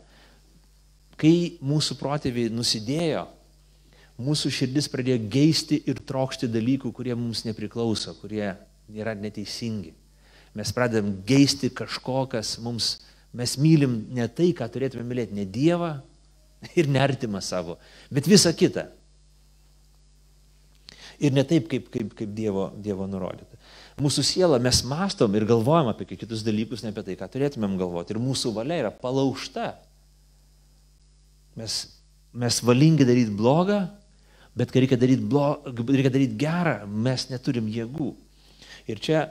Kai 1.18 1.58
mūsų 1.62 1.98
protėviai 1.98 2.54
nusidėjo, 2.54 3.26
mūsų 4.22 4.52
širdis 4.54 4.90
pradėjo 4.90 5.30
geisti 5.30 5.82
ir 5.86 5.96
trokšti 5.96 6.50
dalykų, 6.50 6.94
kurie 6.94 7.16
mums 7.16 7.44
nepriklauso, 7.46 8.14
kurie 8.22 8.56
yra 8.94 9.16
neteisingi. 9.18 9.94
Mes 10.58 10.74
pradedam 10.74 11.12
geisti 11.28 11.70
kažko, 11.74 12.26
kas 12.32 12.56
mums, 12.64 12.98
mes 13.36 13.58
mylim 13.62 14.00
ne 14.16 14.26
tai, 14.32 14.52
ką 14.58 14.70
turėtume 14.74 15.06
mylėti, 15.06 15.38
ne 15.38 15.46
Dievą 15.46 15.98
ir 16.80 16.90
nertimą 16.90 17.42
savo, 17.46 17.78
bet 18.14 18.30
visą 18.30 18.54
kitą 18.58 18.88
ir 21.20 21.34
ne 21.34 21.44
taip, 21.48 21.68
kaip, 21.70 21.90
kaip, 21.94 22.14
kaip 22.18 22.34
dievo, 22.38 22.70
dievo 22.84 23.08
nurodyta. 23.10 23.58
Mūsų 24.02 24.24
siela, 24.26 24.60
mes 24.62 24.84
mastom 24.86 25.34
ir 25.38 25.48
galvojam 25.50 25.90
apie 25.92 26.06
kitus 26.12 26.44
dalykus, 26.46 26.84
ne 26.86 26.94
apie 26.94 27.04
tai, 27.08 27.18
ką 27.18 27.30
turėtumėm 27.34 27.78
galvoti. 27.80 28.14
Ir 28.14 28.22
mūsų 28.22 28.54
valia 28.56 28.84
yra 28.84 28.92
palaužta. 28.94 29.72
Mes, 31.58 31.80
mes 32.38 32.60
valingi 32.62 33.08
daryti 33.08 33.34
blogą, 33.34 33.82
bet 34.58 34.74
kai 34.74 34.86
reikia 34.86 35.00
daryti, 35.02 35.26
blog, 35.26 35.66
reikia 35.90 36.14
daryti 36.14 36.38
gerą, 36.38 36.80
mes 36.86 37.28
neturim 37.32 37.70
jėgų. 37.74 38.12
Ir 38.88 39.02
čia, 39.04 39.26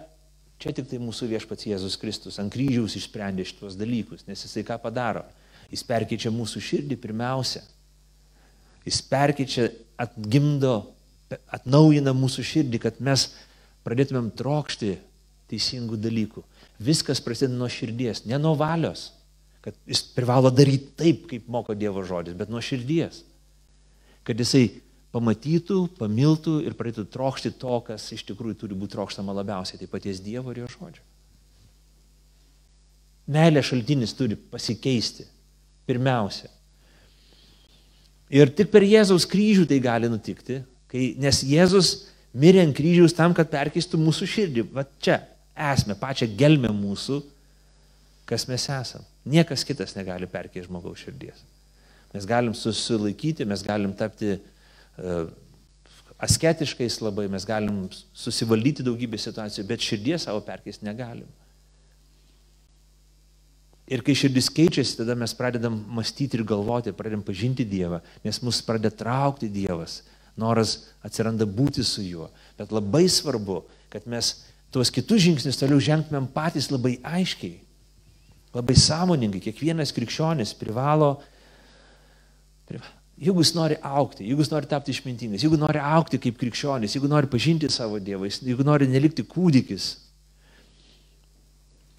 čia 0.61 0.73
tik 0.77 0.91
tai 0.91 1.01
mūsų 1.01 1.31
viešpats 1.33 1.69
Jėzus 1.69 1.97
Kristus 2.01 2.37
ant 2.43 2.53
kryžiaus 2.53 2.97
išsprendė 2.99 3.47
šitos 3.49 3.79
dalykus, 3.81 4.27
nes 4.29 4.45
jisai 4.45 4.65
ką 4.67 4.79
padaro? 4.83 5.25
Jis 5.73 5.83
perkeičia 5.87 6.31
mūsų 6.31 6.63
širdį 6.63 6.99
pirmiausia. 7.03 7.65
Jis 8.87 9.01
perkeičia, 9.03 9.71
atgimdo 9.99 10.77
atnaujina 11.51 12.13
mūsų 12.15 12.45
širdį, 12.47 12.81
kad 12.85 13.01
mes 13.03 13.31
pradėtumėm 13.87 14.31
trokšti 14.39 14.93
teisingų 15.51 15.99
dalykų. 15.99 16.45
Viskas 16.83 17.23
prasideda 17.25 17.57
nuo 17.57 17.69
širdies, 17.73 18.25
ne 18.29 18.39
nuo 18.39 18.55
valios, 18.59 19.09
kad 19.65 19.75
jis 19.89 20.05
privalo 20.15 20.53
daryti 20.55 20.93
taip, 20.99 21.25
kaip 21.31 21.49
moko 21.51 21.75
Dievo 21.75 22.05
žodis, 22.07 22.37
bet 22.39 22.53
nuo 22.53 22.63
širdies. 22.63 23.25
Kad 24.27 24.39
jisai 24.43 24.69
pamatytų, 25.17 25.81
pamiltų 25.99 26.59
ir 26.69 26.77
pradėtų 26.79 27.09
trokšti 27.17 27.55
to, 27.61 27.81
kas 27.89 28.07
iš 28.15 28.27
tikrųjų 28.29 28.61
turi 28.63 28.79
būti 28.79 28.95
trokštama 28.95 29.35
labiausiai, 29.41 29.81
tai 29.81 29.89
paties 29.91 30.21
Dievo 30.23 30.53
ir 30.53 30.63
jo 30.63 30.71
žodžio. 30.77 31.05
Meilė 33.33 33.65
šaltinis 33.67 34.15
turi 34.15 34.37
pasikeisti. 34.37 35.27
Pirmiausia. 35.87 36.49
Ir 38.31 38.51
tik 38.59 38.71
per 38.73 38.85
Jėzaus 38.87 39.27
kryžių 39.31 39.67
tai 39.71 39.79
gali 39.83 40.09
nutikti, 40.11 40.61
Kai, 40.91 41.15
nes 41.19 41.43
Jėzus 41.47 41.93
mirė 42.37 42.63
ant 42.67 42.77
kryžiaus 42.77 43.15
tam, 43.17 43.35
kad 43.35 43.51
perkeistų 43.51 43.99
mūsų 44.01 44.29
širdį. 44.31 44.67
Va 44.75 44.87
čia 45.03 45.21
esame, 45.73 45.97
pačią 45.99 46.29
gelmę 46.39 46.71
mūsų, 46.75 47.21
kas 48.29 48.47
mes 48.51 48.69
esam. 48.71 49.07
Niekas 49.27 49.65
kitas 49.67 49.97
negali 49.97 50.29
perkeisti 50.31 50.69
žmogaus 50.69 51.03
širdies. 51.03 51.43
Mes 52.15 52.27
galim 52.29 52.55
susilaikyti, 52.55 53.47
mes 53.49 53.65
galim 53.67 53.93
tapti 53.99 54.37
asketiškais 56.17 57.01
labai, 57.05 57.27
mes 57.29 57.45
galim 57.45 57.85
susivaldyti 58.17 58.85
daugybę 58.87 59.19
situacijų, 59.21 59.67
bet 59.69 59.85
širdies 59.85 60.25
savo 60.27 60.41
perkeisti 60.45 60.87
negalim. 60.89 61.29
Ir 63.87 64.03
kai 64.03 64.17
širdis 64.19 64.49
keičiasi, 64.51 64.97
tada 64.99 65.15
mes 65.15 65.35
pradedam 65.37 65.77
mąstyti 65.95 66.41
ir 66.41 66.43
galvoti, 66.47 66.95
pradedam 66.97 67.23
pažinti 67.23 67.67
Dievą, 67.69 68.01
nes 68.25 68.41
mus 68.43 68.59
pradeda 68.67 68.91
traukti 69.05 69.51
Dievas 69.53 70.01
noras 70.37 70.91
atsiranda 71.07 71.47
būti 71.49 71.85
su 71.87 72.03
juo. 72.05 72.27
Bet 72.59 72.75
labai 72.75 73.07
svarbu, 73.09 73.63
kad 73.93 74.09
mes 74.11 74.35
tuos 74.75 74.91
kitus 74.93 75.23
žingsnius 75.25 75.61
toliau 75.61 75.79
žengtumėm 75.81 76.27
patys 76.35 76.69
labai 76.73 76.97
aiškiai, 77.07 77.61
labai 78.57 78.77
sąmoningai. 78.77 79.41
Kiekvienas 79.47 79.95
krikščionis 79.97 80.53
privalo, 80.59 81.15
privalo 82.69 82.93
jeigu 83.17 83.41
jis 83.41 83.53
nori 83.57 83.77
aukti, 83.83 84.27
jeigu 84.29 84.45
jis 84.45 84.53
nori 84.53 84.69
tapti 84.71 84.93
išmintingas, 84.93 85.45
jeigu 85.45 85.59
nori 85.61 85.81
aukti 85.81 86.21
kaip 86.21 86.37
krikščionis, 86.41 86.97
jeigu 86.97 87.09
nori 87.11 87.31
pažinti 87.33 87.71
savo 87.73 88.01
Dievą, 88.03 88.29
jeigu 88.29 88.67
nori 88.67 88.89
nelikti 88.91 89.25
kūdikis, 89.27 89.89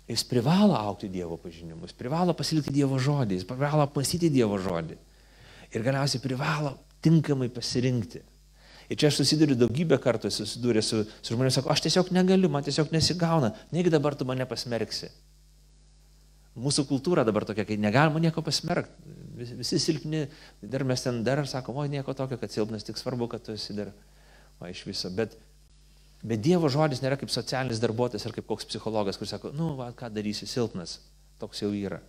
jis 0.07 0.23
privalo 0.29 0.77
aukti 0.77 1.09
Dievo 1.11 1.39
pažinimus, 1.41 1.95
privalo 1.97 2.35
pasilikti 2.37 2.73
Dievo 2.75 2.99
žodį, 3.01 3.41
jis 3.41 3.47
privalo 3.49 3.83
apmastyti 3.87 4.29
Dievo 4.31 4.59
žodį. 4.61 4.97
Ir 5.75 5.83
galiausiai 5.83 6.23
privalo 6.23 6.77
tinkamai 7.03 7.49
pasirinkti. 7.51 8.21
Ir 8.87 8.95
čia 8.95 9.09
aš 9.11 9.17
susiduriu 9.19 9.57
daugybę 9.59 9.97
kartų, 9.99 10.29
susidūrė 10.31 10.79
su, 10.85 11.01
su 11.19 11.33
žmonėmis, 11.33 11.57
sako, 11.59 11.73
aš 11.73 11.83
tiesiog 11.83 12.13
negaliu, 12.15 12.47
man 12.51 12.63
tiesiog 12.63 12.93
nesigauna, 12.93 13.51
negi 13.75 13.91
dabar 13.91 14.15
tu 14.15 14.23
mane 14.27 14.47
pasmerksi. 14.47 15.09
Mūsų 16.57 16.87
kultūra 16.89 17.21
dabar 17.27 17.45
tokia, 17.45 17.67
kai 17.69 17.77
negalima 17.77 18.21
nieko 18.21 18.41
pasmerkti, 18.41 19.15
visi, 19.37 19.77
silpni, 19.81 20.23
dar 20.61 20.85
mes 20.87 21.03
ten 21.03 21.19
dar 21.25 21.43
sakom, 21.45 21.77
oi 21.77 21.89
nieko 21.91 22.15
tokio, 22.17 22.39
kad 22.41 22.53
silpnas, 22.53 22.85
tik 22.87 22.97
svarbu, 22.97 23.27
kad 23.29 23.43
tu 23.45 23.53
esi 23.53 23.75
dar, 23.77 23.91
o 24.57 24.69
iš 24.69 24.81
viso. 24.87 25.11
Bet, 25.13 25.35
bet 26.25 26.41
Dievo 26.41 26.69
žodis 26.73 27.03
nėra 27.03 27.19
kaip 27.19 27.29
socialinis 27.33 27.81
darbuotojas 27.83 28.25
ar 28.25 28.33
kaip 28.33 28.47
koks 28.49 28.65
psichologas, 28.71 29.19
kuris 29.19 29.35
sako, 29.35 29.53
nu, 29.53 29.75
va, 29.77 29.91
ką 29.93 30.09
darysi, 30.13 30.49
silpnas, 30.49 30.97
toks 31.41 31.61
jau 31.61 31.69
yra. 31.77 32.01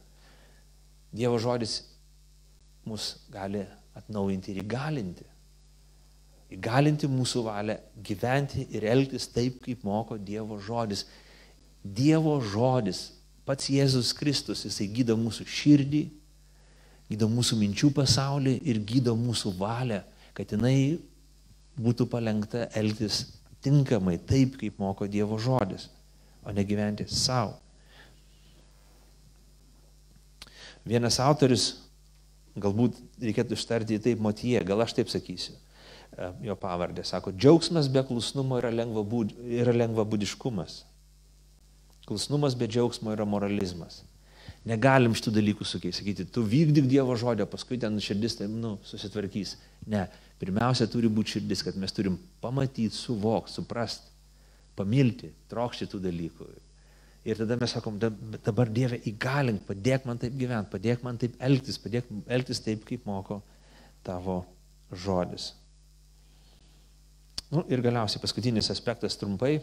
Dievo 1.12 1.36
žodis 1.40 1.82
mus 2.88 3.18
gali 3.32 3.66
atnaujinti 3.99 4.55
ir 4.55 4.62
įgalinti. 4.64 5.26
įgalinti 6.57 7.09
mūsų 7.12 7.42
valią 7.44 7.74
gyventi 8.01 8.64
ir 8.72 8.84
elgtis 8.88 9.28
taip, 9.28 9.61
kaip 9.64 9.84
moko 9.84 10.16
Dievo 10.16 10.57
žodis. 10.57 11.05
Dievo 11.84 12.38
žodis, 12.40 13.17
pats 13.49 13.70
Jėzus 13.72 14.12
Kristus, 14.16 14.66
jisai 14.68 14.86
gydo 14.92 15.16
mūsų 15.18 15.46
širdį, 15.49 16.03
gydo 17.09 17.28
mūsų 17.32 17.59
minčių 17.62 17.90
pasaulį 17.96 18.59
ir 18.68 18.80
gydo 18.84 19.14
mūsų 19.18 19.55
valią, 19.59 20.03
kad 20.36 20.53
jinai 20.53 20.99
būtų 21.78 22.09
palengta 22.12 22.66
elgtis 22.76 23.24
tinkamai, 23.64 24.18
taip, 24.20 24.59
kaip 24.61 24.76
moko 24.78 25.09
Dievo 25.09 25.38
žodis, 25.40 25.88
o 26.44 26.53
ne 26.55 26.64
gyventi 26.68 27.09
savo. 27.11 27.57
Vienas 30.88 31.18
autoris, 31.20 31.72
galbūt 32.59 33.01
reikėtų 33.22 33.57
ištarti 33.59 33.99
taip 34.03 34.20
motyje, 34.24 34.61
gal 34.66 34.84
aš 34.84 34.94
taip 35.01 35.11
sakysiu 35.12 35.57
E, 36.18 36.32
jo 36.42 36.57
pavardę. 36.57 37.05
Sako, 37.05 37.32
džiaugsmas 37.32 37.88
be 37.92 38.03
klusnumo 38.03 38.59
yra, 38.59 38.72
lengva 38.74 39.05
būd, 39.07 39.36
yra 39.61 39.74
lengva 39.76 40.03
būdiškumas. 40.09 40.80
Klusnumas 42.09 42.56
be 42.56 42.68
džiaugsmo 42.70 43.12
yra 43.12 43.26
moralizmas. 43.28 44.02
Negalim 44.68 45.14
šitų 45.16 45.32
dalykų 45.36 45.66
sakyti, 45.68 46.26
tu 46.32 46.42
vykdyk 46.44 46.88
Dievo 46.90 47.14
žodį, 47.16 47.46
paskui 47.48 47.78
ten 47.80 47.96
širdis 48.02 48.38
tai, 48.40 48.48
nu, 48.50 48.76
susitvarkys. 48.84 49.56
Ne, 49.88 50.06
pirmiausia 50.40 50.88
turi 50.90 51.11
būti 51.12 51.36
širdis, 51.36 51.62
kad 51.64 51.76
mes 51.80 51.94
turim 51.94 52.18
pamatyti, 52.42 52.96
suvokti, 52.96 53.54
suprasti, 53.54 54.11
pamilti, 54.76 55.30
trokšti 55.52 55.88
tų 55.92 56.02
dalykų. 56.09 56.48
Ir 57.28 57.36
tada 57.36 57.59
mes 57.61 57.72
sakom, 57.74 57.98
dabar 58.00 58.70
Dieve 58.72 59.00
įgalink, 59.11 59.64
padėk 59.68 60.06
man 60.09 60.20
taip 60.20 60.36
gyventi, 60.38 60.72
padėk 60.72 61.02
man 61.04 61.18
taip 61.20 61.34
elgtis, 61.44 61.80
padėk 61.82 62.09
elgtis 62.24 62.62
taip, 62.64 62.84
kaip 62.88 63.04
moko 63.09 63.42
tavo 64.06 64.42
žodis. 64.92 65.50
Nu, 67.52 67.64
ir 67.72 67.82
galiausiai 67.84 68.20
paskutinis 68.22 68.70
aspektas 68.72 69.16
trumpai. 69.20 69.59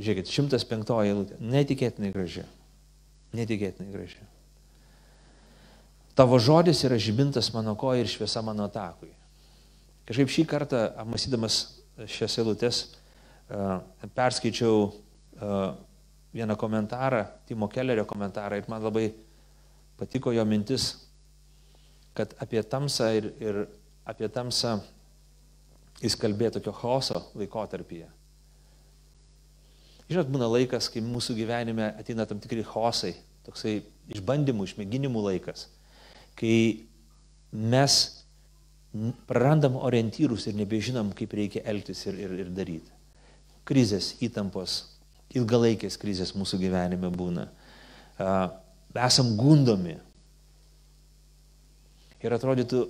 Žiūrėkit, 0.00 0.30
105 0.32 0.92
eilutė. 1.04 1.38
Netikėtinai 1.40 2.12
graži. 2.14 2.46
Netikėtinai 3.36 3.92
graži. 3.92 4.22
Tavo 6.16 6.38
žodis 6.40 6.82
yra 6.84 6.98
žibintas 7.00 7.48
mano 7.54 7.74
koja 7.76 8.02
ir 8.02 8.10
šviesa 8.10 8.42
mano 8.44 8.66
takui. 8.72 9.12
Kažkaip 10.08 10.32
šį 10.32 10.44
kartą, 10.48 10.80
apmasydamas 11.00 11.60
šias 12.10 12.36
eilutės, 12.40 12.80
perskaičiau 14.16 14.90
vieną 16.32 16.56
komentarą, 16.60 17.24
Timo 17.48 17.68
Kellerio 17.68 18.04
komentarą 18.08 18.58
ir 18.60 18.68
man 18.68 18.84
labai 18.84 19.10
patiko 20.00 20.32
jo 20.32 20.44
mintis, 20.48 20.94
kad 22.16 22.32
apie 22.40 22.62
tamsą 22.64 23.12
ir, 23.16 23.30
ir 23.40 23.62
apie 24.08 24.28
tamsą 24.28 24.78
jis 26.02 26.16
kalbėjo 26.18 26.58
tokio 26.58 26.74
chaoso 26.76 27.22
laikotarpyje. 27.38 28.08
Žinot, 30.12 30.30
būna 30.32 30.48
laikas, 30.50 30.88
kai 30.92 31.02
mūsų 31.04 31.36
gyvenime 31.38 31.92
ateina 31.98 32.26
tam 32.28 32.40
tikri 32.42 32.64
chaosai, 32.66 33.14
toksai 33.46 33.78
išbandymų, 34.12 34.66
išmėginimų 34.68 35.22
laikas, 35.28 35.66
kai 36.38 36.84
mes 37.52 37.98
prarandam 39.28 39.78
orientyrus 39.80 40.46
ir 40.48 40.58
nebežinom, 40.58 41.14
kaip 41.16 41.32
reikia 41.36 41.64
elgtis 41.72 42.04
ir, 42.10 42.18
ir, 42.20 42.34
ir 42.44 42.52
daryti. 42.52 42.92
Krizės, 43.68 44.12
įtampos, 44.24 44.82
ilgalaikės 45.32 45.96
krizės 46.00 46.34
mūsų 46.36 46.60
gyvenime 46.60 47.08
būna. 47.14 47.46
Esam 49.06 49.32
gundomi. 49.38 49.96
Ir 52.22 52.36
atrodytų, 52.36 52.84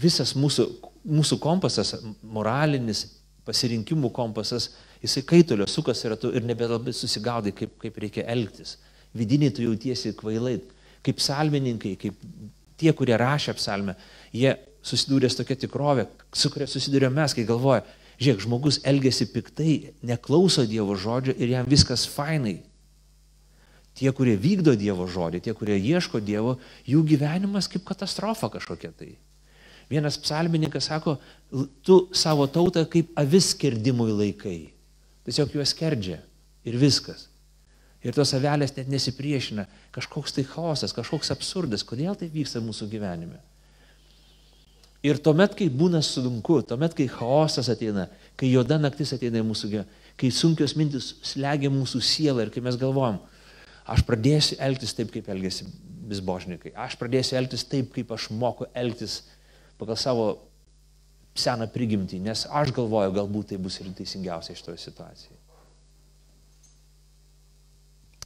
visas 0.00 0.32
mūsų 0.38 0.68
mūsų 1.04 1.38
kompasas, 1.42 1.94
moralinis 2.22 3.04
pasirinkimų 3.44 4.10
kompasas, 4.16 4.70
jisai 5.04 5.22
kaitulio 5.28 5.66
sukas 5.68 6.02
ratu 6.08 6.32
ir 6.34 6.44
nebelabai 6.48 6.94
susigaudai, 6.96 7.52
kaip, 7.56 7.76
kaip 7.82 7.98
reikia 8.06 8.26
elgtis. 8.34 8.78
Vidiniai 9.14 9.52
tu 9.54 9.62
jautiesi 9.62 10.14
kvailai, 10.16 10.56
kaip 11.04 11.20
salmininkai, 11.22 11.94
kaip 12.00 12.16
tie, 12.80 12.92
kurie 12.96 13.16
rašė 13.20 13.54
psalmę, 13.58 13.94
jie 14.34 14.56
susidūrė 14.84 15.30
su 15.30 15.40
tokia 15.40 15.58
tikrovė, 15.64 16.08
su 16.34 16.50
kuria 16.52 16.68
susidūrė 16.70 17.10
mes, 17.14 17.36
kai 17.36 17.46
galvoja, 17.48 17.84
žiūrėk, 18.18 18.44
žmogus 18.44 18.80
elgesi 18.86 19.28
piktai, 19.32 19.74
neklauso 20.06 20.66
Dievo 20.68 20.96
žodžio 20.98 21.34
ir 21.38 21.54
jam 21.56 21.68
viskas 21.70 22.06
fainai. 22.10 22.58
Tie, 23.94 24.10
kurie 24.10 24.34
vykdo 24.40 24.74
Dievo 24.78 25.06
žodį, 25.06 25.40
tie, 25.44 25.54
kurie 25.54 25.76
ieško 25.78 26.18
Dievo, 26.24 26.56
jų 26.88 27.04
gyvenimas 27.06 27.70
kaip 27.70 27.84
katastrofa 27.86 28.50
kažkokia 28.50 28.90
tai. 28.90 29.12
Vienas 29.90 30.16
psalmininkas 30.18 30.88
sako, 30.88 31.18
tu 31.84 32.06
savo 32.16 32.48
tautą 32.50 32.86
kaip 32.90 33.12
avis 33.20 33.52
skerdimui 33.52 34.10
laikai. 34.10 34.73
Tiesiog 35.24 35.56
juos 35.56 35.72
skerdžia 35.72 36.20
ir 36.68 36.76
viskas. 36.80 37.28
Ir 38.04 38.12
tos 38.12 38.34
avelės 38.36 38.74
net 38.76 38.90
nesipriešina. 38.92 39.64
Kažkoks 39.94 40.36
tai 40.36 40.44
chaosas, 40.44 40.92
kažkoks 40.92 41.32
absurdas. 41.32 41.84
Kodėl 41.86 42.16
tai 42.20 42.28
vyksta 42.32 42.60
mūsų 42.60 42.90
gyvenime? 42.92 43.40
Ir 45.04 45.20
tuomet, 45.20 45.52
kai 45.56 45.68
būna 45.68 46.00
sunku, 46.04 46.62
tuomet, 46.64 46.94
kai 46.96 47.04
chaosas 47.12 47.68
ateina, 47.72 48.06
kai 48.40 48.48
juoda 48.48 48.78
naktis 48.80 49.12
ateina 49.16 49.42
į 49.42 49.46
mūsų 49.50 49.68
gyvenimą, 49.72 50.02
kai 50.20 50.30
sunkios 50.32 50.72
mintis 50.78 51.10
slegia 51.26 51.68
mūsų 51.72 52.00
sielą 52.04 52.46
ir 52.46 52.52
kai 52.54 52.62
mes 52.64 52.78
galvojam, 52.80 53.18
aš 53.84 54.04
pradėsiu 54.08 54.56
elgtis 54.64 54.96
taip, 54.96 55.10
kaip 55.12 55.28
elgesi 55.28 55.66
bizbožnikai, 56.08 56.72
aš 56.86 56.96
pradėsiu 57.00 57.36
elgtis 57.40 57.66
taip, 57.68 57.90
kaip 57.92 58.14
aš 58.16 58.30
moku 58.32 58.68
elgtis 58.72 59.22
pagal 59.80 59.98
savo 60.00 60.28
seną 61.34 61.66
prigimtį, 61.70 62.20
nes 62.22 62.44
aš 62.46 62.70
galvoju, 62.74 63.14
galbūt 63.16 63.52
tai 63.52 63.58
bus 63.58 63.80
ir 63.80 63.90
teisingiausia 63.96 64.54
iš 64.54 64.62
toje 64.62 64.78
situacijoje. 64.82 65.40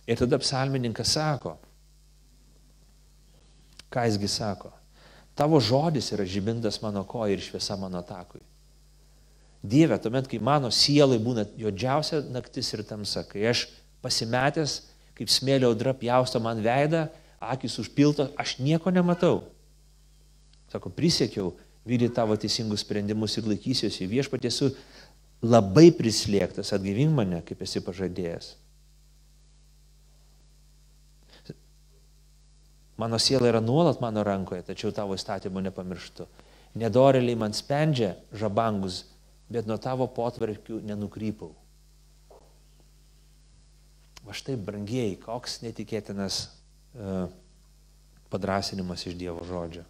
Ir 0.08 0.16
tada 0.16 0.38
psalmininkas 0.40 1.12
sako, 1.16 1.54
ką 3.92 4.04
jisgi 4.08 4.28
sako, 4.32 4.72
tavo 5.36 5.60
žodis 5.60 6.12
yra 6.16 6.24
žibintas 6.28 6.80
mano 6.84 7.04
koja 7.08 7.36
ir 7.36 7.44
šviesa 7.44 7.76
mano 7.80 8.00
takui. 8.04 8.40
Dieve, 9.62 9.98
tuomet, 9.98 10.28
kai 10.30 10.38
mano 10.40 10.70
sielai 10.72 11.18
būna 11.20 11.44
juodžiausia 11.58 12.22
naktis 12.32 12.70
ir 12.72 12.84
tamsa, 12.86 13.24
kai 13.26 13.48
aš 13.50 13.66
pasimetęs, 14.04 14.78
kaip 15.18 15.32
smėlio 15.32 15.72
audra 15.72 15.92
pjausto 15.98 16.40
man 16.40 16.60
veidą, 16.62 17.08
akis 17.40 17.76
užpilto, 17.82 18.28
aš 18.38 18.58
nieko 18.62 18.92
nematau. 18.94 19.42
Sako, 20.72 20.92
prisiekiau 20.94 21.52
vykdyti 21.88 22.14
tavo 22.14 22.36
teisingus 22.36 22.84
sprendimus 22.84 23.38
ir 23.40 23.48
laikysiuosi 23.48 24.08
viešpatė, 24.10 24.50
esu 24.52 24.70
labai 25.44 25.88
prislėgtas, 25.96 26.74
atgyvink 26.76 27.14
mane, 27.14 27.40
kaip 27.46 27.62
esi 27.64 27.82
pažadėjęs. 27.84 28.52
Mano 32.98 33.20
siela 33.22 33.46
yra 33.46 33.60
nuolat 33.62 34.00
mano 34.02 34.24
rankoje, 34.26 34.64
tačiau 34.66 34.90
tavo 34.90 35.14
įstatymų 35.14 35.68
nepamirštu. 35.68 36.26
Nedoreliai 36.78 37.38
man 37.38 37.54
spendžia 37.54 38.16
žabangus, 38.34 39.04
bet 39.48 39.70
nuo 39.70 39.78
tavo 39.80 40.08
potvarkių 40.10 40.82
nenukrypau. 40.84 41.52
Va 44.26 44.34
štai, 44.36 44.58
brangiai, 44.60 45.14
koks 45.22 45.62
netikėtinas 45.62 46.40
uh, 46.98 47.30
padrasinimas 48.34 49.06
iš 49.08 49.14
Dievo 49.16 49.46
žodžio 49.46 49.86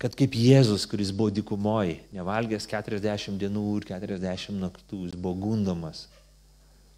kad 0.00 0.14
kaip 0.16 0.32
Jėzus, 0.32 0.86
kuris 0.88 1.10
buvo 1.12 1.28
dikumoji, 1.34 1.98
nevalgęs 2.16 2.64
40 2.70 3.36
dienų 3.40 3.64
ir 3.80 3.88
40 3.90 4.56
naktų, 4.56 5.04
jis 5.10 5.16
buvo 5.16 5.34
gundomas. 5.42 6.06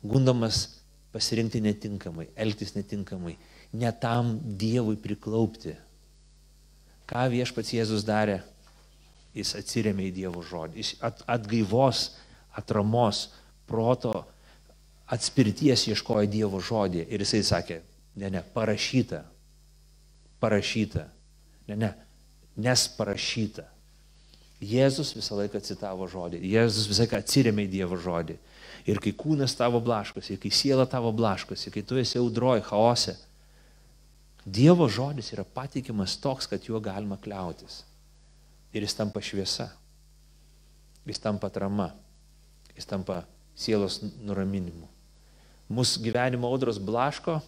Gundomas 0.06 0.64
pasirinkti 1.12 1.60
netinkamai, 1.64 2.28
elgtis 2.38 2.76
netinkamai, 2.76 3.34
ne 3.74 3.90
tam 4.00 4.36
Dievui 4.58 4.94
priklaupti. 5.02 5.74
Ką 7.10 7.26
viešpats 7.32 7.74
Jėzus 7.74 8.06
darė? 8.06 8.40
Jis 9.34 9.54
atsiriamė 9.58 10.06
į 10.10 10.14
Dievo 10.20 10.42
žodį. 10.44 10.78
Jis 10.78 10.94
atgaivos, 11.02 12.04
atramos, 12.56 13.24
proto, 13.66 14.12
atspirties 15.12 15.88
ieškojo 15.90 16.30
Dievo 16.30 16.60
žodį. 16.62 17.06
Ir 17.10 17.24
jisai 17.24 17.42
sakė, 17.48 17.80
ne, 18.20 18.30
ne, 18.30 18.44
parašyta, 18.54 19.24
parašyta, 20.40 21.06
ne, 21.68 21.78
ne, 21.80 21.92
nes 22.56 22.86
parašyta. 22.96 23.66
Jėzus 24.62 25.10
visą 25.16 25.40
laiką 25.40 25.58
citavo 25.64 26.06
žodį, 26.06 26.38
Jėzus 26.46 26.86
visą 26.86 27.02
laiką 27.02 27.18
atsiriamė 27.18 27.66
į 27.66 27.72
Dievo 27.72 27.98
žodį. 27.98 28.36
Ir 28.86 28.98
kai 29.02 29.12
kūnas 29.14 29.54
tavo 29.58 29.80
blaškosi, 29.82 30.38
kai 30.42 30.50
siela 30.54 30.86
tavo 30.90 31.10
blaškosi, 31.14 31.70
kai 31.74 31.82
tu 31.86 31.98
esi 31.98 32.18
audroj, 32.20 32.62
chaose, 32.68 33.16
Dievo 34.42 34.88
žodis 34.90 35.32
yra 35.34 35.44
patikimas 35.46 36.16
toks, 36.18 36.48
kad 36.50 36.62
juo 36.66 36.80
galima 36.82 37.18
kliautis. 37.22 37.82
Ir 38.74 38.82
jis 38.82 38.96
tampa 38.98 39.22
šviesa, 39.22 39.68
jis 41.06 41.20
tampa 41.22 41.50
trama, 41.52 41.92
jis 42.74 42.88
tampa 42.88 43.22
sielos 43.54 44.00
nuraminimu. 44.22 44.88
Mūsų 45.72 46.02
gyvenimo 46.06 46.50
audros 46.50 46.80
blaško 46.82 47.38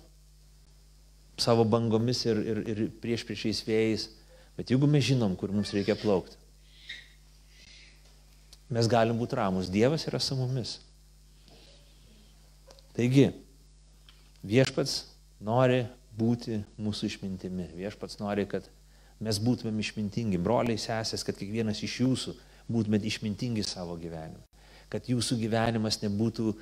savo 1.41 1.65
bangomis 1.67 2.23
ir, 2.29 2.39
ir, 2.39 2.61
ir 2.71 2.85
prieš 3.03 3.25
priešiais 3.27 3.65
vėjais 3.67 4.07
Bet 4.59 4.71
jeigu 4.71 4.87
mes 4.91 5.05
žinom, 5.05 5.35
kur 5.37 5.53
mums 5.55 5.73
reikia 5.75 5.97
plaukti, 5.99 6.39
mes 8.71 8.89
galim 8.91 9.19
būti 9.19 9.39
ramus. 9.39 9.71
Dievas 9.71 10.07
yra 10.09 10.21
su 10.23 10.37
mumis. 10.39 10.79
Taigi, 12.95 13.29
viešpats 14.47 15.01
nori 15.43 15.83
būti 16.15 16.61
mūsų 16.79 17.11
išmintimi. 17.11 17.69
Viešpats 17.75 18.21
nori, 18.21 18.47
kad 18.51 18.69
mes 19.23 19.41
būtumėm 19.43 19.81
išmintingi, 19.83 20.39
broliai, 20.39 20.79
sesės, 20.81 21.27
kad 21.27 21.39
kiekvienas 21.39 21.83
iš 21.83 22.01
jūsų 22.05 22.35
būtumėt 22.71 23.07
išmintingi 23.11 23.65
savo 23.67 23.97
gyvenime. 24.01 24.43
Kad 24.93 25.11
jūsų 25.11 25.41
gyvenimas 25.43 25.99
nebūtų 26.05 26.55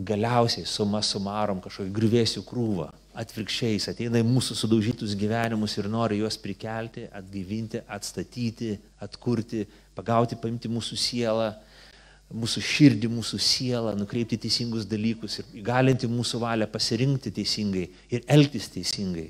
galiausiai 0.00 0.64
suma 0.64 1.02
sumarom 1.04 1.60
kažkokį 1.60 1.92
grįvėsių 1.96 2.44
krūvą. 2.48 2.88
Atvirkščiai 3.10 3.74
jis 3.74 3.88
ateina 3.90 4.20
į 4.22 4.26
mūsų 4.26 4.54
sudaužytus 4.54 5.16
gyvenimus 5.18 5.74
ir 5.80 5.88
nori 5.90 6.20
juos 6.20 6.36
prikelti, 6.38 7.08
atgyvinti, 7.10 7.80
atstatyti, 7.90 8.76
atkurti, 9.02 9.64
pagauti, 9.96 10.38
paimti 10.38 10.70
mūsų 10.70 10.98
sielą, 11.00 11.48
mūsų 12.30 12.62
širdį, 12.62 13.10
mūsų 13.10 13.40
sielą, 13.42 13.96
nukreipti 13.98 14.38
teisingus 14.44 14.86
dalykus 14.86 15.40
ir 15.40 15.50
įgalinti 15.58 16.06
mūsų 16.10 16.38
valią 16.44 16.70
pasirinkti 16.70 17.34
teisingai 17.34 17.88
ir 18.14 18.22
elgtis 18.30 18.70
teisingai. 18.70 19.26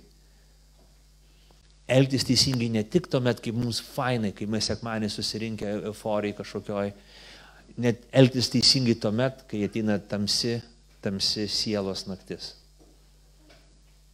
Elgtis 1.90 2.28
teisingai 2.28 2.68
ne 2.70 2.84
tik 2.84 3.08
tuomet, 3.10 3.40
kai 3.40 3.56
mums 3.56 3.80
fainai, 3.96 4.34
kai 4.36 4.46
mes 4.46 4.68
sekmanį 4.68 5.08
susirinkę 5.10 5.72
euforijai 5.88 6.36
kažkokioj, 6.38 6.92
net 7.80 8.04
elgtis 8.12 8.52
teisingai 8.52 9.00
tuomet, 9.00 9.46
kai 9.48 9.64
ateina 9.66 9.96
tamsi, 9.98 10.58
tamsi 11.00 11.48
sielos 11.48 12.04
naktis. 12.06 12.59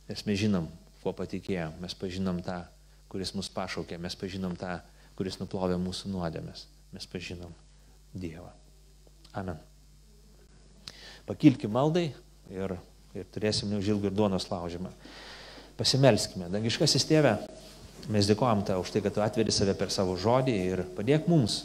Nes 0.07 0.23
mes 0.27 0.39
žinom, 0.39 0.69
kuo 1.03 1.13
patikėjom, 1.17 1.79
mes 1.83 1.95
pažinom 1.99 2.39
tą, 2.47 2.61
kuris 3.11 3.33
mus 3.35 3.49
pašaukė, 3.53 3.99
mes 4.03 4.15
pažinom 4.19 4.55
tą, 4.59 4.79
kuris 5.19 5.39
nuplovė 5.41 5.79
mūsų 5.81 6.11
nuodėmės, 6.13 6.67
mes 6.95 7.07
pažinom 7.11 7.55
Dievą. 8.17 8.53
Amen. 9.37 9.59
Pakilkim 11.27 11.73
maldai 11.75 12.07
ir, 12.55 12.77
ir 13.17 13.27
turėsim 13.35 13.73
neužilgų 13.73 14.09
ir 14.09 14.15
duonos 14.17 14.47
laužimą. 14.49 14.93
Pasimelskime. 15.77 16.49
Dangiškasis 16.53 17.05
tėve, 17.05 17.35
mes 18.13 18.29
dėkojom 18.31 18.63
tau 18.69 18.85
už 18.85 18.95
tai, 18.95 19.03
kad 19.05 19.17
tu 19.17 19.25
atveri 19.25 19.53
save 19.53 19.75
per 19.77 19.93
savo 19.93 20.15
žodį 20.17 20.55
ir 20.71 20.85
padėk 20.97 21.27
mums, 21.29 21.65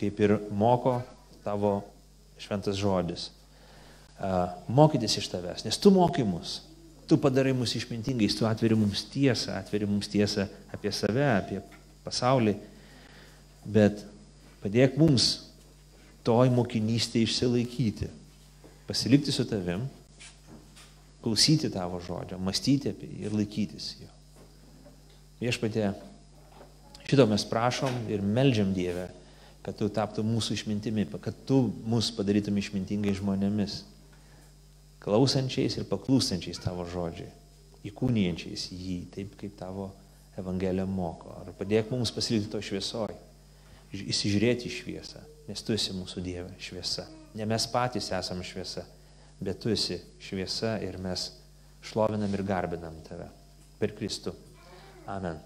kaip 0.00 0.22
ir 0.22 0.38
moko 0.54 1.00
tavo 1.44 1.80
šventas 2.40 2.78
žodis. 2.78 3.28
Mokytis 4.72 5.18
iš 5.20 5.28
tavęs, 5.34 5.66
nes 5.66 5.76
tu 5.82 5.92
mokai 5.92 6.24
mus, 6.24 6.62
tu 7.06 7.18
padarai 7.22 7.54
mus 7.56 7.74
išmintingais, 7.78 8.34
tu 8.36 8.46
atveri 8.48 8.76
mums 8.78 9.04
tiesą, 9.12 9.54
atveri 9.60 9.86
mums 9.88 10.08
tiesą 10.10 10.46
apie 10.74 10.92
save, 10.94 11.26
apie 11.30 11.60
pasaulį, 12.06 12.56
bet 13.66 14.02
padėk 14.62 14.98
mums 14.98 15.28
toj 16.26 16.50
mokinystėje 16.54 17.28
išsilaikyti, 17.28 18.10
pasilikti 18.88 19.34
su 19.34 19.46
tavim, 19.46 19.86
klausyti 21.22 21.70
tavo 21.74 22.00
žodžio, 22.02 22.38
mąstyti 22.42 22.90
apie 22.92 23.08
jį 23.10 23.26
ir 23.26 23.34
laikytis 23.34 23.92
jo. 24.00 24.10
Viešpatė, 25.40 25.90
šito 27.06 27.26
mes 27.30 27.44
prašom 27.46 28.06
ir 28.10 28.22
melžiam 28.22 28.70
Dievę, 28.74 29.08
kad 29.66 29.74
tu 29.78 29.88
taptų 29.90 30.22
mūsų 30.26 30.54
išmintimi, 30.54 31.08
kad 31.22 31.34
tu 31.46 31.64
mus 31.86 32.12
padarytum 32.14 32.56
išmintingai 32.62 33.14
žmonėmis, 33.18 33.80
klausančiais 35.06 35.78
ir 35.78 35.86
paklūstančiais 35.86 36.58
tavo 36.62 36.86
žodžiai, 36.90 37.30
įkūnijančiais 37.86 38.66
jį 38.74 38.98
taip, 39.14 39.36
kaip 39.38 39.54
tavo 39.58 39.92
Evangelija 40.36 40.86
moko. 40.90 41.32
Ar 41.40 41.52
padėk 41.56 41.92
mums 41.94 42.12
pasilikti 42.12 42.50
to 42.52 42.60
šviesoj, 42.60 43.14
įsižiūrėti 43.94 44.68
į 44.68 44.74
šviesą, 44.80 45.22
nes 45.46 45.62
tu 45.62 45.76
esi 45.76 45.94
mūsų 45.96 46.24
Dieve 46.26 46.50
šviesa. 46.60 47.06
Ne 47.38 47.46
mes 47.48 47.68
patys 47.70 48.10
esame 48.16 48.44
šviesa, 48.44 48.84
bet 49.40 49.60
tu 49.62 49.72
esi 49.72 50.00
šviesa 50.20 50.76
ir 50.84 50.98
mes 51.00 51.30
šlovinam 51.86 52.32
ir 52.34 52.44
garbinam 52.46 52.98
tave 53.06 53.28
per 53.78 53.94
Kristų. 53.96 54.34
Amen. 55.06 55.38